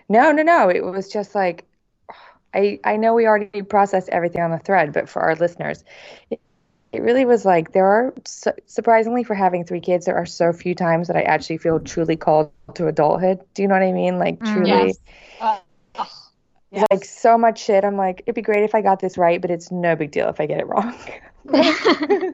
No, 0.10 0.32
no, 0.32 0.44
no. 0.44 0.70
It 0.70 0.84
was 0.84 1.10
just 1.12 1.36
like 1.36 1.66
I 2.54 2.80
I 2.84 2.98
know 2.98 3.14
we 3.14 3.28
already 3.28 3.62
processed 3.64 4.10
everything 4.10 4.42
on 4.42 4.52
the 4.52 4.60
thread, 4.60 4.94
but 4.94 5.10
for 5.10 5.22
our 5.22 5.36
listeners, 5.36 5.84
it, 6.94 6.98
it 6.98 7.02
really 7.02 7.26
was 7.26 7.46
like 7.46 7.72
there 7.72 7.86
are 7.86 8.14
su- 8.26 8.52
surprisingly 8.66 9.24
for 9.24 9.34
having 9.34 9.66
three 9.66 9.80
kids, 9.80 10.06
there 10.06 10.16
are 10.16 10.26
so 10.26 10.54
few 10.54 10.76
times 10.76 11.08
that 11.08 11.18
I 11.18 11.24
actually 11.24 11.58
feel 11.58 11.80
truly 11.80 12.16
called 12.16 12.52
to 12.76 12.88
adulthood. 12.88 13.40
Do 13.54 13.62
you 13.62 13.68
know 13.68 13.76
what 13.76 13.84
I 13.84 13.92
mean? 13.92 14.20
Like 14.20 14.40
Mm, 14.40 14.54
truly. 14.54 14.70
Yes. 14.70 14.98
Uh, 15.40 15.60
ugh. 15.96 16.86
like 16.92 17.06
so 17.06 17.38
much 17.38 17.64
shit. 17.64 17.84
I'm 17.84 17.98
like, 17.98 18.22
it'd 18.26 18.36
be 18.36 18.42
great 18.42 18.64
if 18.64 18.76
I 18.76 18.82
got 18.82 19.00
this 19.00 19.18
right, 19.18 19.42
but 19.42 19.52
it's 19.52 19.72
no 19.72 19.96
big 19.96 20.12
deal 20.12 20.30
if 20.30 20.40
I 20.40 20.46
get 20.46 20.60
it 20.60 20.68
wrong. 20.68 20.96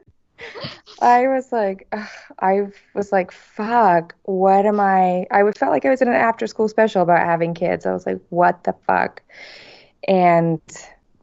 I 1.02 1.28
was 1.28 1.50
like, 1.50 1.88
ugh, 1.92 2.08
I 2.38 2.66
was 2.94 3.12
like, 3.12 3.32
fuck, 3.32 4.14
what 4.22 4.66
am 4.66 4.80
I? 4.80 5.26
I 5.30 5.42
felt 5.52 5.72
like 5.72 5.84
I 5.84 5.90
was 5.90 6.02
in 6.02 6.08
an 6.08 6.14
after 6.14 6.46
school 6.46 6.68
special 6.68 7.02
about 7.02 7.24
having 7.24 7.54
kids. 7.54 7.86
I 7.86 7.92
was 7.92 8.06
like, 8.06 8.20
what 8.28 8.64
the 8.64 8.74
fuck? 8.86 9.22
And 10.06 10.60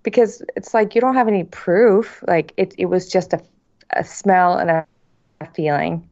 because 0.07 0.41
it's 0.55 0.73
like 0.73 0.95
you 0.95 1.01
don't 1.01 1.15
have 1.15 1.27
any 1.27 1.43
proof, 1.43 2.23
like 2.29 2.53
it, 2.55 2.73
it 2.77 2.85
was 2.85 3.11
just 3.11 3.33
a, 3.33 3.41
a 3.89 4.05
smell 4.05 4.57
and 4.57 4.69
a, 4.69 4.85
a 5.41 5.45
feeling. 5.47 6.09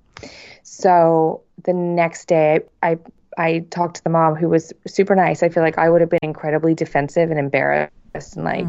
So 0.63 1.43
the 1.63 1.71
next 1.71 2.25
day, 2.25 2.59
I 2.83 2.97
I 3.37 3.59
talked 3.69 3.95
to 3.95 4.03
the 4.03 4.09
mom 4.09 4.35
who 4.35 4.49
was 4.49 4.73
super 4.85 5.15
nice. 5.15 5.43
I 5.43 5.47
feel 5.47 5.63
like 5.63 5.77
I 5.77 5.89
would 5.89 6.01
have 6.01 6.09
been 6.09 6.19
incredibly 6.23 6.73
defensive 6.73 7.31
and 7.31 7.39
embarrassed 7.39 8.35
and 8.35 8.43
like, 8.43 8.67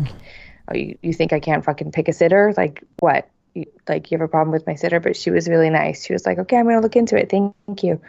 oh, 0.69 0.77
you, 0.77 0.97
you 1.03 1.13
think 1.13 1.33
I 1.33 1.41
can't 1.41 1.65
fucking 1.65 1.91
pick 1.91 2.07
a 2.07 2.13
sitter? 2.13 2.55
Like 2.57 2.85
what? 3.01 3.29
You, 3.55 3.65
like 3.89 4.13
you 4.13 4.19
have 4.19 4.25
a 4.25 4.31
problem 4.31 4.53
with 4.53 4.65
my 4.69 4.77
sitter? 4.77 5.01
But 5.01 5.17
she 5.17 5.33
was 5.33 5.49
really 5.49 5.71
nice. 5.71 6.05
She 6.07 6.13
was 6.13 6.25
like, 6.25 6.39
okay, 6.39 6.57
I'm 6.57 6.67
gonna 6.67 6.81
look 6.81 6.95
into 6.95 7.17
it. 7.17 7.31
Thank, 7.31 7.53
thank 7.67 7.83
you. 7.83 8.01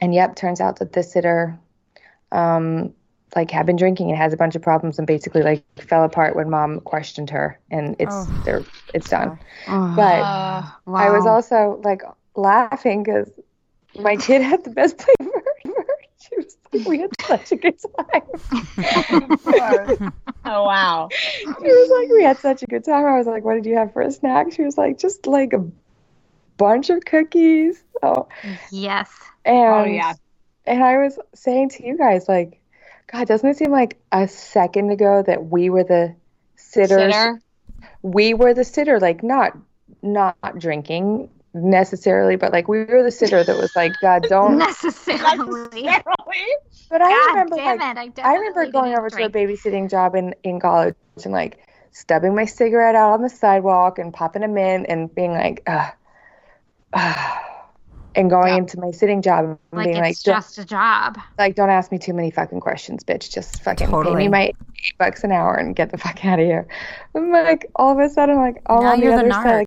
And 0.00 0.14
yep, 0.14 0.36
turns 0.36 0.62
out 0.62 0.78
that 0.78 0.94
the 0.94 1.02
sitter, 1.02 1.60
um, 2.30 2.94
like 3.34 3.50
had 3.50 3.64
been 3.66 3.76
drinking 3.76 4.08
and 4.10 4.18
has 4.18 4.32
a 4.32 4.36
bunch 4.36 4.54
of 4.56 4.62
problems 4.62 4.98
and 4.98 5.06
basically 5.06 5.42
like 5.42 5.62
fell 5.80 6.04
apart 6.04 6.36
when 6.36 6.50
mom 6.50 6.80
questioned 6.80 7.30
her 7.30 7.58
and 7.70 7.96
it's 7.98 8.14
Oh. 8.14 8.42
they're 8.44 8.62
it's 8.94 9.08
done. 9.08 9.38
Oh, 9.68 9.92
But 9.96 10.20
Uh, 10.22 10.62
I 10.88 11.10
was 11.10 11.26
also 11.26 11.80
like 11.84 12.02
laughing 12.34 13.02
because 13.02 13.30
my 13.98 14.16
kid 14.16 14.42
had 14.42 14.64
the 14.64 14.70
best 14.70 14.98
play 14.98 15.14
ever. 15.20 15.42
She 16.18 16.36
was 16.36 16.56
like, 16.72 16.86
we 16.86 17.00
had 17.00 17.10
such 17.20 17.52
a 17.52 17.56
good 17.56 17.76
time. 17.98 18.22
oh 20.44 20.64
wow. 20.64 21.08
she 21.12 21.46
was 21.46 21.90
like, 21.90 22.10
we 22.10 22.22
had 22.22 22.38
such 22.38 22.62
a 22.62 22.66
good 22.66 22.84
time. 22.84 23.04
I 23.04 23.18
was 23.18 23.26
like, 23.26 23.44
what 23.44 23.54
did 23.54 23.66
you 23.66 23.76
have 23.76 23.92
for 23.92 24.02
a 24.02 24.10
snack? 24.10 24.52
She 24.52 24.62
was 24.62 24.78
like, 24.78 24.98
just 24.98 25.26
like 25.26 25.52
a 25.52 25.64
bunch 26.56 26.90
of 26.90 27.04
cookies. 27.04 27.82
Oh, 28.02 28.28
Yes. 28.70 29.10
and 29.44 29.56
Oh 29.74 29.84
yeah. 29.84 30.14
and 30.66 30.82
I 30.82 30.98
was 30.98 31.18
saying 31.34 31.70
to 31.70 31.86
you 31.86 31.96
guys, 31.98 32.28
like, 32.28 32.60
God, 33.12 33.28
doesn't 33.28 33.48
it 33.48 33.58
seem 33.58 33.70
like 33.70 33.98
a 34.10 34.26
second 34.26 34.90
ago 34.90 35.22
that 35.26 35.46
we 35.46 35.70
were 35.70 35.84
the 35.84 36.14
sitters? 36.56 37.14
Sitter. 37.14 37.40
We 38.02 38.34
were 38.34 38.54
the 38.54 38.64
sitter, 38.64 38.98
like 38.98 39.22
not 39.22 39.56
not 40.02 40.36
drinking 40.58 41.28
necessarily, 41.54 42.36
but 42.36 42.52
like 42.52 42.68
we 42.68 42.84
were 42.84 43.02
the 43.02 43.10
sitter 43.10 43.44
that 43.44 43.56
was 43.56 43.74
like, 43.76 44.00
God, 44.00 44.22
don't. 44.28 44.58
Necessarily. 44.58 45.92
But 46.90 47.02
I 47.02 47.10
God 47.10 47.28
remember 47.28 47.56
damn 47.56 47.78
like 47.78 47.96
it. 47.96 48.20
I, 48.22 48.32
I 48.32 48.34
remember 48.34 48.70
going 48.70 48.94
over 48.94 49.10
drink. 49.10 49.32
to 49.32 49.38
a 49.38 49.46
babysitting 49.46 49.90
job 49.90 50.14
in, 50.14 50.34
in 50.42 50.60
college 50.60 50.94
and 51.24 51.32
like 51.32 51.58
stubbing 51.92 52.34
my 52.34 52.46
cigarette 52.46 52.94
out 52.94 53.12
on 53.12 53.22
the 53.22 53.28
sidewalk 53.28 53.98
and 53.98 54.12
popping 54.12 54.42
them 54.42 54.56
in 54.56 54.86
and 54.86 55.14
being 55.14 55.32
like, 55.32 55.62
ugh, 55.66 55.92
ugh, 56.94 57.51
and 58.14 58.28
going 58.30 58.56
into 58.58 58.78
my 58.78 58.90
sitting 58.90 59.22
job 59.22 59.44
and 59.44 59.58
Like 59.72 59.86
being 59.86 59.98
like, 59.98 60.12
it's 60.12 60.22
"Don't- 60.22 60.36
just 60.36 60.58
a 60.58 60.64
job. 60.64 61.18
like, 61.38 61.54
don't 61.54 61.70
ask 61.70 61.90
me 61.92 61.98
too 61.98 62.12
many 62.12 62.30
fucking 62.30 62.60
questions, 62.60 63.02
bitch. 63.04 63.30
Just 63.32 63.62
fucking 63.62 63.88
pay 63.90 64.14
me 64.14 64.28
my 64.28 64.42
eight 64.48 64.56
bucks 64.98 65.24
an 65.24 65.32
hour 65.32 65.54
and 65.54 65.74
get 65.76 65.90
the 65.90 65.98
fuck 65.98 66.24
out 66.24 66.38
of 66.38 66.44
here. 66.46 66.66
I'm 67.14 67.30
like, 67.32 67.66
all 67.76 67.92
of 67.92 67.98
a 67.98 68.08
sudden, 68.10 68.36
like, 68.36 68.60
all 68.66 68.82
now 68.82 68.92
on 68.92 69.00
the 69.00 69.06
you're 69.06 69.16
the 69.16 69.20
other 69.22 69.30
narc. 69.30 69.66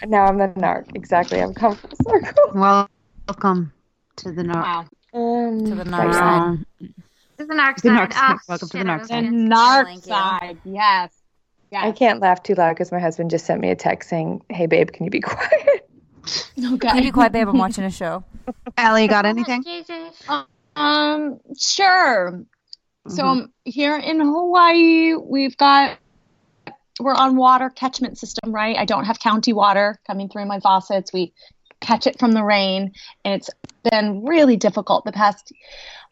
side. 0.00 0.08
Now 0.10 0.26
I'm 0.26 0.38
the 0.38 0.48
narc. 0.48 0.94
Exactly. 0.94 1.40
I'm 1.40 1.54
come 1.54 1.74
full 1.76 1.90
circle. 2.08 2.52
Welcome 3.28 3.72
to 4.16 4.32
the 4.32 4.42
north. 4.44 4.56
Wow. 4.64 4.86
Um, 5.14 5.64
To 5.64 5.74
the 5.74 5.84
narc 5.84 6.12
side. 6.12 6.38
Um, 6.42 6.66
This 7.38 7.48
the 7.48 7.54
narc 7.54 7.76
The 7.76 7.88
side. 7.88 8.10
narc 8.10 8.12
side. 8.12 8.36
Oh, 8.36 8.38
Welcome 8.48 8.68
to 8.68 8.78
the 8.78 8.84
narc 8.84 8.98
was 9.00 9.08
The 9.08 9.14
side. 9.14 9.24
narc 9.24 9.84
Thank 9.84 10.06
you. 10.06 10.12
side. 10.12 10.58
Yes. 10.64 11.12
I 11.72 11.92
can't 11.92 12.20
laugh 12.20 12.42
too 12.42 12.54
loud 12.54 12.70
because 12.70 12.90
my 12.92 12.98
husband 12.98 13.30
just 13.30 13.44
sent 13.44 13.60
me 13.60 13.70
a 13.70 13.74
text 13.76 14.08
saying, 14.08 14.40
"Hey, 14.48 14.66
babe, 14.66 14.92
can 14.92 15.04
you 15.04 15.10
be 15.10 15.20
quiet?" 15.22 15.88
Okay. 16.74 16.88
Can 16.88 16.96
you 16.98 17.02
be 17.04 17.10
quiet, 17.10 17.32
babe? 17.32 17.48
I'm 17.48 17.58
watching 17.58 17.84
a 17.84 17.90
show. 17.90 18.24
Allie, 18.78 19.02
you 19.02 19.08
got 19.08 19.26
anything? 19.26 19.62
Um, 20.74 21.38
sure. 21.58 22.44
So 23.08 23.22
Mhm. 23.22 23.28
um, 23.28 23.52
here 23.64 23.96
in 23.96 24.20
Hawaii, 24.20 25.14
we've 25.14 25.56
got 25.56 25.98
we're 26.98 27.14
on 27.14 27.36
water 27.36 27.68
catchment 27.68 28.16
system, 28.18 28.54
right? 28.54 28.74
I 28.78 28.86
don't 28.86 29.04
have 29.04 29.20
county 29.20 29.52
water 29.52 29.98
coming 30.06 30.30
through 30.30 30.46
my 30.46 30.60
faucets. 30.60 31.12
We 31.12 31.34
catch 31.80 32.06
it 32.06 32.18
from 32.18 32.32
the 32.32 32.42
rain, 32.42 32.92
and 33.22 33.34
it's 33.34 33.50
been 33.90 34.24
really 34.24 34.56
difficult 34.56 35.04
the 35.04 35.12
past 35.12 35.52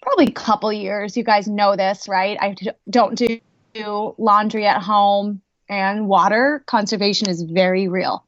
probably 0.02 0.30
couple 0.30 0.70
years. 0.70 1.16
You 1.16 1.24
guys 1.24 1.48
know 1.48 1.74
this, 1.74 2.06
right? 2.06 2.36
I 2.38 2.54
don't 2.90 3.14
do 3.14 4.14
laundry 4.18 4.66
at 4.66 4.82
home, 4.82 5.40
and 5.70 6.06
water 6.06 6.62
conservation 6.66 7.30
is 7.30 7.42
very 7.42 7.88
real. 7.88 8.26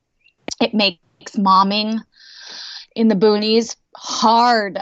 It 0.58 0.72
makes 0.72 0.98
momming 1.32 2.00
in 2.94 3.08
the 3.08 3.14
boonies 3.14 3.76
hard. 3.94 4.78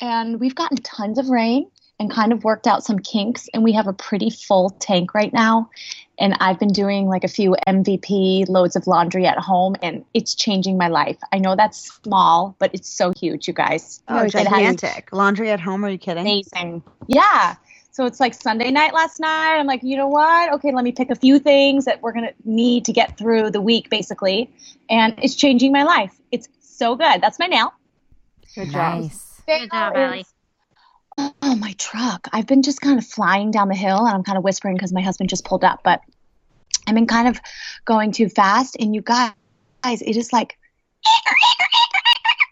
And 0.00 0.40
we've 0.40 0.54
gotten 0.54 0.78
tons 0.78 1.18
of 1.18 1.28
rain 1.28 1.70
and 1.98 2.10
kind 2.10 2.32
of 2.32 2.42
worked 2.44 2.66
out 2.66 2.82
some 2.82 2.98
kinks, 2.98 3.46
and 3.52 3.62
we 3.62 3.72
have 3.72 3.86
a 3.86 3.92
pretty 3.92 4.30
full 4.30 4.70
tank 4.70 5.12
right 5.14 5.32
now. 5.34 5.68
And 6.18 6.34
I've 6.40 6.58
been 6.58 6.72
doing 6.72 7.06
like 7.06 7.24
a 7.24 7.28
few 7.28 7.54
MVP 7.68 8.48
loads 8.48 8.74
of 8.74 8.86
laundry 8.86 9.26
at 9.26 9.38
home, 9.38 9.76
and 9.82 10.04
it's 10.14 10.34
changing 10.34 10.78
my 10.78 10.88
life. 10.88 11.18
I 11.32 11.38
know 11.38 11.56
that's 11.56 11.92
small, 12.02 12.56
but 12.58 12.70
it's 12.74 12.88
so 12.88 13.12
huge, 13.18 13.46
you 13.46 13.52
guys. 13.52 14.02
Oh, 14.08 14.26
gigantic. 14.26 15.12
Laundry 15.12 15.50
at 15.50 15.60
home, 15.60 15.84
are 15.84 15.90
you 15.90 15.98
kidding? 15.98 16.22
Amazing. 16.22 16.82
Yeah. 17.06 17.56
So 17.92 18.06
it's 18.06 18.20
like 18.20 18.34
Sunday 18.34 18.70
night 18.70 18.94
last 18.94 19.18
night. 19.18 19.56
I'm 19.58 19.66
like, 19.66 19.82
you 19.82 19.96
know 19.96 20.08
what? 20.08 20.52
Okay, 20.54 20.72
let 20.72 20.84
me 20.84 20.92
pick 20.92 21.10
a 21.10 21.16
few 21.16 21.38
things 21.38 21.86
that 21.86 22.00
we're 22.02 22.12
going 22.12 22.26
to 22.26 22.34
need 22.44 22.84
to 22.84 22.92
get 22.92 23.18
through 23.18 23.50
the 23.50 23.60
week, 23.60 23.90
basically. 23.90 24.48
And 24.88 25.14
it's 25.18 25.34
changing 25.34 25.72
my 25.72 25.82
life. 25.82 26.14
It's 26.30 26.48
so 26.60 26.94
good. 26.94 27.20
That's 27.20 27.38
my 27.38 27.46
nail. 27.46 27.72
Good 28.54 28.72
Nice. 28.72 29.42
Good 29.46 29.70
job, 29.70 29.96
Allie. 29.96 30.24
Oh, 31.18 31.56
my 31.56 31.74
truck. 31.78 32.28
I've 32.32 32.46
been 32.46 32.62
just 32.62 32.80
kind 32.80 32.98
of 32.98 33.04
flying 33.04 33.50
down 33.50 33.68
the 33.68 33.74
hill 33.74 34.06
and 34.06 34.14
I'm 34.14 34.22
kind 34.22 34.38
of 34.38 34.44
whispering 34.44 34.76
because 34.76 34.92
my 34.92 35.02
husband 35.02 35.28
just 35.28 35.44
pulled 35.44 35.64
up, 35.64 35.80
but 35.84 36.00
I've 36.86 36.94
been 36.94 37.06
kind 37.06 37.28
of 37.28 37.40
going 37.84 38.12
too 38.12 38.28
fast. 38.28 38.76
And 38.78 38.94
you 38.94 39.02
guys, 39.02 39.32
it 39.84 40.16
is 40.16 40.32
like 40.32 40.56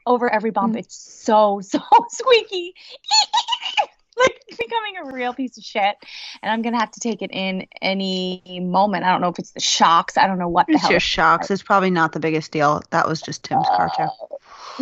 over 0.06 0.32
every 0.32 0.50
bump. 0.50 0.74
Mm. 0.74 0.80
It's 0.80 0.96
so, 0.96 1.60
so 1.62 1.78
squeaky. 2.08 2.74
becoming 4.56 4.96
a 5.02 5.12
real 5.12 5.34
piece 5.34 5.58
of 5.58 5.64
shit. 5.64 5.96
And 6.42 6.50
I'm 6.52 6.62
going 6.62 6.72
to 6.74 6.78
have 6.78 6.90
to 6.92 7.00
take 7.00 7.22
it 7.22 7.30
in 7.32 7.66
any 7.82 8.60
moment. 8.62 9.04
I 9.04 9.10
don't 9.12 9.20
know 9.20 9.28
if 9.28 9.38
it's 9.38 9.52
the 9.52 9.60
shocks. 9.60 10.16
I 10.16 10.26
don't 10.26 10.38
know 10.38 10.48
what 10.48 10.66
the 10.66 10.74
It's 10.74 10.82
hell. 10.82 10.90
just 10.92 11.06
shocks. 11.06 11.50
It's 11.50 11.62
probably 11.62 11.90
not 11.90 12.12
the 12.12 12.20
biggest 12.20 12.52
deal. 12.52 12.82
That 12.90 13.06
was 13.08 13.20
just 13.20 13.44
Tim's 13.44 13.66
car 13.66 13.90
too. 13.96 14.08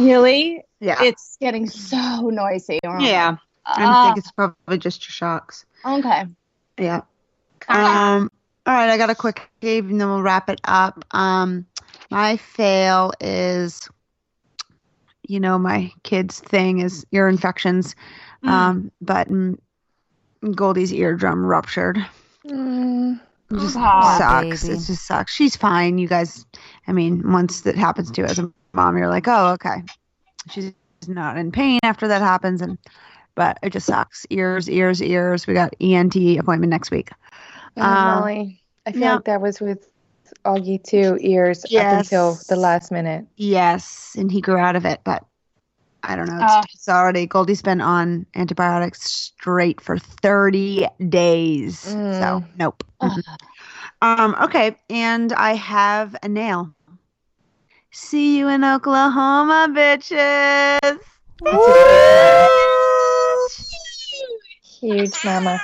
Really? 0.03 0.63
Yeah. 0.81 1.03
It's 1.03 1.37
getting 1.41 1.69
so 1.69 2.29
noisy. 2.31 2.79
Yeah. 2.85 3.37
I 3.65 4.07
think 4.07 4.19
it's 4.19 4.31
probably 4.31 4.79
just 4.79 5.05
your 5.07 5.13
shocks. 5.13 5.65
Okay. 5.85 6.25
Yeah. 6.79 7.01
Um. 7.69 8.31
All 8.67 8.75
right, 8.75 8.91
I 8.91 8.97
got 8.99 9.11
a 9.11 9.15
quick 9.15 9.49
cave, 9.61 9.89
and 9.89 10.01
then 10.01 10.09
we'll 10.09 10.23
wrap 10.23 10.49
it 10.51 10.61
up. 10.65 11.05
Um, 11.13 11.67
my 12.11 12.37
fail 12.37 13.13
is, 13.21 13.89
you 15.29 15.39
know, 15.39 15.57
my 15.57 15.93
kid's 16.03 16.41
thing 16.41 16.81
is 16.81 17.07
ear 17.13 17.29
infections. 17.29 17.95
Mm. 18.45 18.49
Um, 18.49 18.93
but 19.01 19.29
mm, 19.29 19.59
Goldie's 20.55 20.93
eardrum 20.93 21.45
ruptured. 21.45 21.99
Mm. 22.47 23.21
It 23.51 23.59
just 23.59 23.75
sucks. 23.75 24.63
baby. 24.63 24.75
It 24.75 24.81
just 24.87 25.07
sucks. 25.07 25.33
She's 25.33 25.57
fine. 25.57 25.99
You 25.99 26.09
guys, 26.09 26.45
I 26.89 26.93
mean, 26.93 27.31
once 27.33 27.61
that 27.63 27.77
happens 27.77 28.11
to 28.13 28.21
you 28.23 28.27
as 28.27 28.39
a 28.39 28.53
mom, 28.73 28.99
you're 28.99 29.09
like, 29.09 29.29
oh, 29.29 29.53
okay. 29.53 29.83
She's 30.51 30.73
not 31.07 31.37
in 31.37 31.53
pain 31.53 31.79
after 31.85 32.09
that 32.09 32.23
happens, 32.23 32.61
and 32.61 32.79
but 33.37 33.59
it 33.63 33.71
just 33.73 33.87
sucks. 33.87 34.27
Ears, 34.31 34.69
ears, 34.69 35.01
ears. 35.03 35.47
We 35.47 35.55
got 35.55 35.75
ENT 35.81 36.17
appointment 36.39 36.71
next 36.71 36.91
week. 36.91 37.11
Oh, 37.77 37.83
Um, 37.83 38.05
Molly. 38.21 38.63
I 38.87 38.93
feel 38.93 39.15
like 39.15 39.25
that 39.25 39.41
was 39.41 39.61
with 39.61 39.89
Augie 40.45 40.83
too. 40.83 41.19
Ears 41.21 41.65
up 41.65 41.71
Yes. 41.71 42.07
until 42.07 42.39
the 42.49 42.57
last 42.57 42.91
minute. 42.91 43.27
Yes, 43.37 44.15
and 44.19 44.31
he 44.31 44.41
grew 44.41 44.57
out 44.59 44.75
of 44.77 44.85
it, 44.85 45.01
but 45.05 45.25
I 46.07 46.15
don't 46.15 46.29
know. 46.29 46.41
It's, 46.41 46.75
it's 46.75 46.89
already 46.89 47.27
Goldie's 47.27 47.63
been 47.63 47.81
on 47.81 48.27
antibiotics 48.37 49.03
straight 49.11 49.81
for 49.81 49.99
30 49.99 50.87
days. 51.09 51.81
So 51.81 51.91
Mm. 51.91 52.45
nope. 52.57 52.85
Mhm. 53.03 53.23
Um, 54.03 54.37
okay, 54.41 54.77
and 54.89 55.33
I 55.33 55.55
have 55.55 56.17
a 56.23 56.29
nail. 56.29 56.73
See 57.91 58.39
you 58.39 58.49
in 58.49 58.63
Oklahoma, 58.63 59.69
bitches. 59.71 60.99
Huge 64.81 65.25
mama. 65.25 65.61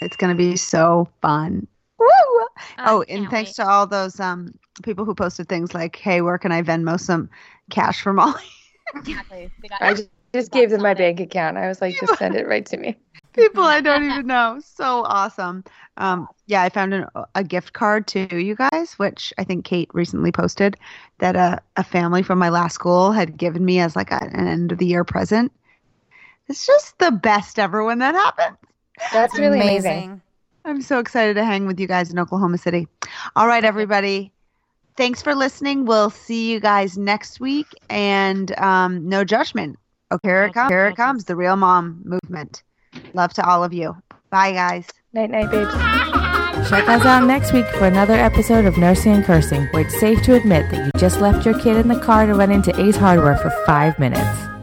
It's 0.00 0.16
gonna 0.16 0.34
be 0.34 0.56
so 0.56 1.08
fun. 1.20 1.66
Woo! 1.98 2.06
Oh, 2.78 3.04
and 3.08 3.28
thanks 3.28 3.50
wait. 3.50 3.64
to 3.64 3.68
all 3.68 3.86
those 3.86 4.20
um 4.20 4.54
people 4.82 5.04
who 5.04 5.14
posted 5.14 5.48
things 5.48 5.74
like, 5.74 5.96
"Hey, 5.96 6.20
where 6.20 6.38
can 6.38 6.52
I 6.52 6.62
Venmo 6.62 6.98
some 6.98 7.30
cash 7.70 8.00
for 8.02 8.12
Molly?" 8.12 8.42
Exactly. 8.94 9.50
I 9.80 9.94
just, 9.94 10.10
just 10.32 10.52
gave 10.52 10.70
them 10.70 10.82
my 10.82 10.94
bank 10.94 11.20
account. 11.20 11.56
I 11.56 11.68
was 11.68 11.80
like, 11.80 11.98
just 11.98 12.18
send 12.18 12.36
it 12.36 12.46
right 12.46 12.64
to 12.66 12.76
me. 12.76 12.96
people 13.36 13.64
I 13.64 13.80
don't 13.80 14.04
even 14.04 14.26
know. 14.26 14.60
So 14.64 15.04
awesome. 15.04 15.64
Um, 15.96 16.28
yeah, 16.46 16.62
I 16.62 16.68
found 16.68 16.94
an, 16.94 17.06
a 17.34 17.44
gift 17.44 17.72
card 17.72 18.06
too, 18.06 18.28
you 18.38 18.54
guys, 18.54 18.94
which 18.98 19.32
I 19.38 19.44
think 19.44 19.64
Kate 19.64 19.90
recently 19.92 20.32
posted 20.32 20.76
that 21.18 21.36
a, 21.36 21.60
a 21.76 21.84
family 21.84 22.22
from 22.22 22.38
my 22.38 22.48
last 22.48 22.74
school 22.74 23.12
had 23.12 23.36
given 23.36 23.64
me 23.64 23.80
as 23.80 23.96
like 23.96 24.10
a, 24.10 24.22
an 24.22 24.48
end 24.48 24.72
of 24.72 24.78
the 24.78 24.86
year 24.86 25.04
present. 25.04 25.52
It's 26.48 26.66
just 26.66 26.98
the 26.98 27.10
best 27.10 27.58
ever 27.58 27.84
when 27.84 27.98
that 27.98 28.14
happens. 28.14 28.58
That's 29.12 29.38
really 29.38 29.60
amazing. 29.60 30.22
I'm 30.64 30.82
so 30.82 30.98
excited 30.98 31.34
to 31.34 31.44
hang 31.44 31.66
with 31.66 31.78
you 31.78 31.86
guys 31.86 32.10
in 32.10 32.18
Oklahoma 32.18 32.58
City. 32.58 32.88
All 33.36 33.46
right, 33.46 33.64
everybody. 33.64 34.32
Thanks 34.96 35.22
for 35.22 35.34
listening. 35.34 35.84
We'll 35.84 36.10
see 36.10 36.50
you 36.50 36.60
guys 36.60 36.96
next 36.96 37.40
week. 37.40 37.66
And 37.90 38.56
um, 38.58 39.08
no 39.08 39.24
judgment. 39.24 39.78
Okay, 40.12 40.28
here 40.28 40.44
it 40.44 40.54
comes. 40.54 40.70
Here 40.70 40.86
it 40.86 40.96
comes. 40.96 41.24
The 41.24 41.36
real 41.36 41.56
mom 41.56 42.02
movement. 42.04 42.62
Love 43.12 43.32
to 43.34 43.46
all 43.46 43.62
of 43.62 43.72
you. 43.74 43.96
Bye, 44.30 44.52
guys. 44.52 44.86
Night 45.12 45.30
night, 45.30 45.50
babes. 45.50 45.72
Check 46.70 46.88
us 46.88 47.04
out 47.04 47.26
next 47.26 47.52
week 47.52 47.66
for 47.66 47.86
another 47.86 48.14
episode 48.14 48.64
of 48.64 48.78
Nursing 48.78 49.12
and 49.12 49.24
Cursing, 49.24 49.66
where 49.66 49.82
it's 49.82 49.98
safe 50.00 50.22
to 50.22 50.34
admit 50.34 50.70
that 50.70 50.86
you 50.86 50.90
just 50.98 51.20
left 51.20 51.44
your 51.44 51.58
kid 51.58 51.76
in 51.76 51.88
the 51.88 52.00
car 52.00 52.26
to 52.26 52.34
run 52.34 52.50
into 52.50 52.78
Ace 52.80 52.96
Hardware 52.96 53.36
for 53.36 53.50
five 53.66 53.98
minutes. 53.98 54.55